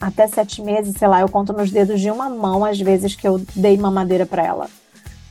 até 0.00 0.26
sete 0.26 0.60
meses, 0.62 0.96
sei 0.96 1.08
lá, 1.08 1.20
eu 1.20 1.28
conto 1.28 1.52
nos 1.52 1.70
dedos 1.70 2.00
de 2.00 2.10
uma 2.10 2.28
mão 2.28 2.64
as 2.64 2.78
vezes 2.78 3.14
que 3.14 3.26
eu 3.26 3.40
dei 3.54 3.76
mamadeira 3.76 4.26
para 4.26 4.44
ela. 4.44 4.68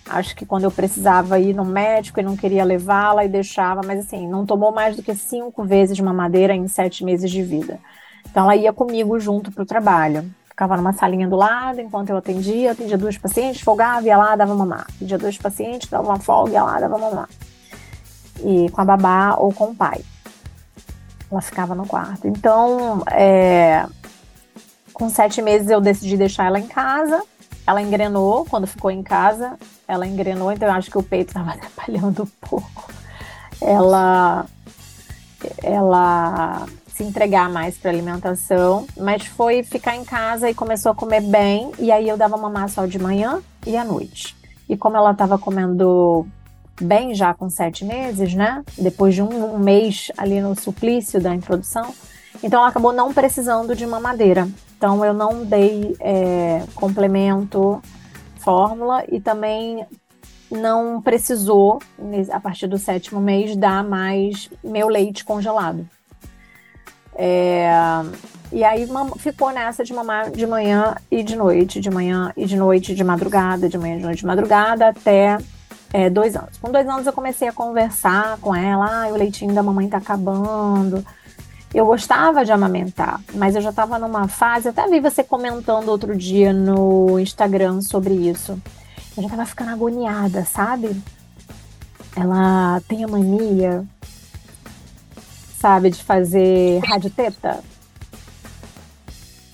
Acho 0.10 0.36
que 0.36 0.46
quando 0.46 0.66
eu 0.66 0.72
precisava 0.72 1.40
ir 1.40 1.54
no 1.54 1.64
médico 1.64 2.20
e 2.20 2.24
não 2.24 2.36
queria 2.36 2.64
levá-la 2.64 3.24
e 3.24 3.30
deixava, 3.30 3.82
mas 3.86 4.00
assim, 4.00 4.28
não 4.28 4.46
tomou 4.46 4.72
mais 4.72 4.96
do 4.96 5.04
que 5.04 5.16
cinco 5.16 5.64
vezes 5.64 6.00
mamadeira 6.00 6.54
em 6.54 6.68
sete 6.68 7.06
meses 7.06 7.32
de 7.32 7.42
vida. 7.42 7.80
Então 8.30 8.44
ela 8.44 8.56
ia 8.56 8.74
comigo 8.74 9.20
junto 9.20 9.52
para 9.52 9.64
o 9.64 9.66
trabalho. 9.66 10.30
Ficava 10.50 10.78
numa 10.78 10.94
salinha 10.94 11.28
do 11.28 11.36
lado 11.36 11.82
enquanto 11.82 12.10
eu 12.10 12.18
atendia, 12.18 12.74
atendia 12.74 12.98
duas 12.98 13.18
pacientes, 13.18 13.62
folgava, 13.62 14.06
ia 14.06 14.18
lá, 14.18 14.36
dava 14.36 14.54
mamar. 14.54 14.86
Atendia 14.96 15.18
dois 15.18 15.38
pacientes, 15.38 15.90
dava 15.90 16.04
uma 16.04 16.20
folga, 16.20 16.52
ia 16.52 16.64
lá, 16.64 16.80
dava 16.80 16.98
mamar. 16.98 17.30
E 18.44 18.70
com 18.72 18.82
a 18.82 18.86
babá 18.86 19.36
ou 19.38 19.54
com 19.54 19.72
o 19.72 19.76
pai. 19.76 20.02
Ela 21.32 21.42
ficava 21.42 21.74
no 21.74 21.88
quarto. 21.88 22.28
Então, 22.28 23.04
é, 23.12 23.86
com 24.94 25.10
sete 25.10 25.42
meses 25.42 25.70
eu 25.70 25.82
decidi 25.82 26.18
deixar 26.18 26.46
ela 26.46 26.60
em 26.60 26.68
casa. 26.68 27.24
Ela 27.66 27.82
engrenou 27.82 28.46
quando 28.46 28.68
ficou 28.68 28.92
em 28.92 29.04
casa. 29.04 29.58
Ela 29.88 30.06
engrenou, 30.06 30.52
então 30.52 30.68
eu 30.68 30.74
acho 30.74 30.92
que 30.92 30.98
o 30.98 31.04
peito 31.04 31.30
estava 31.30 31.52
atrapalhando 31.54 32.24
um 32.24 32.48
pouco. 32.48 32.92
Ela, 33.62 34.46
ela 35.62 36.66
se 36.88 37.04
entregar 37.04 37.50
mais 37.50 37.78
para 37.78 37.90
alimentação, 37.90 38.86
mas 38.98 39.26
foi 39.26 39.64
ficar 39.64 39.96
em 39.96 40.06
casa 40.06 40.50
e 40.50 40.54
começou 40.54 40.92
a 40.92 40.96
comer 40.96 41.22
bem. 41.22 41.72
E 41.80 41.92
aí 41.92 42.08
eu 42.08 42.18
dava 42.18 42.38
mamar 42.38 42.70
só 42.70 42.86
de 42.86 43.00
manhã 43.00 43.42
e 43.66 43.76
à 43.76 43.84
noite. 43.84 44.36
E 44.70 44.78
como 44.78 44.96
ela 44.96 45.12
estava 45.12 45.38
comendo 45.38 46.28
bem 46.80 47.14
já 47.14 47.34
com 47.34 47.50
sete 47.50 47.86
meses, 47.86 48.34
né? 48.34 48.64
Depois 48.78 49.16
de 49.16 49.22
um, 49.22 49.56
um 49.56 49.60
mês 49.60 50.12
ali 50.18 50.42
no 50.42 50.56
suplício 50.56 51.22
da 51.22 51.34
introdução, 51.34 51.94
então 52.42 52.60
ela 52.60 52.70
acabou 52.70 52.92
não 52.92 53.14
precisando 53.14 53.76
de 53.76 53.86
mamadeira. 53.86 54.48
Então 54.84 55.06
eu 55.06 55.14
não 55.14 55.46
dei 55.46 55.96
é, 56.02 56.62
complemento, 56.76 57.82
fórmula 58.40 59.06
e 59.10 59.22
também 59.22 59.88
não 60.52 61.02
precisou, 61.02 61.80
a 62.30 62.38
partir 62.38 62.68
do 62.68 62.78
sétimo 62.78 63.22
mês, 63.22 63.56
dar 63.56 63.82
mais 63.82 64.50
meu 64.62 64.90
leite 64.90 65.24
congelado. 65.24 65.88
É, 67.16 67.72
e 68.52 68.62
aí 68.66 68.86
ficou 69.20 69.54
nessa 69.54 69.86
de 69.86 69.94
mamar 69.94 70.30
de 70.32 70.46
manhã 70.46 70.96
e 71.10 71.24
de 71.24 71.38
noite, 71.38 71.80
de 71.80 71.90
manhã 71.90 72.34
e 72.36 72.46
de 72.46 72.58
noite, 72.58 72.94
de 72.94 73.06
madrugada, 73.06 73.70
de 73.70 73.78
manhã, 73.78 73.96
de 73.96 74.04
noite, 74.04 74.20
de 74.20 74.26
madrugada, 74.26 74.90
até 74.90 75.38
é, 75.94 76.10
dois 76.10 76.36
anos. 76.36 76.58
Com 76.58 76.70
dois 76.70 76.86
anos 76.90 77.08
eu 77.08 77.14
comecei 77.14 77.48
a 77.48 77.54
conversar 77.54 78.38
com 78.42 78.54
ela, 78.54 79.06
ah, 79.06 79.08
o 79.08 79.16
leitinho 79.16 79.54
da 79.54 79.64
mamãe 79.64 79.88
tá 79.88 80.00
acabando, 80.00 81.06
eu 81.74 81.86
gostava 81.86 82.46
de 82.46 82.52
amamentar, 82.52 83.20
mas 83.34 83.56
eu 83.56 83.62
já 83.62 83.72
estava 83.72 83.98
numa 83.98 84.28
fase, 84.28 84.70
até 84.70 84.88
vi 84.88 85.00
você 85.00 85.24
comentando 85.24 85.90
outro 85.90 86.16
dia 86.16 86.54
no 86.54 87.20
Instagram 87.20 87.82
sobre 87.82 88.14
isso. 88.14 88.52
Eu 89.18 89.24
já 89.24 89.24
estava 89.24 89.46
ficando 89.46 89.72
agoniada, 89.72 90.46
sabe? 90.46 90.96
Ela 92.16 92.80
tem 92.88 93.04
a 93.04 93.08
mania, 93.08 93.84
sabe, 95.60 95.90
de 95.90 96.04
fazer 96.04 96.80
rádio 96.86 97.10
teta. 97.10 97.64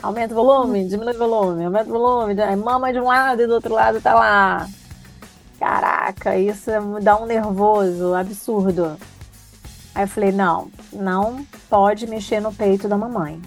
Aumenta 0.01 0.33
o 0.33 0.35
volume, 0.35 0.87
diminui 0.87 1.13
o 1.13 1.17
volume, 1.17 1.65
aumenta 1.65 1.89
o 1.89 1.93
volume, 1.93 2.41
aí 2.41 2.55
mama 2.55 2.91
de 2.91 2.99
um 2.99 3.05
lado 3.05 3.41
e 3.41 3.47
do 3.47 3.53
outro 3.53 3.73
lado 3.73 4.01
tá 4.01 4.13
lá. 4.13 4.67
Caraca, 5.57 6.37
isso 6.37 6.71
me 6.81 7.01
dá 7.01 7.17
um 7.17 7.25
nervoso 7.25 8.13
absurdo. 8.13 8.97
Aí 9.93 10.03
eu 10.03 10.07
falei, 10.07 10.31
não, 10.31 10.67
não 10.93 11.45
pode 11.69 12.07
mexer 12.07 12.39
no 12.39 12.53
peito 12.53 12.87
da 12.87 12.97
mamãe. 12.97 13.41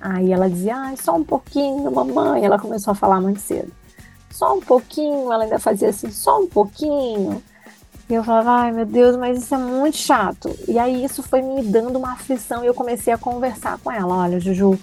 Aí 0.00 0.32
ela 0.32 0.48
dizia, 0.48 0.76
ah, 0.76 0.94
só 0.96 1.16
um 1.16 1.24
pouquinho, 1.24 1.90
mamãe. 1.90 2.44
Ela 2.44 2.58
começou 2.58 2.92
a 2.92 2.94
falar 2.94 3.20
muito 3.20 3.40
cedo. 3.40 3.72
Só 4.30 4.54
um 4.54 4.60
pouquinho, 4.60 5.32
ela 5.32 5.44
ainda 5.44 5.58
fazia 5.58 5.88
assim, 5.88 6.10
só 6.10 6.40
um 6.40 6.46
pouquinho. 6.46 7.42
E 8.08 8.14
eu 8.14 8.22
falava, 8.22 8.50
ai 8.50 8.70
meu 8.70 8.86
Deus, 8.86 9.16
mas 9.16 9.42
isso 9.42 9.54
é 9.54 9.58
muito 9.58 9.96
chato. 9.96 10.54
E 10.68 10.78
aí 10.78 11.04
isso 11.04 11.22
foi 11.22 11.42
me 11.42 11.62
dando 11.62 11.98
uma 11.98 12.12
aflição 12.12 12.62
e 12.62 12.66
eu 12.66 12.74
comecei 12.74 13.12
a 13.12 13.18
conversar 13.18 13.78
com 13.78 13.90
ela. 13.90 14.14
Olha, 14.14 14.38
Juju, 14.38 14.78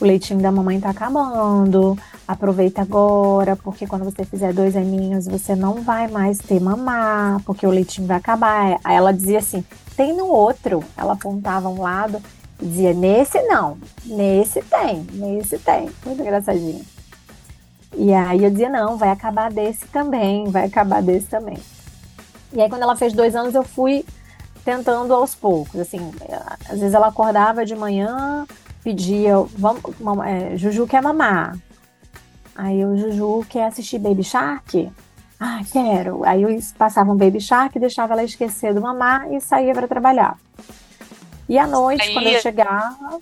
o 0.00 0.04
leitinho 0.04 0.40
da 0.40 0.52
mamãe 0.52 0.78
tá 0.78 0.90
acabando, 0.90 1.98
aproveita 2.26 2.82
agora, 2.82 3.56
porque 3.56 3.86
quando 3.86 4.04
você 4.04 4.24
fizer 4.24 4.52
dois 4.52 4.76
aninhos, 4.76 5.26
você 5.26 5.56
não 5.56 5.82
vai 5.82 6.06
mais 6.06 6.38
ter 6.38 6.60
mamar, 6.60 7.42
porque 7.44 7.66
o 7.66 7.70
leitinho 7.70 8.06
vai 8.06 8.18
acabar. 8.18 8.78
Aí 8.84 8.94
ela 8.96 9.12
dizia 9.12 9.38
assim: 9.38 9.64
tem 9.98 10.16
no 10.16 10.28
outro. 10.28 10.84
Ela 10.96 11.14
apontava 11.14 11.68
um 11.68 11.82
lado 11.82 12.22
e 12.62 12.64
dizia: 12.64 12.94
nesse 12.94 13.42
não, 13.42 13.76
nesse 14.06 14.62
tem, 14.62 15.04
nesse 15.12 15.58
tem. 15.58 15.90
Muito 16.06 16.22
engraçadinho. 16.22 16.84
E 17.94 18.14
aí 18.14 18.44
eu 18.44 18.50
dizia: 18.50 18.70
não, 18.70 18.96
vai 18.96 19.10
acabar 19.10 19.50
desse 19.50 19.86
também, 19.88 20.48
vai 20.48 20.66
acabar 20.66 21.02
desse 21.02 21.26
também. 21.26 21.58
E 22.52 22.62
aí 22.62 22.70
quando 22.70 22.82
ela 22.82 22.96
fez 22.96 23.12
dois 23.12 23.34
anos, 23.34 23.54
eu 23.54 23.64
fui 23.64 24.06
tentando 24.64 25.12
aos 25.12 25.34
poucos. 25.34 25.80
Assim, 25.80 26.12
às 26.70 26.78
vezes 26.78 26.94
ela 26.94 27.08
acordava 27.08 27.66
de 27.66 27.74
manhã, 27.74 28.46
pedia: 28.84 29.34
vamos, 29.56 29.82
é, 30.24 30.56
Juju 30.56 30.86
quer 30.86 31.02
mamar. 31.02 31.58
Aí 32.54 32.84
o 32.84 32.96
Juju 32.96 33.44
quer 33.48 33.66
assistir 33.66 33.98
Baby 33.98 34.22
Shark. 34.22 34.90
Ah, 35.40 35.60
quero. 35.70 36.24
Aí 36.24 36.42
eu 36.42 36.58
passava 36.76 37.12
um 37.12 37.16
Baby 37.16 37.40
Shark, 37.40 37.78
deixava 37.78 38.12
ela 38.12 38.24
esquecer 38.24 38.74
do 38.74 38.80
mamar 38.80 39.32
e 39.32 39.40
saía 39.40 39.72
para 39.72 39.86
trabalhar. 39.86 40.36
E 41.48 41.58
à 41.58 41.66
noite, 41.66 42.02
Aí... 42.02 42.12
quando 42.12 42.26
eu 42.26 42.40
chegava, 42.40 43.18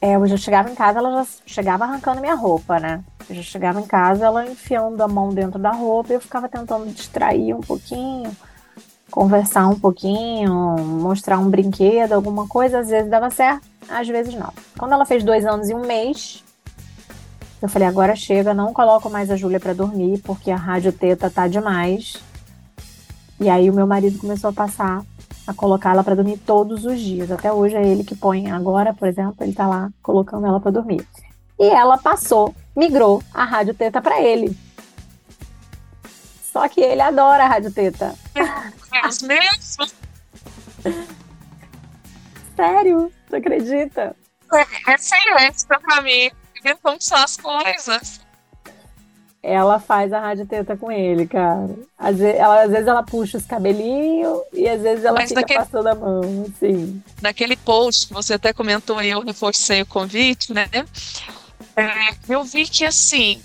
é, 0.00 0.14
eu 0.14 0.26
já 0.26 0.36
chegava 0.36 0.70
em 0.70 0.74
casa, 0.74 0.98
ela 0.98 1.22
já 1.22 1.30
chegava 1.44 1.84
arrancando 1.84 2.20
minha 2.20 2.34
roupa, 2.34 2.78
né? 2.78 3.02
Eu 3.28 3.34
já 3.34 3.42
chegava 3.42 3.80
em 3.80 3.86
casa, 3.86 4.24
ela 4.24 4.46
enfiando 4.46 5.02
a 5.02 5.08
mão 5.08 5.30
dentro 5.30 5.58
da 5.58 5.72
roupa 5.72 6.12
e 6.12 6.16
eu 6.16 6.20
ficava 6.20 6.48
tentando 6.48 6.86
distrair 6.86 7.52
um 7.54 7.60
pouquinho, 7.60 8.30
conversar 9.10 9.66
um 9.66 9.78
pouquinho, 9.78 10.76
mostrar 10.78 11.38
um 11.38 11.50
brinquedo, 11.50 12.12
alguma 12.12 12.46
coisa. 12.46 12.78
Às 12.78 12.88
vezes 12.88 13.10
dava 13.10 13.30
certo, 13.30 13.66
às 13.88 14.06
vezes 14.06 14.34
não. 14.34 14.52
Quando 14.78 14.92
ela 14.92 15.04
fez 15.04 15.24
dois 15.24 15.44
anos 15.44 15.68
e 15.68 15.74
um 15.74 15.84
mês, 15.84 16.44
eu 17.60 17.68
falei, 17.68 17.88
agora 17.88 18.14
chega, 18.14 18.52
não 18.52 18.72
coloco 18.72 19.08
mais 19.08 19.30
a 19.30 19.36
Júlia 19.36 19.58
para 19.58 19.72
dormir, 19.72 20.20
porque 20.22 20.50
a 20.50 20.56
rádio 20.56 20.92
teta 20.92 21.30
tá 21.30 21.48
demais. 21.48 22.22
E 23.40 23.48
aí 23.48 23.70
o 23.70 23.74
meu 23.74 23.86
marido 23.86 24.18
começou 24.18 24.50
a 24.50 24.52
passar 24.52 25.02
a 25.46 25.54
colocar 25.54 25.92
ela 25.92 26.04
para 26.04 26.14
dormir 26.14 26.38
todos 26.38 26.84
os 26.84 27.00
dias. 27.00 27.30
Até 27.30 27.52
hoje 27.52 27.76
é 27.76 27.86
ele 27.86 28.04
que 28.04 28.14
põe. 28.14 28.50
Agora, 28.50 28.92
por 28.92 29.08
exemplo, 29.08 29.36
ele 29.40 29.54
tá 29.54 29.66
lá 29.66 29.90
colocando 30.02 30.46
ela 30.46 30.60
para 30.60 30.70
dormir. 30.70 31.06
E 31.58 31.66
ela 31.66 31.96
passou, 31.96 32.54
migrou 32.76 33.22
a 33.32 33.44
rádio 33.44 33.72
teta 33.72 34.02
para 34.02 34.20
ele. 34.20 34.56
Só 36.52 36.68
que 36.68 36.80
ele 36.80 37.00
adora 37.00 37.44
a 37.44 37.48
rádio 37.48 37.72
teta. 37.72 38.14
É 38.34 39.06
os 39.06 39.22
mesmos? 39.22 39.94
Sério? 42.54 43.12
Tu 43.28 43.36
acredita? 43.36 44.16
É, 44.52 44.92
é 44.92 44.96
silêncio 44.98 45.68
pra 45.68 46.02
mim 46.02 46.30
como 46.74 47.00
são 47.00 47.18
as 47.18 47.36
coisas. 47.36 48.20
Ela 49.42 49.78
faz 49.78 50.12
a 50.12 50.18
rádio 50.18 50.46
teta 50.46 50.76
com 50.76 50.90
ele, 50.90 51.26
cara. 51.26 51.70
Às 51.96 52.18
vezes 52.18 52.40
ela, 52.40 52.62
às 52.62 52.70
vezes 52.70 52.86
ela 52.86 53.02
puxa 53.02 53.38
os 53.38 53.46
cabelinhos 53.46 54.40
e 54.52 54.68
às 54.68 54.82
vezes 54.82 55.04
ela 55.04 55.20
Mas 55.20 55.28
fica 55.28 55.42
daquele, 55.42 55.60
passando 55.60 55.86
a 55.86 55.94
mão, 55.94 56.46
assim. 56.48 57.02
Naquele 57.22 57.56
post 57.56 58.08
que 58.08 58.14
você 58.14 58.34
até 58.34 58.52
comentou 58.52 59.00
e 59.00 59.10
eu 59.10 59.20
reforcei 59.20 59.82
o 59.82 59.86
convite, 59.86 60.52
né? 60.52 60.68
É, 61.76 62.16
eu 62.28 62.42
vi 62.42 62.66
que, 62.66 62.84
assim, 62.84 63.40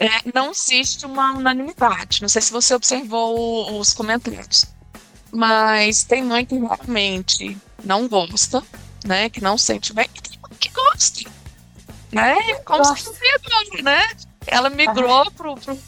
é, 0.00 0.08
não 0.34 0.50
existe 0.50 1.06
uma 1.06 1.32
unanimidade. 1.32 2.20
Não 2.20 2.28
sei 2.28 2.42
se 2.42 2.52
você 2.52 2.74
observou 2.74 3.78
os 3.78 3.94
comentários. 3.94 4.64
Mas 5.30 6.02
tem 6.02 6.24
mãe 6.24 6.44
que 6.44 6.58
realmente 6.58 7.56
não 7.84 8.08
gosta 8.08 8.62
né, 9.04 9.28
que 9.28 9.40
não 9.40 9.56
sente 9.56 9.92
bem, 9.92 10.08
e 10.14 10.20
tem 10.20 10.38
mãe 10.40 10.52
que 10.58 10.70
gosta, 10.70 11.30
né, 12.14 12.54
como 12.64 12.84
se 12.84 13.04
fosse 13.04 13.82
né, 13.82 14.02
ela 14.46 14.70
migrou 14.70 15.22
ah. 15.22 15.30
pro, 15.30 15.54
pro, 15.54 15.78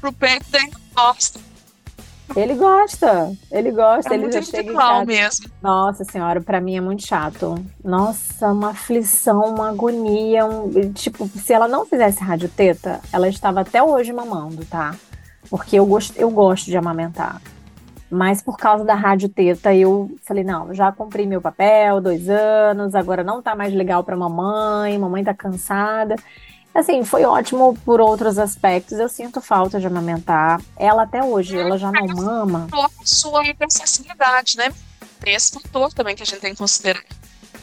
pro 0.00 0.12
peito 0.12 0.50
da 0.50 0.60
gosta. 0.94 1.50
Ele 2.36 2.54
gosta, 2.54 3.32
ele 3.50 3.72
gosta, 3.72 4.14
é 4.14 4.16
ele 4.16 4.30
já 4.30 4.40
chega 4.40 4.70
em 4.70 4.76
casa. 4.76 5.04
mesmo. 5.04 5.50
Nossa 5.60 6.04
senhora, 6.04 6.40
para 6.40 6.60
mim 6.60 6.76
é 6.76 6.80
muito 6.80 7.04
chato. 7.04 7.56
Nossa, 7.82 8.52
uma 8.52 8.70
aflição, 8.70 9.40
uma 9.40 9.70
agonia, 9.70 10.46
um, 10.46 10.92
tipo, 10.92 11.28
se 11.28 11.52
ela 11.52 11.66
não 11.66 11.84
fizesse 11.84 12.22
rádio 12.22 12.48
teta, 12.48 13.00
ela 13.12 13.28
estava 13.28 13.62
até 13.62 13.82
hoje 13.82 14.12
mamando, 14.12 14.64
tá? 14.64 14.94
Porque 15.48 15.76
eu 15.76 15.84
gosto, 15.84 16.16
eu 16.16 16.30
gosto 16.30 16.66
de 16.66 16.76
amamentar. 16.76 17.42
Mas 18.10 18.42
por 18.42 18.56
causa 18.56 18.84
da 18.84 18.94
rádio 18.94 19.28
teta, 19.28 19.72
eu 19.72 20.10
falei, 20.24 20.42
não, 20.42 20.74
já 20.74 20.90
cumpri 20.90 21.26
meu 21.26 21.40
papel, 21.40 22.00
dois 22.00 22.28
anos, 22.28 22.94
agora 22.96 23.22
não 23.22 23.40
tá 23.40 23.54
mais 23.54 23.72
legal 23.72 24.02
para 24.02 24.16
mamãe, 24.16 24.98
mamãe 24.98 25.22
tá 25.22 25.32
cansada. 25.32 26.16
Assim, 26.74 27.04
foi 27.04 27.24
ótimo 27.24 27.76
por 27.84 28.00
outros 28.00 28.38
aspectos. 28.38 28.98
Eu 28.98 29.08
sinto 29.08 29.40
falta 29.40 29.80
de 29.80 29.86
amamentar. 29.86 30.60
Ela 30.76 31.02
até 31.02 31.22
hoje, 31.22 31.58
ela 31.58 31.76
já 31.76 31.90
não 31.90 32.06
mama. 32.06 32.68
A 32.72 32.88
sua 33.04 33.46
hipersensibilidade, 33.46 34.56
né? 34.56 34.72
Esse 35.24 35.52
fator 35.52 35.92
também 35.92 36.14
que 36.14 36.22
a 36.22 36.26
gente 36.26 36.40
tem 36.40 36.52
que 36.52 36.58
considerar. 36.58 37.02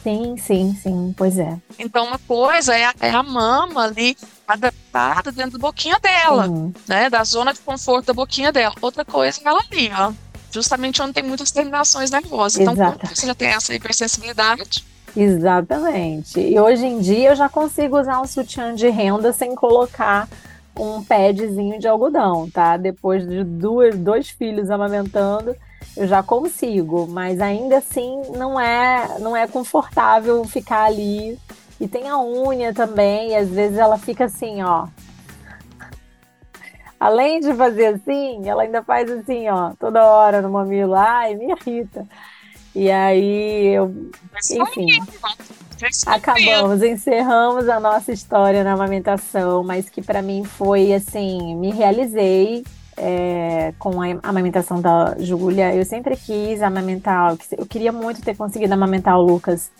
Sim, 0.02 0.36
sim, 0.36 0.78
sim, 0.80 1.14
pois 1.16 1.38
é. 1.38 1.58
Então, 1.78 2.06
uma 2.06 2.18
coisa 2.18 2.74
é 2.74 2.84
a, 2.84 2.94
é 3.00 3.10
a 3.10 3.22
mama 3.22 3.84
ali 3.84 4.16
adaptada 4.46 5.32
dentro 5.32 5.52
da 5.52 5.58
boquinha 5.58 5.98
dela, 5.98 6.46
sim. 6.46 6.74
né? 6.86 7.10
Da 7.10 7.24
zona 7.24 7.52
de 7.52 7.60
conforto 7.60 8.06
da 8.06 8.14
boquinha 8.14 8.52
dela. 8.52 8.74
Outra 8.80 9.04
coisa 9.04 9.40
é 9.42 9.48
ela 9.48 9.60
ali, 9.70 9.90
ó. 9.92 10.12
Justamente 10.58 11.00
onde 11.00 11.12
tem 11.12 11.22
muitas 11.22 11.50
terminações 11.50 12.10
nervosas. 12.10 12.60
Então, 12.60 12.74
você 13.14 13.26
já 13.26 13.34
tem 13.34 13.48
essa 13.48 13.74
hipersensibilidade, 13.74 14.84
Exatamente. 15.16 16.38
E 16.38 16.60
hoje 16.60 16.86
em 16.86 17.00
dia 17.00 17.30
eu 17.30 17.34
já 17.34 17.48
consigo 17.48 17.98
usar 17.98 18.20
um 18.20 18.26
sutiã 18.26 18.74
de 18.74 18.88
renda 18.88 19.32
sem 19.32 19.54
colocar 19.54 20.28
um 20.78 21.02
padzinho 21.02 21.78
de 21.78 21.88
algodão, 21.88 22.48
tá? 22.48 22.76
Depois 22.76 23.26
de 23.26 23.42
duas, 23.42 23.96
dois 23.96 24.28
filhos 24.28 24.70
amamentando, 24.70 25.56
eu 25.96 26.06
já 26.06 26.22
consigo, 26.22 27.06
mas 27.08 27.40
ainda 27.40 27.78
assim 27.78 28.22
não 28.36 28.60
é 28.60 29.18
não 29.18 29.36
é 29.36 29.46
confortável 29.46 30.44
ficar 30.44 30.84
ali. 30.84 31.38
E 31.80 31.86
tem 31.86 32.08
a 32.08 32.20
unha 32.20 32.72
também, 32.72 33.30
e 33.30 33.36
às 33.36 33.48
vezes 33.48 33.78
ela 33.78 33.98
fica 33.98 34.24
assim, 34.24 34.62
ó. 34.62 34.86
Além 36.98 37.40
de 37.40 37.54
fazer 37.54 37.86
assim, 37.86 38.48
ela 38.48 38.62
ainda 38.62 38.82
faz 38.82 39.10
assim, 39.10 39.48
ó, 39.48 39.72
toda 39.78 40.04
hora 40.04 40.42
no 40.42 40.50
mamilo. 40.50 40.94
Ai, 40.94 41.34
me 41.34 41.52
irrita. 41.52 42.06
E 42.74 42.90
aí 42.90 43.74
eu, 43.74 43.92
enfim, 44.50 44.86
acabamos, 46.06 46.82
encerramos 46.82 47.68
a 47.68 47.80
nossa 47.80 48.12
história 48.12 48.62
na 48.62 48.72
amamentação, 48.72 49.64
mas 49.64 49.88
que 49.88 50.02
para 50.02 50.22
mim 50.22 50.44
foi 50.44 50.92
assim, 50.92 51.56
me 51.56 51.70
realizei 51.70 52.64
é, 52.96 53.72
com 53.78 54.02
a 54.02 54.06
amamentação 54.22 54.80
da 54.80 55.16
Júlia. 55.18 55.74
Eu 55.74 55.84
sempre 55.84 56.16
quis 56.16 56.62
amamentar, 56.62 57.36
eu 57.56 57.66
queria 57.66 57.92
muito 57.92 58.22
ter 58.22 58.36
conseguido 58.36 58.74
amamentar 58.74 59.18
o 59.18 59.22
Lucas 59.22 59.70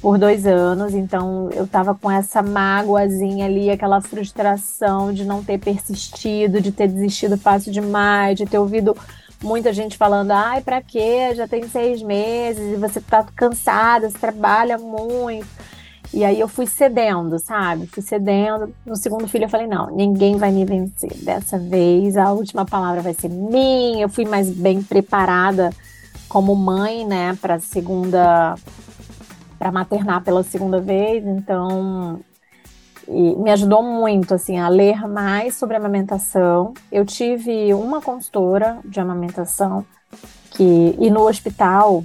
por 0.00 0.16
dois 0.16 0.46
anos, 0.46 0.94
então 0.94 1.50
eu 1.52 1.66
tava 1.66 1.94
com 1.94 2.10
essa 2.10 2.40
mágoazinha 2.40 3.46
ali, 3.46 3.68
aquela 3.70 4.00
frustração 4.00 5.12
de 5.12 5.24
não 5.24 5.42
ter 5.42 5.58
persistido, 5.58 6.60
de 6.60 6.70
ter 6.70 6.88
desistido 6.88 7.36
fácil 7.36 7.72
demais, 7.72 8.38
de 8.38 8.46
ter 8.46 8.58
ouvido 8.58 8.96
muita 9.42 9.72
gente 9.72 9.96
falando, 9.96 10.30
ai, 10.30 10.60
pra 10.60 10.80
quê? 10.80 11.34
Já 11.34 11.48
tem 11.48 11.68
seis 11.68 12.02
meses 12.02 12.74
e 12.74 12.76
você 12.76 13.00
tá 13.00 13.24
cansada, 13.34 14.08
você 14.08 14.18
trabalha 14.18 14.78
muito. 14.78 15.46
E 16.12 16.24
aí 16.24 16.40
eu 16.40 16.48
fui 16.48 16.66
cedendo, 16.66 17.38
sabe? 17.38 17.86
Fui 17.86 18.02
cedendo. 18.02 18.72
No 18.86 18.96
segundo 18.96 19.28
filho 19.28 19.44
eu 19.44 19.48
falei, 19.48 19.66
não, 19.66 19.94
ninguém 19.94 20.36
vai 20.36 20.50
me 20.50 20.64
vencer. 20.64 21.12
Dessa 21.22 21.58
vez 21.58 22.16
a 22.16 22.32
última 22.32 22.64
palavra 22.64 23.02
vai 23.02 23.12
ser 23.12 23.28
minha. 23.28 24.04
Eu 24.04 24.08
fui 24.08 24.24
mais 24.24 24.48
bem 24.48 24.82
preparada 24.82 25.70
como 26.28 26.54
mãe, 26.54 27.06
né, 27.06 27.36
para 27.40 27.58
segunda 27.58 28.54
para 29.58 29.72
maternar 29.72 30.22
pela 30.22 30.42
segunda 30.42 30.80
vez, 30.80 31.26
então 31.26 32.20
e 33.08 33.34
me 33.36 33.50
ajudou 33.50 33.82
muito 33.82 34.34
assim 34.34 34.58
a 34.58 34.68
ler 34.68 35.08
mais 35.08 35.54
sobre 35.56 35.76
amamentação. 35.76 36.74
Eu 36.92 37.06
tive 37.06 37.72
uma 37.72 38.02
consultora 38.02 38.78
de 38.84 39.00
amamentação 39.00 39.84
que 40.50 40.94
e 40.98 41.10
no 41.10 41.26
hospital 41.26 42.04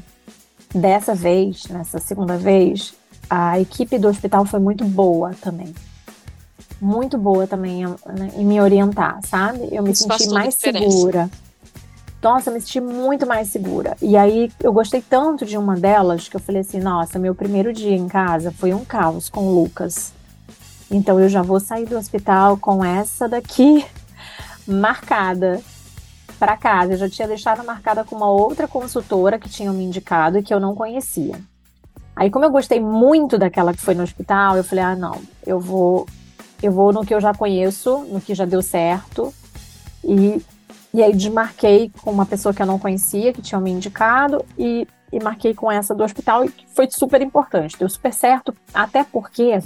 dessa 0.73 1.13
vez, 1.13 1.67
nessa 1.67 1.99
segunda 1.99 2.37
vez, 2.37 2.93
a 3.29 3.59
equipe 3.59 3.97
do 3.99 4.07
hospital 4.07 4.45
foi 4.45 4.59
muito 4.59 4.85
boa 4.85 5.31
também. 5.41 5.73
Muito 6.81 7.17
boa 7.17 7.47
também 7.47 7.85
né, 7.85 8.31
em 8.35 8.45
me 8.45 8.59
orientar, 8.59 9.19
sabe? 9.25 9.69
Eu 9.71 9.83
me 9.83 9.91
Isso 9.91 10.03
senti 10.03 10.29
mais 10.29 10.55
segura. 10.55 11.29
Nossa, 12.23 12.49
me 12.49 12.61
senti 12.61 12.79
muito 12.79 13.27
mais 13.27 13.49
segura. 13.49 13.97
E 14.01 14.15
aí 14.15 14.49
eu 14.61 14.71
gostei 14.71 15.01
tanto 15.01 15.45
de 15.45 15.57
uma 15.57 15.75
delas 15.75 16.29
que 16.29 16.37
eu 16.37 16.39
falei 16.39 16.61
assim: 16.61 16.79
nossa, 16.79 17.19
meu 17.19 17.35
primeiro 17.35 17.73
dia 17.73 17.93
em 17.93 18.07
casa 18.07 18.49
foi 18.49 18.73
um 18.73 18.85
caos 18.85 19.29
com 19.29 19.45
o 19.45 19.61
Lucas. 19.61 20.13
Então 20.89 21.19
eu 21.19 21.27
já 21.27 21.41
vou 21.41 21.59
sair 21.59 21.85
do 21.85 21.97
hospital 21.97 22.55
com 22.55 22.83
essa 22.83 23.27
daqui 23.27 23.85
marcada 24.65 25.61
para 26.39 26.55
casa. 26.55 26.93
Eu 26.93 26.97
já 26.97 27.09
tinha 27.09 27.27
deixado 27.27 27.61
marcada 27.65 28.05
com 28.05 28.15
uma 28.15 28.31
outra 28.31 28.69
consultora 28.69 29.37
que 29.37 29.49
tinha 29.49 29.73
me 29.73 29.83
indicado 29.83 30.37
e 30.37 30.43
que 30.43 30.53
eu 30.53 30.61
não 30.61 30.73
conhecia. 30.73 31.35
Aí, 32.15 32.29
como 32.29 32.45
eu 32.45 32.51
gostei 32.51 32.79
muito 32.79 33.37
daquela 33.37 33.73
que 33.73 33.81
foi 33.81 33.95
no 33.95 34.03
hospital, 34.03 34.55
eu 34.55 34.63
falei: 34.63 34.85
ah, 34.85 34.95
não, 34.95 35.19
eu 35.45 35.59
vou, 35.59 36.07
eu 36.61 36.71
vou 36.71 36.93
no 36.93 37.05
que 37.05 37.13
eu 37.13 37.19
já 37.19 37.33
conheço, 37.33 37.97
no 38.09 38.21
que 38.21 38.33
já 38.33 38.45
deu 38.45 38.61
certo. 38.61 39.33
E, 40.05 40.41
e 40.93 41.01
aí 41.01 41.11
desmarquei 41.15 41.91
com 42.01 42.11
uma 42.11 42.25
pessoa 42.25 42.53
que 42.53 42.61
eu 42.61 42.67
não 42.67 42.77
conhecia, 42.77 43.33
que 43.33 43.41
tinha 43.41 43.59
me 43.59 43.71
indicado, 43.71 44.45
e, 44.55 44.87
e 45.11 45.23
marquei 45.23 45.53
com 45.55 45.71
essa 45.71 45.95
do 45.95 46.03
hospital, 46.03 46.45
e 46.45 46.53
foi 46.75 46.87
super 46.91 47.19
importante, 47.21 47.77
deu 47.79 47.89
super 47.89 48.13
certo, 48.13 48.53
até 48.71 49.03
porque 49.03 49.57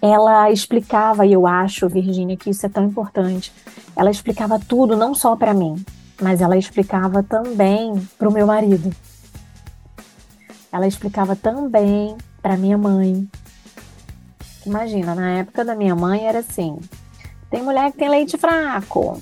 ela 0.00 0.50
explicava, 0.52 1.26
e 1.26 1.32
eu 1.32 1.44
acho, 1.44 1.88
Virgínia, 1.88 2.36
que 2.36 2.50
isso 2.50 2.64
é 2.64 2.68
tão 2.68 2.84
importante. 2.84 3.52
Ela 3.96 4.10
explicava 4.10 4.60
tudo, 4.60 4.96
não 4.96 5.12
só 5.12 5.34
para 5.34 5.52
mim, 5.52 5.84
mas 6.22 6.40
ela 6.40 6.56
explicava 6.56 7.22
também 7.22 7.94
para 8.16 8.28
o 8.28 8.32
meu 8.32 8.46
marido. 8.46 8.94
Ela 10.70 10.86
explicava 10.86 11.34
também 11.34 12.16
para 12.40 12.56
minha 12.56 12.78
mãe. 12.78 13.28
Imagina, 14.64 15.14
na 15.14 15.30
época 15.38 15.64
da 15.64 15.74
minha 15.74 15.96
mãe 15.96 16.26
era 16.26 16.40
assim: 16.40 16.78
tem 17.50 17.62
mulher 17.62 17.90
que 17.90 17.98
tem 17.98 18.08
leite 18.08 18.36
fraco 18.36 19.20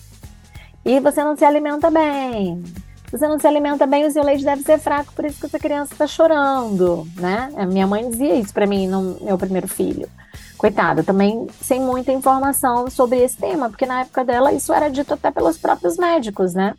e 0.84 1.00
você 1.00 1.22
não 1.22 1.36
se 1.36 1.44
alimenta 1.44 1.90
bem. 1.90 2.62
Você 3.10 3.28
não 3.28 3.38
se 3.38 3.46
alimenta 3.46 3.86
bem, 3.86 4.06
o 4.06 4.10
seu 4.10 4.24
leite 4.24 4.42
deve 4.42 4.62
ser 4.62 4.78
fraco, 4.78 5.12
por 5.12 5.26
isso 5.26 5.38
que 5.38 5.46
essa 5.46 5.58
criança 5.58 5.92
está 5.92 6.06
chorando, 6.06 7.06
né? 7.16 7.50
Minha 7.70 7.86
mãe 7.86 8.08
dizia 8.08 8.34
isso 8.36 8.54
para 8.54 8.66
mim 8.66 8.86
no 8.88 9.18
meu 9.20 9.36
primeiro 9.36 9.68
filho 9.68 10.08
coitada, 10.56 11.02
também 11.02 11.48
sem 11.60 11.80
muita 11.80 12.12
informação 12.12 12.88
sobre 12.88 13.18
esse 13.18 13.36
tema, 13.36 13.68
porque 13.68 13.84
na 13.84 14.02
época 14.02 14.24
dela 14.24 14.52
isso 14.52 14.72
era 14.72 14.88
dito 14.88 15.12
até 15.12 15.30
pelos 15.30 15.58
próprios 15.58 15.96
médicos, 15.96 16.54
né? 16.54 16.74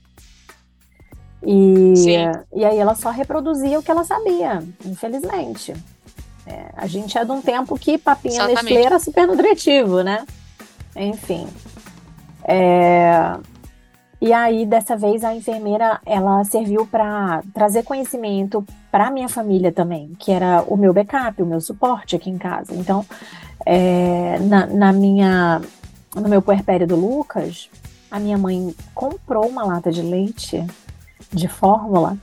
E, 1.46 1.94
e 2.56 2.64
aí 2.64 2.78
ela 2.78 2.96
só 2.96 3.10
reproduzia 3.12 3.78
o 3.78 3.84
que 3.84 3.92
ela 3.92 4.06
sabia, 4.06 4.64
infelizmente. 4.86 5.74
É, 6.48 6.70
a 6.76 6.88
gente 6.88 7.18
é 7.18 7.26
de 7.26 7.32
um 7.32 7.42
tempo 7.42 7.78
que 7.78 7.98
papinha 7.98 8.48
Nestlé 8.48 8.84
era 8.84 9.00
super 9.00 9.28
nutritivo, 9.28 10.02
né? 10.02 10.26
Enfim. 10.96 11.48
É, 12.46 13.36
e 14.26 14.32
aí, 14.32 14.66
dessa 14.66 14.96
vez, 14.96 15.22
a 15.22 15.36
enfermeira, 15.36 16.00
ela 16.06 16.42
serviu 16.46 16.88
para 16.88 17.44
trazer 17.54 17.84
conhecimento 17.84 18.66
para 18.90 19.12
minha 19.12 19.28
família 19.28 19.70
também, 19.70 20.14
que 20.18 20.32
era 20.32 20.64
o 20.66 20.78
meu 20.78 20.94
backup, 20.94 21.44
o 21.44 21.46
meu 21.46 21.60
suporte 21.60 22.16
aqui 22.16 22.30
em 22.30 22.38
casa. 22.38 22.74
Então, 22.74 23.06
é, 23.66 24.40
na, 24.40 24.66
na, 24.66 24.94
minha, 24.94 25.62
no 26.16 26.30
meu 26.30 26.42
puerpério 26.42 26.88
do 26.88 26.96
Lucas, 26.96 27.70
a 28.10 28.18
minha 28.18 28.38
mãe 28.38 28.74
comprou 28.96 29.46
uma 29.46 29.66
lata 29.66 29.92
de 29.92 30.02
leite 30.02 30.66
de 31.30 31.50
fórmula 31.50 32.18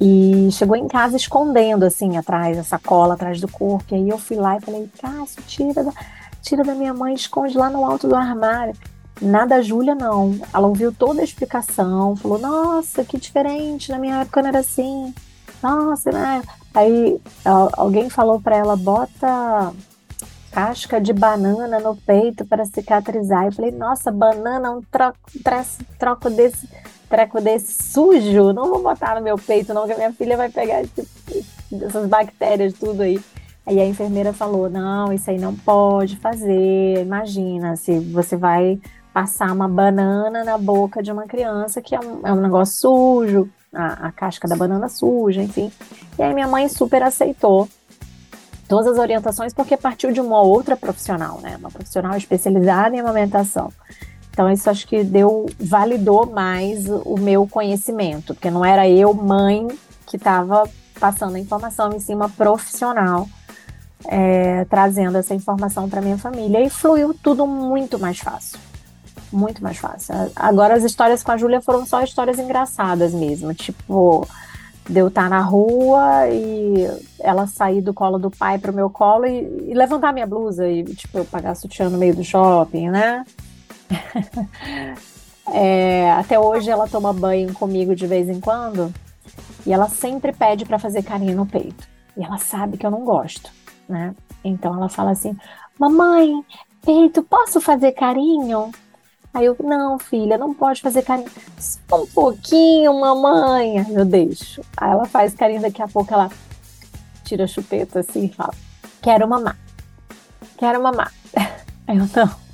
e 0.00 0.48
chegou 0.52 0.76
em 0.76 0.86
casa 0.86 1.16
escondendo 1.16 1.84
assim 1.84 2.16
atrás, 2.16 2.56
a 2.56 2.62
sacola 2.62 3.14
atrás 3.14 3.40
do 3.40 3.48
corpo. 3.48 3.92
E 3.92 3.96
aí 3.96 4.08
eu 4.08 4.18
fui 4.18 4.36
lá 4.36 4.56
e 4.56 4.60
falei: 4.60 4.88
Cássio, 5.02 5.42
tira 5.48 5.82
da, 5.82 5.92
tira 6.40 6.62
da 6.62 6.76
minha 6.76 6.94
mãe, 6.94 7.12
esconde 7.12 7.58
lá 7.58 7.68
no 7.68 7.84
alto 7.84 8.06
do 8.06 8.14
armário. 8.14 8.76
Nada, 9.20 9.62
Júlia, 9.62 9.94
não. 9.94 10.38
Ela 10.52 10.66
ouviu 10.66 10.92
toda 10.92 11.20
a 11.20 11.24
explicação, 11.24 12.16
falou: 12.16 12.38
Nossa, 12.38 13.04
que 13.04 13.18
diferente, 13.18 13.90
na 13.90 13.98
minha 13.98 14.20
época 14.20 14.42
não 14.42 14.48
era 14.48 14.58
assim. 14.58 15.14
Nossa, 15.62 16.10
né? 16.10 16.42
Aí 16.74 17.20
alguém 17.76 18.10
falou 18.10 18.40
para 18.40 18.56
ela: 18.56 18.76
Bota 18.76 19.72
casca 20.54 21.00
de 21.00 21.12
banana 21.12 21.80
no 21.80 21.96
peito 21.96 22.44
para 22.44 22.64
cicatrizar. 22.64 23.46
Eu 23.46 23.52
falei, 23.52 23.72
nossa, 23.72 24.12
banana, 24.12 24.70
um 24.70 24.80
troco, 24.82 25.18
troco 25.98 26.30
desse, 26.30 26.68
treco 27.10 27.40
desse 27.40 27.82
sujo, 27.82 28.52
não 28.52 28.68
vou 28.68 28.80
botar 28.80 29.16
no 29.16 29.20
meu 29.20 29.36
peito, 29.36 29.74
não, 29.74 29.84
que 29.84 29.92
a 29.92 29.96
minha 29.96 30.12
filha 30.12 30.36
vai 30.36 30.48
pegar 30.48 30.82
esse, 30.82 31.08
essas 31.72 32.08
bactérias, 32.08 32.72
tudo 32.72 33.02
aí. 33.02 33.20
Aí 33.66 33.80
a 33.80 33.86
enfermeira 33.86 34.32
falou: 34.32 34.70
não, 34.70 35.12
isso 35.12 35.28
aí 35.28 35.38
não 35.38 35.54
pode 35.56 36.16
fazer. 36.18 37.00
Imagina, 37.00 37.76
se 37.76 37.98
você 37.98 38.36
vai 38.36 38.78
passar 39.14 39.52
uma 39.52 39.68
banana 39.68 40.42
na 40.42 40.58
boca 40.58 41.00
de 41.00 41.12
uma 41.12 41.22
criança, 41.22 41.80
que 41.80 41.94
é 41.94 42.00
um, 42.00 42.26
é 42.26 42.32
um 42.32 42.40
negócio 42.40 42.74
sujo, 42.80 43.48
a, 43.72 44.08
a 44.08 44.12
casca 44.12 44.48
da 44.48 44.56
banana 44.56 44.88
suja, 44.88 45.40
enfim. 45.40 45.70
E 46.18 46.22
aí 46.22 46.34
minha 46.34 46.48
mãe 46.48 46.68
super 46.68 47.00
aceitou 47.00 47.68
todas 48.68 48.88
as 48.88 48.98
orientações, 48.98 49.54
porque 49.54 49.76
partiu 49.76 50.10
de 50.10 50.20
uma 50.20 50.42
outra 50.42 50.76
profissional, 50.76 51.40
né? 51.40 51.56
Uma 51.56 51.70
profissional 51.70 52.16
especializada 52.16 52.96
em 52.96 52.98
amamentação. 52.98 53.72
Então, 54.32 54.50
isso 54.50 54.68
acho 54.68 54.88
que 54.88 55.04
deu, 55.04 55.46
validou 55.60 56.26
mais 56.26 56.88
o 56.88 57.16
meu 57.16 57.46
conhecimento, 57.46 58.34
porque 58.34 58.50
não 58.50 58.64
era 58.64 58.88
eu, 58.88 59.14
mãe, 59.14 59.68
que 60.06 60.16
estava 60.16 60.68
passando 60.98 61.36
a 61.36 61.38
informação, 61.38 61.92
em 61.92 62.00
cima 62.00 62.28
profissional 62.28 63.28
é, 64.06 64.64
trazendo 64.64 65.16
essa 65.18 65.34
informação 65.34 65.88
para 65.88 66.00
minha 66.00 66.18
família. 66.18 66.60
E 66.60 66.68
fluiu 66.68 67.14
tudo 67.14 67.46
muito 67.46 67.96
mais 67.96 68.18
fácil. 68.18 68.58
Muito 69.34 69.64
mais 69.64 69.78
fácil. 69.78 70.14
Agora, 70.36 70.74
as 70.74 70.84
histórias 70.84 71.24
com 71.24 71.32
a 71.32 71.36
Júlia 71.36 71.60
foram 71.60 71.84
só 71.84 72.00
histórias 72.04 72.38
engraçadas 72.38 73.12
mesmo. 73.12 73.52
Tipo, 73.52 74.28
de 74.88 75.00
eu 75.00 75.08
estar 75.08 75.28
na 75.28 75.40
rua 75.40 76.28
e 76.28 76.88
ela 77.18 77.48
sair 77.48 77.80
do 77.80 77.92
colo 77.92 78.16
do 78.16 78.30
pai 78.30 78.60
para 78.60 78.70
o 78.70 78.74
meu 78.74 78.88
colo 78.88 79.26
e, 79.26 79.70
e, 79.70 79.74
levantar 79.74 80.12
minha 80.12 80.26
blusa 80.26 80.68
e, 80.68 80.84
tipo, 80.84 81.18
eu 81.18 81.24
pagar 81.24 81.56
sutiã 81.56 81.88
no 81.88 81.98
meio 81.98 82.14
do 82.14 82.22
shopping, 82.22 82.90
né? 82.90 83.24
é, 85.52 86.12
até 86.12 86.38
hoje 86.38 86.70
ela 86.70 86.86
toma 86.86 87.12
banho 87.12 87.52
comigo 87.54 87.96
de 87.96 88.06
vez 88.06 88.28
em 88.28 88.38
quando 88.38 88.94
e 89.66 89.72
ela 89.72 89.88
sempre 89.88 90.32
pede 90.32 90.64
para 90.64 90.78
fazer 90.78 91.02
carinho 91.02 91.34
no 91.34 91.44
peito. 91.44 91.88
E 92.16 92.22
ela 92.22 92.38
sabe 92.38 92.76
que 92.76 92.86
eu 92.86 92.90
não 92.90 93.04
gosto, 93.04 93.50
né? 93.88 94.14
Então 94.44 94.76
ela 94.76 94.88
fala 94.88 95.10
assim: 95.10 95.36
Mamãe, 95.76 96.44
peito, 96.86 97.20
posso 97.24 97.60
fazer 97.60 97.90
carinho? 97.90 98.70
Aí 99.34 99.46
eu, 99.46 99.56
não, 99.64 99.98
filha, 99.98 100.38
não 100.38 100.54
pode 100.54 100.80
fazer 100.80 101.02
carinho. 101.02 101.28
Só 101.58 102.04
um 102.04 102.06
pouquinho, 102.06 102.98
mamãe. 103.00 103.80
Aí 103.80 103.92
eu 103.92 104.04
deixo. 104.04 104.62
Aí 104.76 104.92
ela 104.92 105.06
faz 105.06 105.34
carinho, 105.34 105.60
daqui 105.60 105.82
a 105.82 105.88
pouco 105.88 106.14
ela 106.14 106.30
tira 107.24 107.42
a 107.42 107.48
chupeta 107.48 107.98
assim 107.98 108.26
e 108.26 108.28
fala: 108.32 108.54
Quero 109.02 109.28
mamar. 109.28 109.58
Quero 110.56 110.80
mamar. 110.80 111.12
Aí 111.88 111.98
eu, 111.98 112.08
não. 112.14 112.44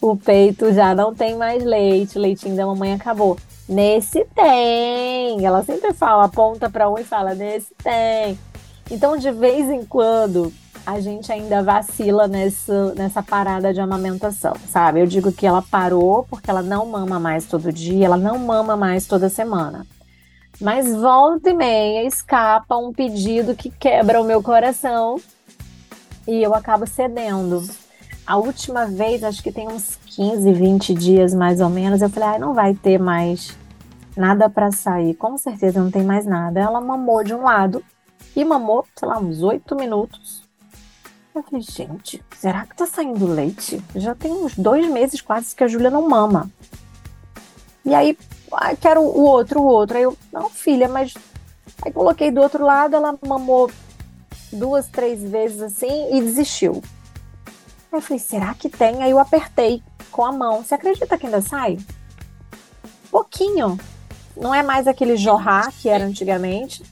O 0.00 0.16
peito 0.16 0.72
já 0.72 0.94
não 0.94 1.14
tem 1.14 1.36
mais 1.36 1.62
leite, 1.62 2.18
o 2.18 2.20
leitinho 2.20 2.56
da 2.56 2.66
mamãe 2.66 2.92
acabou. 2.92 3.38
Nesse 3.68 4.24
tem. 4.34 5.46
Ela 5.46 5.62
sempre 5.62 5.92
fala, 5.92 6.24
aponta 6.24 6.68
para 6.68 6.90
um 6.90 6.98
e 6.98 7.04
fala: 7.04 7.34
Nesse 7.34 7.72
tem. 7.84 8.36
Então, 8.90 9.16
de 9.16 9.30
vez 9.30 9.70
em 9.70 9.84
quando, 9.84 10.52
a 10.90 11.00
gente 11.00 11.30
ainda 11.30 11.62
vacila 11.62 12.26
nessa, 12.26 12.94
nessa 12.94 13.22
parada 13.22 13.72
de 13.72 13.80
amamentação, 13.80 14.54
sabe? 14.68 15.00
Eu 15.00 15.06
digo 15.06 15.32
que 15.32 15.46
ela 15.46 15.62
parou 15.62 16.24
porque 16.28 16.50
ela 16.50 16.62
não 16.62 16.86
mama 16.86 17.20
mais 17.20 17.46
todo 17.46 17.72
dia, 17.72 18.06
ela 18.06 18.16
não 18.16 18.38
mama 18.38 18.76
mais 18.76 19.06
toda 19.06 19.28
semana. 19.28 19.86
Mas 20.60 20.94
volta 20.94 21.50
e 21.50 21.54
meia 21.54 22.04
escapa 22.04 22.76
um 22.76 22.92
pedido 22.92 23.54
que 23.54 23.70
quebra 23.70 24.20
o 24.20 24.24
meu 24.24 24.42
coração 24.42 25.20
e 26.26 26.42
eu 26.42 26.54
acabo 26.54 26.86
cedendo. 26.86 27.62
A 28.26 28.36
última 28.36 28.86
vez, 28.86 29.22
acho 29.24 29.42
que 29.42 29.52
tem 29.52 29.68
uns 29.68 29.96
15, 30.06 30.52
20 30.52 30.94
dias 30.94 31.32
mais 31.32 31.60
ou 31.60 31.68
menos, 31.68 32.02
eu 32.02 32.10
falei, 32.10 32.36
ah, 32.36 32.38
não 32.38 32.52
vai 32.52 32.74
ter 32.74 32.98
mais 32.98 33.56
nada 34.16 34.50
para 34.50 34.70
sair. 34.72 35.14
Com 35.14 35.38
certeza 35.38 35.82
não 35.82 35.90
tem 35.90 36.02
mais 36.02 36.26
nada. 36.26 36.60
Ela 36.60 36.80
mamou 36.80 37.22
de 37.24 37.32
um 37.32 37.42
lado 37.42 37.82
e 38.34 38.44
mamou, 38.44 38.84
sei 38.96 39.08
lá, 39.08 39.18
uns 39.18 39.42
8 39.42 39.74
minutos. 39.76 40.39
Eu 41.34 41.42
falei, 41.44 41.60
gente, 41.62 42.22
será 42.36 42.66
que 42.66 42.76
tá 42.76 42.86
saindo 42.86 43.26
leite? 43.26 43.82
Já 43.94 44.14
tem 44.14 44.32
uns 44.32 44.56
dois 44.56 44.90
meses 44.90 45.20
quase 45.20 45.54
que 45.54 45.62
a 45.62 45.68
Júlia 45.68 45.90
não 45.90 46.08
mama. 46.08 46.50
E 47.84 47.94
aí, 47.94 48.18
ah, 48.52 48.74
quero 48.74 49.00
o 49.00 49.22
outro, 49.22 49.60
o 49.60 49.64
outro. 49.64 49.96
Aí 49.96 50.02
eu, 50.02 50.16
não, 50.32 50.50
filha, 50.50 50.88
mas. 50.88 51.14
Aí 51.82 51.92
coloquei 51.92 52.30
do 52.30 52.40
outro 52.40 52.64
lado, 52.64 52.96
ela 52.96 53.16
mamou 53.26 53.70
duas, 54.52 54.88
três 54.88 55.22
vezes 55.22 55.62
assim 55.62 56.16
e 56.16 56.20
desistiu. 56.20 56.82
Aí 57.92 57.98
eu 57.98 58.02
falei, 58.02 58.18
será 58.18 58.52
que 58.54 58.68
tem? 58.68 59.02
Aí 59.02 59.10
eu 59.10 59.18
apertei 59.18 59.82
com 60.10 60.24
a 60.24 60.32
mão. 60.32 60.62
Você 60.64 60.74
acredita 60.74 61.16
que 61.16 61.26
ainda 61.26 61.40
sai? 61.40 61.78
Pouquinho. 63.10 63.78
Não 64.36 64.54
é 64.54 64.62
mais 64.62 64.86
aquele 64.86 65.16
jorrar 65.16 65.72
que 65.72 65.88
era 65.88 66.04
antigamente, 66.04 66.82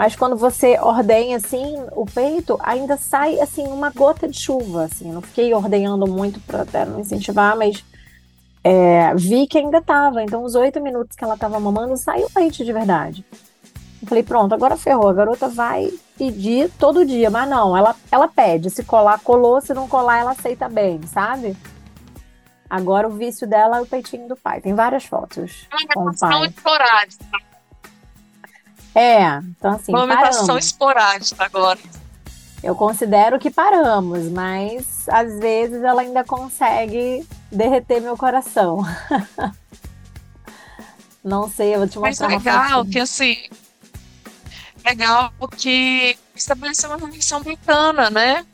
mas 0.00 0.16
quando 0.16 0.34
você 0.34 0.78
ordenha 0.80 1.36
assim 1.36 1.76
o 1.92 2.06
peito, 2.06 2.58
ainda 2.62 2.96
sai 2.96 3.38
assim 3.38 3.66
uma 3.66 3.90
gota 3.90 4.26
de 4.26 4.40
chuva. 4.40 4.84
Assim, 4.84 5.12
não 5.12 5.20
fiquei 5.20 5.52
ordenhando 5.52 6.06
muito 6.06 6.40
para 6.40 6.62
até 6.62 6.86
não 6.86 7.00
incentivar, 7.00 7.54
mas 7.54 7.84
é, 8.64 9.14
vi 9.14 9.46
que 9.46 9.58
ainda 9.58 9.76
estava. 9.76 10.22
Então, 10.22 10.42
os 10.42 10.54
oito 10.54 10.80
minutos 10.80 11.14
que 11.14 11.22
ela 11.22 11.34
estava 11.34 11.60
mamando, 11.60 11.98
saiu 11.98 12.30
leite 12.34 12.64
de 12.64 12.72
verdade. 12.72 13.26
Eu 14.00 14.08
falei, 14.08 14.22
pronto, 14.22 14.54
agora 14.54 14.74
ferrou. 14.74 15.06
A 15.06 15.12
garota 15.12 15.48
vai 15.48 15.92
pedir 16.16 16.70
todo 16.78 17.04
dia, 17.04 17.28
mas 17.28 17.46
não, 17.46 17.76
ela, 17.76 17.94
ela 18.10 18.26
pede. 18.26 18.70
Se 18.70 18.82
colar, 18.82 19.20
colou. 19.20 19.60
Se 19.60 19.74
não 19.74 19.86
colar, 19.86 20.20
ela 20.20 20.30
aceita 20.30 20.66
bem, 20.66 21.02
sabe? 21.02 21.54
Agora 22.70 23.06
o 23.06 23.10
vício 23.10 23.46
dela 23.46 23.76
é 23.76 23.80
o 23.82 23.86
peitinho 23.86 24.26
do 24.26 24.36
pai. 24.36 24.62
Tem 24.62 24.72
várias 24.72 25.04
fotos 25.04 25.68
é 25.70 25.92
com 25.92 26.08
o 26.08 26.18
pai. 26.18 26.46
esporádica. 26.46 27.49
É, 28.94 29.36
então 29.36 29.72
assim. 29.72 29.92
Uma 29.92 30.02
alimentação 30.02 30.58
esporádica 30.58 31.44
agora. 31.44 31.78
Eu 32.62 32.74
considero 32.74 33.38
que 33.38 33.50
paramos, 33.50 34.28
mas 34.28 35.08
às 35.08 35.38
vezes 35.38 35.82
ela 35.82 36.02
ainda 36.02 36.22
consegue 36.22 37.26
derreter 37.50 38.00
meu 38.00 38.16
coração. 38.16 38.84
Não 41.24 41.48
sei, 41.48 41.74
eu 41.74 41.78
vou 41.80 41.88
te 41.88 41.98
mostrar. 41.98 42.28
Mas 42.28 42.44
legal 42.44 42.84
que 42.84 42.98
assim, 42.98 43.36
legal 44.84 45.32
que 45.56 46.16
estabeleceu 46.34 46.90
uma 46.90 47.08
relação 47.08 47.42
bacana, 47.42 48.10
né? 48.10 48.44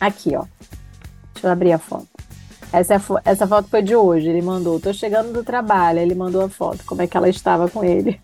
Aqui, 0.00 0.34
ó. 0.36 0.44
Deixa 1.34 1.46
eu 1.46 1.50
abrir 1.50 1.72
a 1.72 1.78
foto. 1.78 2.08
Essa, 2.72 2.94
é, 2.94 3.00
essa 3.24 3.46
foto 3.46 3.68
foi 3.68 3.82
de 3.82 3.94
hoje, 3.94 4.28
ele 4.28 4.42
mandou. 4.42 4.80
Tô 4.80 4.92
chegando 4.92 5.32
do 5.32 5.42
trabalho, 5.42 5.98
ele 6.00 6.14
mandou 6.14 6.42
a 6.42 6.48
foto, 6.48 6.84
como 6.84 7.02
é 7.02 7.06
que 7.06 7.16
ela 7.16 7.28
estava 7.28 7.68
com 7.68 7.82
ele. 7.82 8.20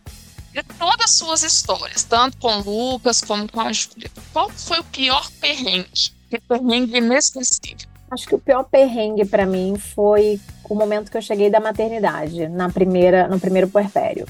De 0.54 0.62
todas 0.78 1.06
as 1.06 1.10
suas 1.10 1.42
histórias, 1.42 2.04
tanto 2.04 2.36
com 2.38 2.60
o 2.60 2.92
Lucas 2.92 3.20
como 3.20 3.50
com 3.50 3.60
a 3.60 3.72
Júlia, 3.72 4.08
qual 4.32 4.48
foi 4.50 4.78
o 4.78 4.84
pior 4.84 5.28
perrengue? 5.40 6.12
Que 6.30 6.38
perrengue 6.38 6.98
inesquecível? 6.98 7.88
Acho 8.08 8.28
que 8.28 8.36
o 8.36 8.38
pior 8.38 8.62
perrengue 8.62 9.24
para 9.24 9.44
mim 9.46 9.74
foi 9.76 10.40
o 10.70 10.76
momento 10.76 11.10
que 11.10 11.16
eu 11.16 11.22
cheguei 11.22 11.50
da 11.50 11.58
maternidade, 11.58 12.46
na 12.46 12.68
primeira, 12.68 13.26
no 13.26 13.40
primeiro 13.40 13.68
puerpério. 13.68 14.26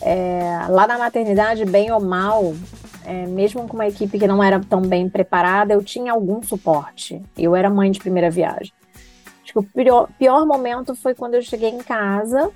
É, 0.00 0.66
lá 0.68 0.86
na 0.86 0.96
maternidade, 0.96 1.64
bem 1.64 1.90
ou 1.90 2.00
mal, 2.00 2.54
é, 3.04 3.26
mesmo 3.26 3.66
com 3.66 3.74
uma 3.74 3.88
equipe 3.88 4.16
que 4.16 4.28
não 4.28 4.40
era 4.40 4.60
tão 4.60 4.80
bem 4.80 5.08
preparada, 5.08 5.74
eu 5.74 5.82
tinha 5.82 6.12
algum 6.12 6.40
suporte. 6.40 7.20
Eu 7.36 7.56
era 7.56 7.68
mãe 7.68 7.90
de 7.90 7.98
primeira 7.98 8.30
viagem. 8.30 8.72
Acho 9.42 9.54
que 9.54 9.58
o 9.58 9.62
pior, 9.64 10.08
pior 10.16 10.46
momento 10.46 10.94
foi 10.94 11.16
quando 11.16 11.34
eu 11.34 11.42
cheguei 11.42 11.70
em 11.70 11.78
casa 11.78 12.52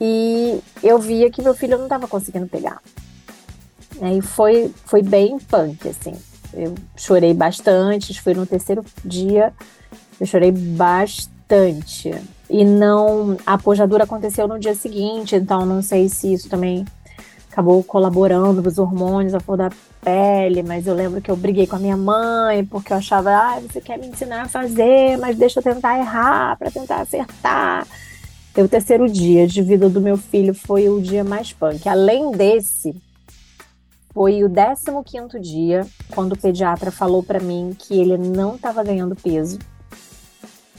e 0.00 0.60
eu 0.82 0.98
via 0.98 1.30
que 1.30 1.42
meu 1.42 1.54
filho 1.54 1.76
não 1.76 1.84
estava 1.84 2.08
conseguindo 2.08 2.46
pegar. 2.46 2.80
E 4.02 4.20
foi, 4.20 4.72
foi 4.84 5.02
bem 5.02 5.38
punk, 5.38 5.88
assim. 5.88 6.14
Eu 6.52 6.74
chorei 6.96 7.34
bastante, 7.34 8.20
foi 8.20 8.34
no 8.34 8.46
terceiro 8.46 8.84
dia, 9.04 9.52
eu 10.20 10.26
chorei 10.26 10.52
bastante. 10.52 12.14
E 12.48 12.64
não. 12.64 13.36
A 13.46 13.56
pojadura 13.58 14.04
aconteceu 14.04 14.46
no 14.46 14.58
dia 14.58 14.74
seguinte, 14.74 15.36
então 15.36 15.64
não 15.64 15.82
sei 15.82 16.08
se 16.08 16.32
isso 16.32 16.48
também 16.48 16.84
acabou 17.50 17.82
colaborando 17.84 18.60
para 18.60 18.68
os 18.68 18.78
hormônios, 18.78 19.32
a 19.32 19.38
flor 19.38 19.56
da 19.56 19.70
pele, 20.02 20.62
mas 20.64 20.88
eu 20.88 20.94
lembro 20.94 21.20
que 21.20 21.30
eu 21.30 21.36
briguei 21.36 21.68
com 21.68 21.76
a 21.76 21.78
minha 21.78 21.96
mãe, 21.96 22.64
porque 22.64 22.92
eu 22.92 22.96
achava, 22.96 23.30
ah, 23.30 23.60
você 23.60 23.80
quer 23.80 23.96
me 23.96 24.08
ensinar 24.08 24.42
a 24.42 24.48
fazer, 24.48 25.16
mas 25.18 25.36
deixa 25.36 25.60
eu 25.60 25.62
tentar 25.62 25.98
errar 25.98 26.56
para 26.58 26.70
tentar 26.70 27.00
acertar. 27.00 27.86
E 28.56 28.62
o 28.62 28.68
terceiro 28.68 29.08
dia 29.10 29.46
de 29.46 29.62
vida 29.62 29.88
do 29.88 30.00
meu 30.00 30.16
filho 30.16 30.54
foi 30.54 30.88
o 30.88 31.00
dia 31.00 31.24
mais 31.24 31.52
punk. 31.52 31.88
Além 31.88 32.30
desse, 32.30 32.94
foi 34.12 34.44
o 34.44 34.48
15 34.48 35.02
quinto 35.04 35.40
dia, 35.40 35.84
quando 36.14 36.34
o 36.34 36.38
pediatra 36.38 36.92
falou 36.92 37.20
para 37.20 37.40
mim 37.40 37.76
que 37.76 37.98
ele 37.98 38.16
não 38.16 38.54
estava 38.54 38.84
ganhando 38.84 39.16
peso 39.16 39.58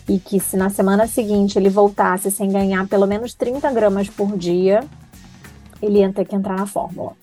e 0.08 0.20
que 0.20 0.40
se 0.40 0.56
na 0.56 0.70
semana 0.70 1.06
seguinte 1.06 1.58
ele 1.58 1.70
voltasse 1.70 2.32
sem 2.32 2.50
ganhar 2.50 2.88
pelo 2.88 3.06
menos 3.06 3.34
30 3.34 3.70
gramas 3.72 4.08
por 4.08 4.38
dia, 4.38 4.82
ele 5.82 6.00
ia 6.00 6.14
ter 6.14 6.26
que 6.26 6.36
entrar 6.36 6.56
na 6.56 6.66
fórmula. 6.66 7.14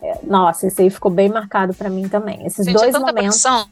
É, 0.00 0.18
nossa, 0.24 0.66
esse 0.66 0.82
aí 0.82 0.90
ficou 0.90 1.10
bem 1.10 1.28
marcado 1.28 1.74
para 1.74 1.88
mim 1.90 2.08
também. 2.08 2.46
Esses 2.46 2.64
Gente, 2.64 2.76
dois 2.76 2.92
momentos. 2.92 3.42
Pressão. 3.42 3.66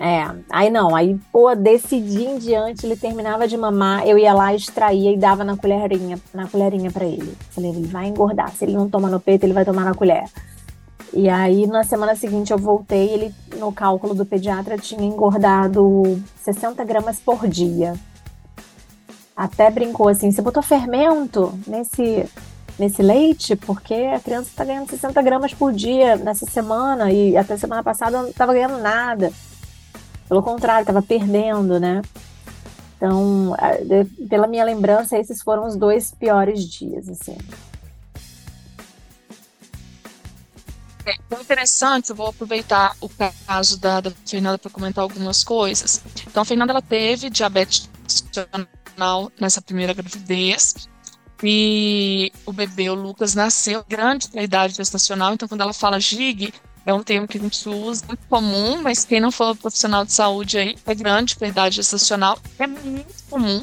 É, 0.00 0.24
aí 0.48 0.70
não, 0.70 0.94
aí, 0.94 1.18
pô, 1.32 1.52
desse 1.56 2.00
dia 2.00 2.30
em 2.30 2.38
diante 2.38 2.86
ele 2.86 2.94
terminava 2.94 3.48
de 3.48 3.56
mamar, 3.56 4.06
eu 4.06 4.16
ia 4.16 4.32
lá, 4.32 4.54
extraía 4.54 5.12
e 5.12 5.16
dava 5.16 5.42
na 5.42 5.56
colherinha, 5.56 6.20
na 6.32 6.46
colherinha 6.46 6.88
para 6.88 7.04
ele. 7.04 7.36
Falei, 7.50 7.70
ele 7.70 7.84
vai 7.88 8.06
engordar, 8.06 8.52
se 8.52 8.64
ele 8.64 8.74
não 8.74 8.88
toma 8.88 9.10
no 9.10 9.18
peito, 9.18 9.44
ele 9.44 9.52
vai 9.52 9.64
tomar 9.64 9.84
na 9.84 9.94
colher. 9.94 10.30
E 11.12 11.28
aí, 11.28 11.66
na 11.66 11.82
semana 11.82 12.14
seguinte, 12.14 12.52
eu 12.52 12.58
voltei, 12.58 13.08
ele, 13.08 13.34
no 13.56 13.72
cálculo 13.72 14.14
do 14.14 14.24
pediatra, 14.24 14.78
tinha 14.78 15.02
engordado 15.04 16.22
60 16.42 16.84
gramas 16.84 17.18
por 17.18 17.48
dia. 17.48 17.94
Até 19.34 19.68
brincou 19.68 20.08
assim, 20.08 20.30
você 20.30 20.40
botou 20.40 20.62
fermento 20.62 21.58
nesse, 21.66 22.24
nesse 22.78 23.02
leite? 23.02 23.56
Porque 23.56 23.94
a 23.94 24.20
criança 24.20 24.50
está 24.50 24.64
ganhando 24.64 24.90
60 24.90 25.20
gramas 25.22 25.52
por 25.52 25.72
dia 25.72 26.14
nessa 26.14 26.46
semana, 26.46 27.10
e 27.10 27.36
até 27.36 27.56
semana 27.56 27.82
passada 27.82 28.22
não 28.22 28.28
estava 28.28 28.52
ganhando 28.52 28.78
nada. 28.78 29.32
Pelo 30.28 30.42
contrário, 30.42 30.82
estava 30.82 31.00
perdendo, 31.00 31.80
né? 31.80 32.02
Então, 32.96 33.54
pela 34.28 34.46
minha 34.46 34.64
lembrança, 34.64 35.16
esses 35.16 35.40
foram 35.40 35.66
os 35.66 35.76
dois 35.76 36.10
piores 36.10 36.64
dias, 36.64 37.08
assim. 37.08 37.38
É 41.06 41.40
interessante, 41.40 42.10
eu 42.10 42.16
vou 42.16 42.26
aproveitar 42.26 42.94
o 43.00 43.08
caso 43.46 43.78
da, 43.78 44.00
da 44.00 44.10
Fernanda 44.26 44.58
para 44.58 44.70
comentar 44.70 45.02
algumas 45.02 45.42
coisas. 45.42 46.02
Então, 46.26 46.42
a 46.42 46.44
Fernanda 46.44 46.72
ela 46.72 46.82
teve 46.82 47.30
diabetes 47.30 47.88
nessa 49.40 49.62
primeira 49.62 49.94
gravidez, 49.94 50.88
e 51.42 52.32
o 52.44 52.52
bebê, 52.52 52.90
o 52.90 52.94
Lucas, 52.94 53.34
nasceu 53.34 53.84
grande 53.88 54.28
para 54.28 54.40
a 54.40 54.44
idade 54.44 54.74
gestacional, 54.74 55.32
então 55.32 55.46
quando 55.46 55.60
ela 55.60 55.72
fala 55.72 56.00
GIG, 56.00 56.52
é 56.88 56.94
um 56.94 57.02
termo 57.02 57.28
que 57.28 57.36
a 57.36 57.40
gente 57.40 57.68
usa 57.68 58.02
muito 58.06 58.26
comum, 58.30 58.80
mas 58.80 59.04
quem 59.04 59.20
não 59.20 59.30
for 59.30 59.54
profissional 59.54 60.06
de 60.06 60.12
saúde 60.12 60.56
aí 60.56 60.74
é 60.86 60.94
grande 60.94 61.36
idade 61.42 61.76
gestacional. 61.76 62.38
É 62.58 62.66
muito 62.66 63.24
comum 63.28 63.62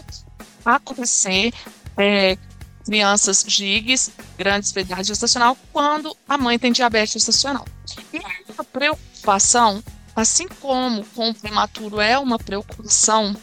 acontecer 0.63 1.51
é, 1.97 2.38
crianças 2.86 3.43
gigs, 3.47 4.11
grandes 4.38 4.69
idade 4.76 5.07
gestacional, 5.07 5.57
quando 5.73 6.15
a 6.30 6.38
mãe 6.38 6.59
tem 6.59 6.71
diabetes 6.71 7.13
gestacional. 7.13 7.65
E 8.13 8.21
a 8.55 8.63
preocupação, 8.63 9.84
assim 10.15 10.47
como 10.61 11.03
com 11.03 11.32
o 11.32 11.34
prematuro 11.34 11.99
é 11.99 12.19
uma 12.19 12.38
preocupação 12.38 13.36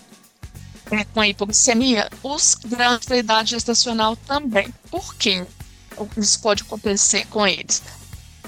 é, 0.92 1.02
com 1.06 1.20
a 1.20 1.26
hipoglicemia, 1.26 2.08
os 2.22 2.54
grandes 2.54 3.04
para 3.04 3.16
a 3.16 3.18
idade 3.18 3.50
gestacional 3.50 4.14
também. 4.14 4.72
Por 4.88 5.12
quê? 5.16 5.44
Isso 6.16 6.40
pode 6.40 6.62
acontecer 6.62 7.26
com 7.26 7.44
eles 7.44 7.82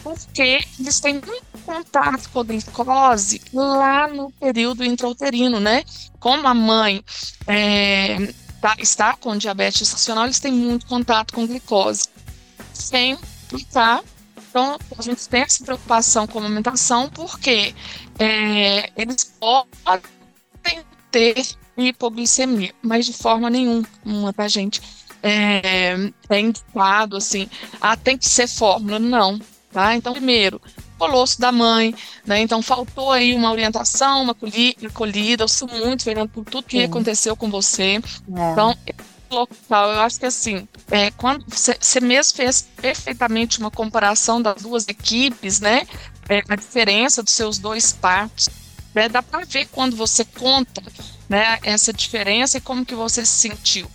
porque 0.05 0.61
eles 0.79 1.01
têm 1.01 1.15
muito 1.15 1.43
contato 1.65 2.29
com 2.31 2.41
a 2.41 2.45
glicose 2.45 3.41
lá 3.53 4.07
no 4.07 4.31
período 4.33 4.85
intrauterino, 4.85 5.59
né? 5.59 5.83
Como 6.21 6.47
a 6.47 6.53
mãe 6.53 7.03
é, 7.47 8.33
tá, 8.61 8.77
está 8.79 9.17
com 9.17 9.35
diabetes 9.35 9.79
gestacional, 9.79 10.25
eles 10.25 10.39
têm 10.39 10.53
muito 10.53 10.85
contato 10.87 11.33
com 11.33 11.47
glicose. 11.47 12.07
Sem 12.75 13.19
tá? 13.73 14.03
Então, 14.37 14.79
a 14.97 15.03
gente 15.03 15.27
tem 15.29 15.41
essa 15.41 15.65
preocupação 15.65 16.27
com 16.27 16.39
a 16.39 16.43
amamentação, 16.43 17.09
porque 17.09 17.75
é, 18.19 18.93
eles 18.97 19.35
podem 19.41 20.85
ter 21.11 21.57
hipoglicemia, 21.77 22.75
mas 22.83 23.07
de 23.07 23.13
forma 23.15 23.49
nenhuma, 23.49 24.33
tá, 24.37 24.47
gente? 24.49 24.83
É, 25.23 25.95
é 26.29 26.41
indicado 26.41 27.17
assim, 27.17 27.49
ah, 27.81 27.97
tem 27.97 28.19
que 28.19 28.29
ser 28.29 28.47
fórmula. 28.47 28.99
Não, 28.99 29.41
Tá? 29.75 29.97
Então, 29.97 30.13
primeiro, 30.13 30.63
colosso 30.97 31.41
da 31.41 31.51
mãe, 31.51 31.93
né? 32.25 32.39
Então 32.39 32.63
faltou 32.63 33.11
aí 33.11 33.35
uma 33.35 33.51
orientação, 33.51 34.23
uma 34.23 34.31
acolhida. 34.31 35.43
Eu 35.43 35.49
sou 35.49 35.67
muito, 35.67 36.05
Fernando, 36.05 36.29
por 36.31 36.45
tudo 36.45 36.69
que 36.69 36.79
Sim. 36.79 36.85
aconteceu 36.85 37.35
com 37.35 37.51
você. 37.51 38.01
É. 38.37 38.53
Então, 38.53 38.77
local, 39.29 39.93
eu 39.95 40.01
acho 40.03 40.21
que 40.21 40.27
assim, 40.27 40.69
é, 40.93 41.11
quando 41.11 41.45
você 41.49 42.01
mesmo 42.01 42.37
fez 42.37 42.63
perfeitamente 42.81 43.59
uma 43.59 43.69
comparação 43.69 44.41
das 44.41 44.63
duas 44.63 44.87
equipes, 44.87 45.59
né? 45.59 45.89
É, 46.29 46.41
a 46.49 46.55
diferença 46.55 47.21
dos 47.21 47.33
seus 47.33 47.59
dois 47.59 47.93
partos. 47.93 48.49
Né, 48.95 49.09
dá 49.09 49.21
para 49.21 49.45
ver 49.45 49.67
quando 49.73 49.97
você 49.97 50.25
conta 50.25 50.81
né, 51.29 51.59
essa 51.65 51.93
diferença 51.93 52.59
e 52.59 52.61
como 52.61 52.87
que 52.87 52.95
você 52.95 53.27
se 53.27 53.49
sentiu. 53.49 53.91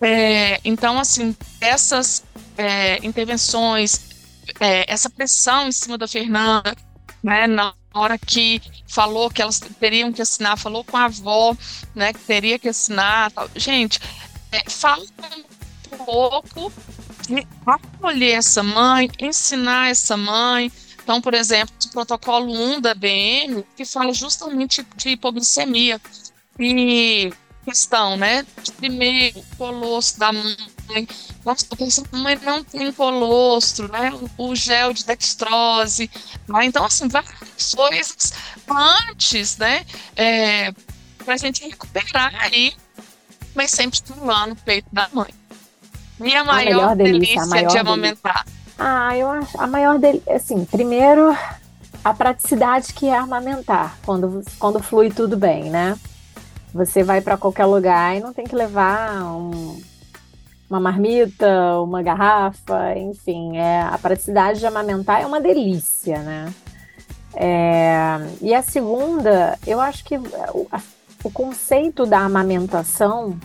É, 0.00 0.60
então, 0.64 1.00
assim, 1.00 1.34
essas 1.60 2.22
é, 2.56 3.04
intervenções, 3.04 4.09
é, 4.58 4.90
essa 4.92 5.08
pressão 5.10 5.68
em 5.68 5.72
cima 5.72 5.96
da 5.96 6.08
Fernanda, 6.08 6.76
né, 7.22 7.46
na 7.46 7.74
hora 7.92 8.18
que 8.18 8.60
falou 8.88 9.30
que 9.30 9.42
elas 9.42 9.58
teriam 9.58 10.12
que 10.12 10.22
assinar, 10.22 10.56
falou 10.58 10.84
com 10.84 10.96
a 10.96 11.04
avó, 11.04 11.56
né, 11.94 12.12
que 12.12 12.20
teria 12.20 12.58
que 12.58 12.68
assinar, 12.68 13.30
tal. 13.32 13.48
gente, 13.54 14.00
é, 14.52 14.68
fala 14.68 15.04
um 15.92 16.04
pouco 16.04 16.72
de 17.26 17.46
acolher 17.66 18.38
essa 18.38 18.62
mãe, 18.62 19.08
ensinar 19.20 19.90
essa 19.90 20.16
mãe. 20.16 20.70
Então, 21.02 21.20
por 21.20 21.34
exemplo, 21.34 21.74
o 21.86 21.90
protocolo 21.90 22.52
1 22.52 22.80
da 22.80 22.94
BM, 22.94 23.64
que 23.76 23.84
fala 23.84 24.12
justamente 24.12 24.86
de 24.96 25.10
hipoglicemia. 25.10 26.00
E 26.58 27.32
questão, 27.64 28.16
né? 28.16 28.44
Primeiro, 28.76 29.38
o 29.38 29.56
colosso 29.56 30.18
da 30.18 30.32
mãe. 30.32 30.56
Nossa, 31.44 31.66
tô 31.66 31.76
pensando, 31.76 32.08
mãe 32.12 32.38
não 32.42 32.62
tem 32.64 32.92
colostro, 32.92 33.90
né? 33.90 34.12
O, 34.36 34.54
gel 34.54 34.92
de 34.92 35.04
dextrose. 35.04 36.10
Né? 36.48 36.64
Então, 36.64 36.84
assim, 36.84 37.08
várias 37.08 37.74
coisas 37.74 38.32
antes, 38.68 39.56
né? 39.56 39.84
É, 40.16 40.72
pra 41.24 41.36
gente 41.36 41.64
recuperar 41.64 42.34
aí, 42.40 42.74
mas 43.54 43.70
sempre 43.70 43.96
estimulando 43.96 44.52
o 44.52 44.56
peito 44.56 44.88
da 44.92 45.08
mãe. 45.12 45.30
E 46.20 46.34
a 46.34 46.44
maior, 46.44 46.90
a 46.90 46.94
delícia, 46.94 47.12
delícia 47.12 47.42
a 47.42 47.46
maior 47.46 47.68
de 47.68 47.78
amamentar? 47.78 48.46
Ah, 48.78 49.16
eu 49.16 49.28
acho 49.28 49.60
a 49.60 49.66
maior 49.66 49.98
delícia, 49.98 50.36
assim, 50.36 50.64
primeiro 50.64 51.36
a 52.04 52.14
praticidade 52.14 52.92
que 52.94 53.06
é 53.06 53.16
amamentar, 53.16 53.98
quando, 54.04 54.42
quando 54.58 54.82
flui 54.82 55.10
tudo 55.10 55.36
bem, 55.36 55.70
né? 55.70 55.98
Você 56.72 57.02
vai 57.02 57.20
para 57.20 57.36
qualquer 57.36 57.66
lugar 57.66 58.16
e 58.16 58.20
não 58.20 58.32
tem 58.32 58.44
que 58.44 58.54
levar 58.54 59.22
um, 59.22 59.80
uma 60.70 60.78
marmita, 60.78 61.80
uma 61.80 62.00
garrafa, 62.00 62.96
enfim, 62.96 63.56
é, 63.56 63.82
a 63.82 63.98
praticidade 63.98 64.60
de 64.60 64.66
amamentar 64.66 65.20
é 65.20 65.26
uma 65.26 65.40
delícia, 65.40 66.22
né? 66.22 66.54
É, 67.34 68.18
e 68.40 68.54
a 68.54 68.62
segunda, 68.62 69.58
eu 69.66 69.80
acho 69.80 70.04
que 70.04 70.16
o, 70.16 70.68
a, 70.70 70.80
o 71.24 71.30
conceito 71.30 72.06
da 72.06 72.20
amamentação 72.20 73.36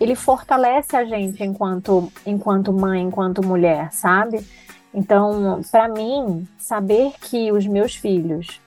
ele 0.00 0.16
fortalece 0.16 0.96
a 0.96 1.04
gente 1.04 1.44
enquanto, 1.44 2.12
enquanto 2.26 2.72
mãe, 2.72 3.02
enquanto 3.02 3.46
mulher, 3.46 3.92
sabe? 3.92 4.44
Então, 4.92 5.62
para 5.70 5.88
mim, 5.88 6.46
saber 6.58 7.12
que 7.20 7.52
os 7.52 7.66
meus 7.66 7.94
filhos 7.94 8.60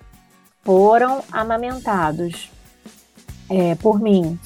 foram 0.63 1.21
amamentados 1.30 2.49
é, 3.49 3.76
por 3.76 3.99
mim, 3.99 4.39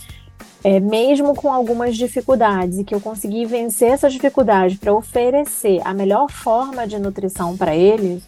é, 0.63 0.79
mesmo 0.79 1.35
com 1.35 1.51
algumas 1.51 1.95
dificuldades, 1.95 2.79
e 2.79 2.83
que 2.83 2.93
eu 2.93 3.01
consegui 3.01 3.45
vencer 3.45 3.91
essas 3.91 4.13
dificuldades 4.13 4.77
para 4.77 4.93
oferecer 4.93 5.81
a 5.85 5.93
melhor 5.93 6.29
forma 6.29 6.87
de 6.87 6.99
nutrição 6.99 7.55
para 7.55 7.75
eles, 7.75 8.23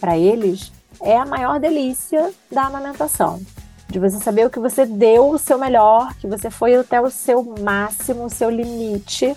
para 0.00 0.16
eles, 0.16 0.72
é 1.02 1.16
a 1.16 1.26
maior 1.26 1.60
delícia 1.60 2.32
da 2.50 2.62
amamentação. 2.64 3.40
De 3.88 3.98
você 3.98 4.18
saber 4.18 4.46
o 4.46 4.50
que 4.50 4.58
você 4.58 4.84
deu 4.84 5.30
o 5.30 5.38
seu 5.38 5.58
melhor, 5.58 6.14
que 6.16 6.26
você 6.26 6.50
foi 6.50 6.74
até 6.74 7.00
o 7.00 7.10
seu 7.10 7.42
máximo, 7.60 8.24
o 8.24 8.30
seu 8.30 8.50
limite, 8.50 9.36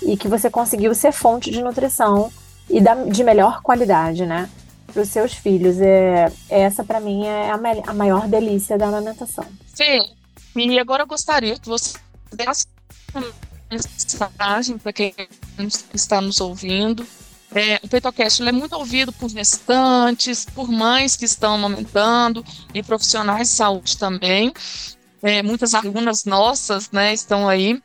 e 0.00 0.16
que 0.16 0.28
você 0.28 0.48
conseguiu 0.48 0.94
ser 0.94 1.12
fonte 1.12 1.50
de 1.50 1.62
nutrição 1.62 2.30
e 2.70 2.80
da, 2.80 2.94
de 2.94 3.22
melhor 3.22 3.60
qualidade, 3.62 4.24
né? 4.24 4.48
Para 4.92 5.02
os 5.02 5.08
seus 5.08 5.34
filhos. 5.34 5.80
É, 5.80 6.32
essa, 6.48 6.84
para 6.84 7.00
mim, 7.00 7.26
é 7.26 7.50
a, 7.50 7.60
a 7.86 7.94
maior 7.94 8.26
delícia 8.28 8.78
da 8.78 8.86
amamentação. 8.86 9.44
Sim. 9.74 10.21
E 10.54 10.78
agora 10.78 11.02
eu 11.02 11.06
gostaria 11.06 11.58
que 11.58 11.68
você 11.68 11.98
desse 12.32 12.66
uma 13.14 13.24
mensagem 13.70 14.78
para 14.78 14.92
quem 14.92 15.14
está 15.94 16.20
nos 16.20 16.40
ouvindo. 16.40 17.06
É, 17.54 17.78
o 17.82 17.88
PeitoCast 17.88 18.42
é 18.42 18.52
muito 18.52 18.74
ouvido 18.74 19.12
por 19.12 19.28
gestantes, 19.28 20.46
por 20.46 20.70
mães 20.70 21.16
que 21.16 21.26
estão 21.26 21.54
amamentando 21.54 22.44
e 22.72 22.82
profissionais 22.82 23.48
de 23.48 23.54
saúde 23.54 23.98
também. 23.98 24.52
É, 25.22 25.42
muitas 25.42 25.74
alunas 25.74 26.24
nossas 26.24 26.90
né, 26.90 27.12
estão 27.12 27.48
aí. 27.48 27.82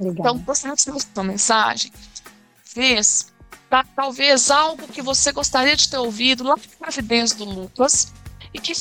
Então, 0.00 0.38
gostaria 0.38 0.76
de 0.76 0.86
dar 0.86 1.20
uma 1.22 1.24
mensagem. 1.24 1.92
Fez, 2.64 3.32
tá, 3.68 3.84
talvez 3.94 4.50
algo 4.50 4.86
que 4.88 5.02
você 5.02 5.30
gostaria 5.30 5.76
de 5.76 5.88
ter 5.88 5.98
ouvido 5.98 6.42
lá 6.42 6.56
na 6.56 6.62
gravidez 6.80 7.32
do 7.32 7.44
Lucas 7.44 8.12
e 8.52 8.60
que 8.60 8.74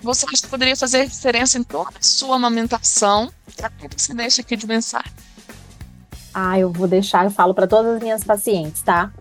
você 0.00 0.26
acha 0.26 0.42
que 0.42 0.48
poderia 0.48 0.76
fazer 0.76 1.06
diferença 1.06 1.58
em 1.58 1.62
toda 1.62 1.90
a 1.90 2.02
sua 2.02 2.36
amamentação? 2.36 3.30
O 3.46 3.88
que 3.88 4.00
você 4.00 4.14
deixa 4.14 4.42
aqui 4.42 4.56
de 4.56 4.66
mensagem? 4.66 5.12
Ah, 6.32 6.58
eu 6.58 6.70
vou 6.70 6.86
deixar, 6.86 7.24
eu 7.24 7.30
falo 7.30 7.54
para 7.54 7.66
todas 7.66 7.96
as 7.96 8.02
minhas 8.02 8.24
pacientes, 8.24 8.82
tá? 8.82 9.12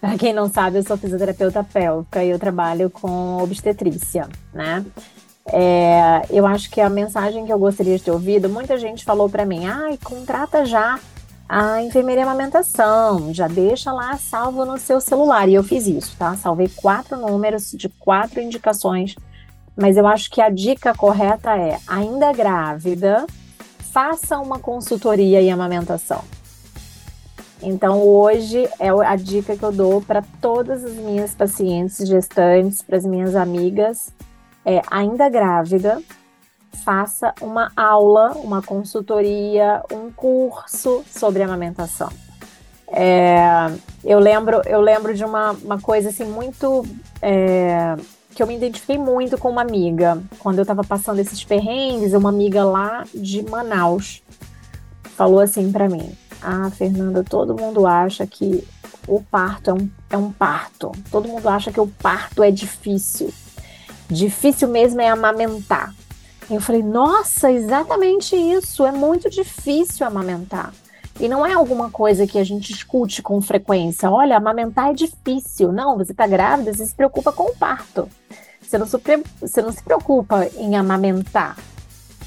Para 0.00 0.16
quem 0.16 0.32
não 0.32 0.52
sabe, 0.52 0.78
eu 0.78 0.82
sou 0.82 0.96
fisioterapeuta 0.96 1.62
pélvica 1.62 2.24
e 2.24 2.30
eu 2.30 2.38
trabalho 2.38 2.90
com 2.90 3.38
obstetrícia, 3.42 4.28
né? 4.52 4.84
É, 5.46 6.22
eu 6.30 6.46
acho 6.46 6.70
que 6.70 6.80
a 6.80 6.88
mensagem 6.88 7.44
que 7.44 7.52
eu 7.52 7.58
gostaria 7.58 7.96
de 7.96 8.04
ter 8.04 8.10
ouvido, 8.10 8.48
muita 8.48 8.78
gente 8.78 9.04
falou 9.04 9.28
para 9.28 9.44
mim, 9.44 9.66
ai, 9.66 9.98
contrata 10.02 10.64
já 10.64 10.98
a 11.48 11.82
enfermeira 11.82 12.22
amamentação, 12.22 13.34
já 13.34 13.46
deixa 13.46 13.92
lá 13.92 14.16
salvo 14.16 14.64
no 14.64 14.78
seu 14.78 15.00
celular. 15.00 15.48
E 15.48 15.54
eu 15.54 15.62
fiz 15.62 15.86
isso, 15.86 16.16
tá? 16.16 16.34
Salvei 16.36 16.68
quatro 16.68 17.16
números 17.16 17.72
de 17.72 17.88
quatro 17.88 18.40
indicações, 18.40 19.14
mas 19.76 19.96
eu 19.96 20.06
acho 20.06 20.30
que 20.30 20.40
a 20.40 20.50
dica 20.50 20.94
correta 20.94 21.56
é, 21.56 21.78
ainda 21.86 22.32
grávida, 22.32 23.26
faça 23.78 24.38
uma 24.38 24.58
consultoria 24.58 25.40
em 25.40 25.52
amamentação. 25.52 26.22
Então, 27.62 28.02
hoje 28.02 28.68
é 28.80 28.88
a 28.88 29.14
dica 29.14 29.56
que 29.56 29.62
eu 29.62 29.70
dou 29.70 30.02
para 30.02 30.22
todas 30.40 30.84
as 30.84 30.94
minhas 30.94 31.34
pacientes 31.34 32.06
gestantes, 32.08 32.82
para 32.82 32.96
as 32.96 33.04
minhas 33.04 33.36
amigas, 33.36 34.12
é 34.64 34.82
ainda 34.90 35.28
grávida, 35.28 36.02
faça 36.84 37.32
uma 37.40 37.70
aula, 37.76 38.32
uma 38.32 38.62
consultoria, 38.62 39.82
um 39.92 40.10
curso 40.10 41.04
sobre 41.06 41.42
amamentação. 41.42 42.10
É, 42.88 43.70
eu 44.04 44.18
lembro, 44.18 44.60
eu 44.66 44.80
lembro 44.80 45.14
de 45.14 45.24
uma, 45.24 45.52
uma 45.52 45.80
coisa 45.80 46.10
assim 46.10 46.24
muito 46.24 46.84
é, 47.22 47.96
que 48.34 48.42
eu 48.42 48.46
me 48.46 48.56
identifiquei 48.56 48.98
muito 48.98 49.38
com 49.38 49.50
uma 49.50 49.62
amiga 49.62 50.22
quando 50.38 50.58
eu 50.58 50.62
estava 50.62 50.82
passando 50.82 51.18
esses 51.18 51.42
perrengues. 51.44 52.12
Uma 52.12 52.28
amiga 52.28 52.64
lá 52.64 53.04
de 53.14 53.42
Manaus 53.42 54.22
falou 55.16 55.40
assim 55.40 55.70
para 55.70 55.88
mim: 55.88 56.12
Ah, 56.40 56.70
Fernanda, 56.70 57.22
todo 57.22 57.56
mundo 57.56 57.86
acha 57.86 58.26
que 58.26 58.66
o 59.06 59.22
parto 59.22 59.70
é 59.70 59.74
um, 59.74 59.90
é 60.10 60.16
um 60.16 60.32
parto. 60.32 60.92
Todo 61.10 61.28
mundo 61.28 61.48
acha 61.48 61.72
que 61.72 61.80
o 61.80 61.86
parto 61.86 62.42
é 62.42 62.50
difícil. 62.50 63.32
Difícil 64.08 64.68
mesmo 64.68 65.00
é 65.00 65.08
amamentar. 65.08 65.94
Eu 66.50 66.60
falei, 66.60 66.82
nossa, 66.82 67.50
exatamente 67.50 68.36
isso. 68.36 68.84
É 68.84 68.92
muito 68.92 69.30
difícil 69.30 70.06
amamentar. 70.06 70.72
E 71.22 71.28
não 71.28 71.46
é 71.46 71.52
alguma 71.52 71.88
coisa 71.88 72.26
que 72.26 72.36
a 72.36 72.42
gente 72.42 72.72
escute 72.72 73.22
com 73.22 73.40
frequência. 73.40 74.10
Olha, 74.10 74.36
amamentar 74.36 74.90
é 74.90 74.92
difícil. 74.92 75.70
Não, 75.70 75.96
você 75.96 76.10
está 76.10 76.26
grávida, 76.26 76.74
você 76.74 76.84
se 76.84 76.92
preocupa 76.92 77.30
com 77.30 77.44
o 77.44 77.56
parto. 77.56 78.08
Você 78.60 78.76
não, 78.76 78.86
se, 78.86 78.98
você 79.40 79.62
não 79.62 79.70
se 79.70 79.80
preocupa 79.84 80.48
em 80.56 80.74
amamentar. 80.74 81.56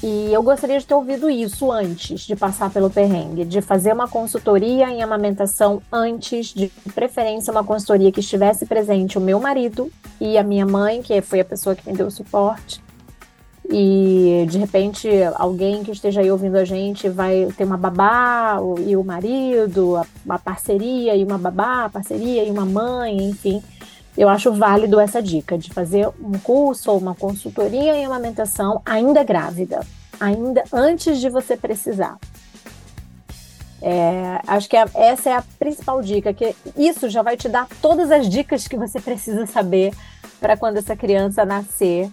E 0.02 0.32
eu 0.32 0.42
gostaria 0.42 0.78
de 0.78 0.86
ter 0.86 0.94
ouvido 0.94 1.28
isso 1.28 1.70
antes 1.70 2.22
de 2.22 2.34
passar 2.34 2.70
pelo 2.70 2.88
perrengue, 2.88 3.44
de 3.44 3.60
fazer 3.60 3.92
uma 3.92 4.08
consultoria 4.08 4.88
em 4.88 5.02
amamentação 5.02 5.82
antes, 5.92 6.54
de 6.54 6.72
preferência 6.94 7.50
uma 7.50 7.64
consultoria 7.64 8.10
que 8.10 8.20
estivesse 8.20 8.64
presente 8.64 9.18
o 9.18 9.20
meu 9.20 9.38
marido 9.38 9.92
e 10.18 10.38
a 10.38 10.42
minha 10.42 10.64
mãe, 10.64 11.02
que 11.02 11.20
foi 11.20 11.40
a 11.40 11.44
pessoa 11.44 11.76
que 11.76 11.86
me 11.86 11.94
deu 11.94 12.10
suporte, 12.10 12.82
e 13.70 14.46
de 14.48 14.58
repente 14.58 15.08
alguém 15.34 15.82
que 15.82 15.90
esteja 15.90 16.20
aí 16.20 16.30
ouvindo 16.30 16.56
a 16.56 16.64
gente 16.64 17.08
vai 17.08 17.48
ter 17.56 17.64
uma 17.64 17.76
babá 17.76 18.58
e 18.86 18.96
o 18.96 19.02
marido, 19.02 20.00
uma 20.24 20.38
parceria 20.38 21.16
e 21.16 21.24
uma 21.24 21.38
babá, 21.38 21.88
parceria 21.88 22.44
e 22.44 22.50
uma 22.50 22.64
mãe, 22.64 23.16
enfim. 23.16 23.62
Eu 24.16 24.28
acho 24.28 24.52
válido 24.52 24.98
essa 24.98 25.22
dica 25.22 25.58
de 25.58 25.72
fazer 25.72 26.08
um 26.20 26.38
curso 26.38 26.90
ou 26.90 26.98
uma 26.98 27.14
consultoria 27.14 27.94
em 27.94 28.06
amamentação 28.06 28.80
ainda 28.84 29.22
grávida, 29.22 29.80
ainda 30.18 30.64
antes 30.72 31.20
de 31.20 31.28
você 31.28 31.56
precisar. 31.56 32.16
É, 33.82 34.40
acho 34.46 34.68
que 34.68 34.76
essa 34.76 35.30
é 35.30 35.32
a 35.34 35.44
principal 35.58 36.00
dica, 36.00 36.32
que 36.32 36.56
isso 36.76 37.10
já 37.10 37.20
vai 37.20 37.36
te 37.36 37.48
dar 37.48 37.68
todas 37.82 38.10
as 38.10 38.28
dicas 38.28 38.66
que 38.66 38.76
você 38.76 38.98
precisa 39.00 39.44
saber 39.46 39.92
para 40.40 40.56
quando 40.56 40.78
essa 40.78 40.96
criança 40.96 41.44
nascer 41.44 42.10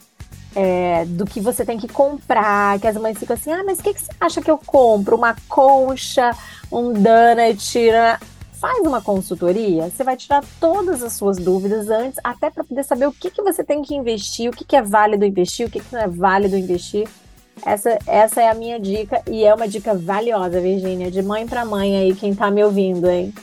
é, 0.55 1.05
do 1.05 1.25
que 1.25 1.39
você 1.39 1.65
tem 1.65 1.77
que 1.77 1.87
comprar, 1.87 2.79
que 2.79 2.87
as 2.87 2.95
mães 2.95 3.17
ficam 3.17 3.35
assim, 3.35 3.51
ah, 3.51 3.63
mas 3.65 3.79
o 3.79 3.83
que, 3.83 3.93
que 3.93 4.01
você 4.01 4.11
acha 4.19 4.41
que 4.41 4.51
eu 4.51 4.57
compro? 4.57 5.15
Uma 5.15 5.35
concha, 5.47 6.31
um 6.71 6.93
donut? 6.93 7.91
Né? 7.91 8.19
Faz 8.53 8.79
uma 8.85 9.01
consultoria, 9.01 9.89
você 9.89 10.03
vai 10.03 10.15
tirar 10.15 10.43
todas 10.59 11.03
as 11.03 11.13
suas 11.13 11.37
dúvidas 11.37 11.89
antes, 11.89 12.19
até 12.23 12.49
para 12.49 12.63
poder 12.63 12.83
saber 12.83 13.07
o 13.07 13.11
que, 13.11 13.29
que 13.29 13.41
você 13.41 13.63
tem 13.63 13.81
que 13.81 13.93
investir, 13.93 14.49
o 14.49 14.53
que, 14.53 14.63
que 14.63 14.75
é 14.75 14.81
válido 14.81 15.25
investir, 15.25 15.67
o 15.67 15.69
que, 15.69 15.81
que 15.81 15.93
não 15.93 16.01
é 16.01 16.07
válido 16.07 16.55
investir. 16.55 17.07
Essa, 17.65 17.99
essa 18.07 18.41
é 18.41 18.49
a 18.49 18.53
minha 18.53 18.79
dica 18.79 19.21
e 19.29 19.43
é 19.43 19.53
uma 19.53 19.67
dica 19.67 19.93
valiosa, 19.93 20.61
Virgínia, 20.61 21.11
de 21.11 21.21
mãe 21.21 21.45
para 21.45 21.65
mãe 21.65 21.97
aí, 21.97 22.15
quem 22.15 22.33
tá 22.33 22.49
me 22.49 22.63
ouvindo, 22.63 23.09
hein? 23.09 23.33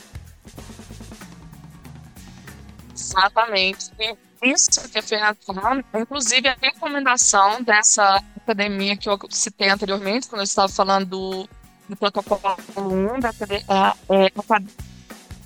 Exatamente 2.95 3.91
isso 4.41 4.89
que 4.89 4.99
a 4.99 5.03
Fernanda 5.03 5.37
falando, 5.45 5.85
inclusive 5.93 6.47
a 6.47 6.57
recomendação 6.59 7.61
dessa 7.61 8.23
academia 8.35 8.97
que 8.97 9.07
eu 9.07 9.19
citei 9.29 9.69
anteriormente, 9.69 10.27
quando 10.27 10.41
eu 10.41 10.45
estava 10.45 10.67
falando 10.67 11.05
do, 11.05 11.49
protocolo 11.95 12.39
1 12.77 13.19
da 13.19 13.29
é, 13.29 14.25
é, 14.27 14.31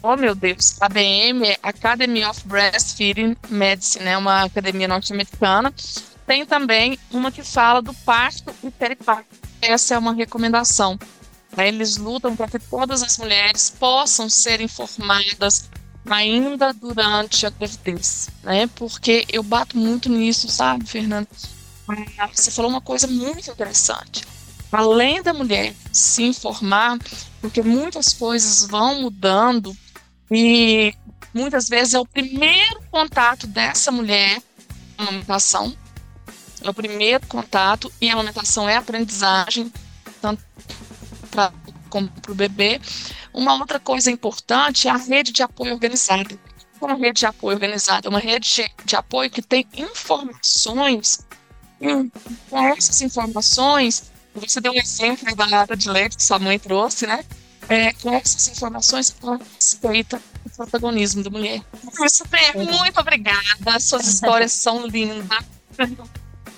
oh 0.01 0.15
meu 0.15 0.35
Deus, 0.35 0.79
ABM, 0.81 1.57
Academy 1.63 2.23
of 2.23 2.47
Breastfeeding 2.47 3.35
Medicine, 3.49 4.05
né, 4.05 4.17
uma 4.17 4.43
academia 4.43 4.87
norte-americana, 4.87 5.73
tem 6.25 6.45
também 6.45 6.97
uma 7.11 7.31
que 7.31 7.43
fala 7.43 7.81
do 7.81 7.93
parto 7.93 8.53
e 8.63 8.71
periparto. 8.71 9.27
Essa 9.61 9.95
é 9.95 9.97
uma 9.97 10.13
recomendação. 10.13 10.97
Eles 11.57 11.97
lutam 11.97 12.35
para 12.35 12.47
que 12.47 12.59
todas 12.59 13.01
as 13.01 13.17
mulheres 13.17 13.69
possam 13.69 14.29
ser 14.29 14.59
informadas 14.61 15.69
ainda 16.09 16.73
durante 16.73 17.45
a 17.45 17.49
gravidez, 17.49 18.29
né? 18.43 18.67
Porque 18.75 19.25
eu 19.29 19.41
bato 19.41 19.77
muito 19.77 20.09
nisso, 20.09 20.47
sabe, 20.49 20.85
Fernanda? 20.85 21.27
Ah, 22.17 22.29
você 22.33 22.51
falou 22.51 22.69
uma 22.69 22.81
coisa 22.81 23.07
muito 23.07 23.49
interessante. 23.49 24.23
Além 24.71 25.21
da 25.21 25.33
mulher 25.33 25.73
se 25.91 26.23
informar, 26.23 26.97
porque 27.39 27.61
muitas 27.61 28.13
coisas 28.13 28.67
vão 28.67 29.01
mudando 29.01 29.75
e 30.29 30.93
muitas 31.33 31.69
vezes 31.69 31.93
é 31.93 31.99
o 31.99 32.05
primeiro 32.05 32.81
contato 32.89 33.47
dessa 33.47 33.91
mulher 33.91 34.41
com 34.97 35.03
a 35.03 35.07
amamentação. 35.07 35.75
É 36.61 36.69
o 36.69 36.73
primeiro 36.73 37.25
contato 37.27 37.91
e 38.01 38.09
a 38.09 38.13
amamentação 38.13 38.67
é 38.67 38.75
aprendizagem, 38.75 39.71
tanto 40.21 40.43
para 41.29 41.53
o 42.27 42.35
bebê. 42.35 42.81
Uma 43.35 43.53
outra 43.55 43.81
coisa 43.81 44.09
importante 44.09 44.87
é 44.87 44.91
a 44.91 44.95
rede 44.95 45.33
de 45.33 45.43
apoio 45.43 45.73
organizada. 45.73 46.39
Uma 46.79 46.95
rede 46.95 47.19
de 47.19 47.25
apoio 47.25 47.55
organizada, 47.55 48.09
uma 48.09 48.19
rede 48.19 48.71
de, 48.85 48.95
apoio 48.95 49.29
que 49.29 49.41
tem 49.41 49.67
informações. 49.75 51.19
E 51.81 52.09
com 52.49 52.57
essas 52.69 53.01
informações, 53.01 54.11
você 54.33 54.61
deu 54.61 54.71
um 54.71 54.75
exemplo 54.75 55.35
da 55.35 55.45
lata 55.45 55.75
de 55.75 55.89
leite 55.89 56.15
que 56.15 56.23
sua 56.23 56.39
mãe 56.39 56.57
trouxe, 56.57 57.05
né? 57.05 57.25
É, 57.67 57.91
com 57.93 58.13
essas 58.13 58.47
informações, 58.47 59.13
ela 59.21 59.37
respeita 59.55 60.21
o 60.45 60.49
protagonismo 60.51 61.21
da 61.21 61.29
mulher. 61.29 61.61
Isso, 62.05 62.23
muito 62.53 62.99
obrigada. 63.01 63.79
Suas 63.81 64.07
histórias 64.07 64.53
são 64.53 64.87
lindas. 64.87 65.27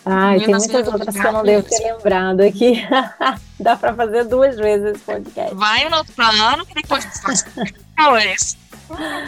Ai, 0.10 0.40
tem 0.40 0.56
muitas 0.56 0.88
outras 0.88 1.16
que 1.16 1.28
eu 1.28 1.34
não 1.34 1.44
devo 1.44 1.68
ter 1.68 1.80
lembrado 1.80 2.42
aqui. 2.42 2.82
Dá 3.60 3.76
para 3.76 3.94
fazer 3.94 4.24
duas 4.24 4.56
vezes 4.56 4.96
esse 4.96 5.00
podcast. 5.00 5.54
Vai 5.54 5.84
anotando, 5.84 6.66
que 6.66 6.74
depois 6.74 7.06
depois. 7.06 8.58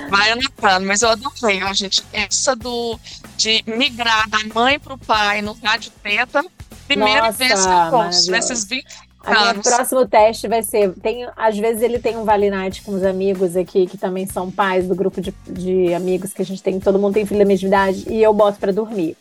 Vai 0.09 0.31
anotando, 0.31 0.85
mas 0.85 1.01
eu 1.01 1.09
adorei, 1.09 1.61
ó, 1.63 1.73
gente. 1.73 2.03
Essa 2.13 2.55
do 2.55 2.97
de 3.35 3.63
migrar 3.67 4.29
da 4.29 4.39
mãe 4.53 4.79
para 4.79 4.93
o 4.93 4.97
pai 4.97 5.41
no 5.41 5.53
rádio 5.53 5.91
teta, 6.01 6.45
primeira 6.87 7.27
Nossa, 7.27 7.37
vez 7.37 7.65
que 7.65 7.71
eu 7.71 7.89
posso, 7.89 8.31
nesses 8.31 8.63
20 8.65 8.85
anos. 9.25 9.65
O 9.65 9.69
próximo 9.69 10.07
teste 10.07 10.47
vai 10.47 10.63
ser. 10.63 10.93
Tem, 10.93 11.27
às 11.35 11.57
vezes 11.57 11.81
ele 11.81 11.99
tem 11.99 12.17
um 12.17 12.23
Vale 12.23 12.49
Night 12.49 12.81
com 12.81 12.93
os 12.93 13.03
amigos 13.03 13.55
aqui, 13.55 13.85
que 13.87 13.97
também 13.97 14.25
são 14.25 14.49
pais 14.49 14.87
do 14.87 14.95
grupo 14.95 15.19
de, 15.19 15.33
de 15.47 15.93
amigos 15.93 16.33
que 16.33 16.41
a 16.41 16.45
gente 16.45 16.61
tem, 16.63 16.79
todo 16.79 16.99
mundo 16.99 17.13
tem 17.13 17.25
filho 17.25 17.39
da 17.39 17.45
mesma 17.45 17.67
idade, 17.67 18.05
e 18.09 18.21
eu 18.21 18.33
boto 18.33 18.59
para 18.59 18.71
dormir. 18.71 19.17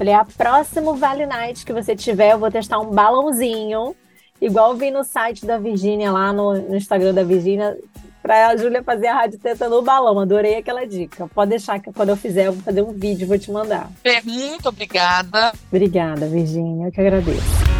Falei, 0.00 0.14
a 0.14 0.24
próximo 0.24 0.94
Vale 0.94 1.26
Night 1.26 1.62
que 1.62 1.74
você 1.74 1.94
tiver, 1.94 2.32
eu 2.32 2.38
vou 2.38 2.50
testar 2.50 2.78
um 2.78 2.86
balãozinho, 2.86 3.94
igual 4.40 4.74
vi 4.74 4.90
no 4.90 5.04
site 5.04 5.44
da 5.44 5.58
Virgínia, 5.58 6.10
lá 6.10 6.32
no, 6.32 6.54
no 6.54 6.74
Instagram 6.74 7.12
da 7.12 7.22
Virgínia, 7.22 7.76
para 8.22 8.46
a 8.46 8.56
Júlia 8.56 8.82
fazer 8.82 9.08
a 9.08 9.14
rádio 9.14 9.38
teta 9.38 9.68
no 9.68 9.82
balão. 9.82 10.18
Adorei 10.18 10.56
aquela 10.56 10.86
dica. 10.86 11.28
Pode 11.34 11.50
deixar 11.50 11.80
que 11.80 11.92
quando 11.92 12.08
eu 12.08 12.16
fizer, 12.16 12.46
eu 12.46 12.54
vou 12.54 12.62
fazer 12.62 12.80
um 12.80 12.92
vídeo, 12.92 13.28
vou 13.28 13.38
te 13.38 13.52
mandar. 13.52 13.90
Muito 14.24 14.70
obrigada. 14.70 15.52
Obrigada, 15.70 16.26
Virgínia. 16.26 16.86
Eu 16.86 16.92
que 16.92 17.00
agradeço. 17.02 17.79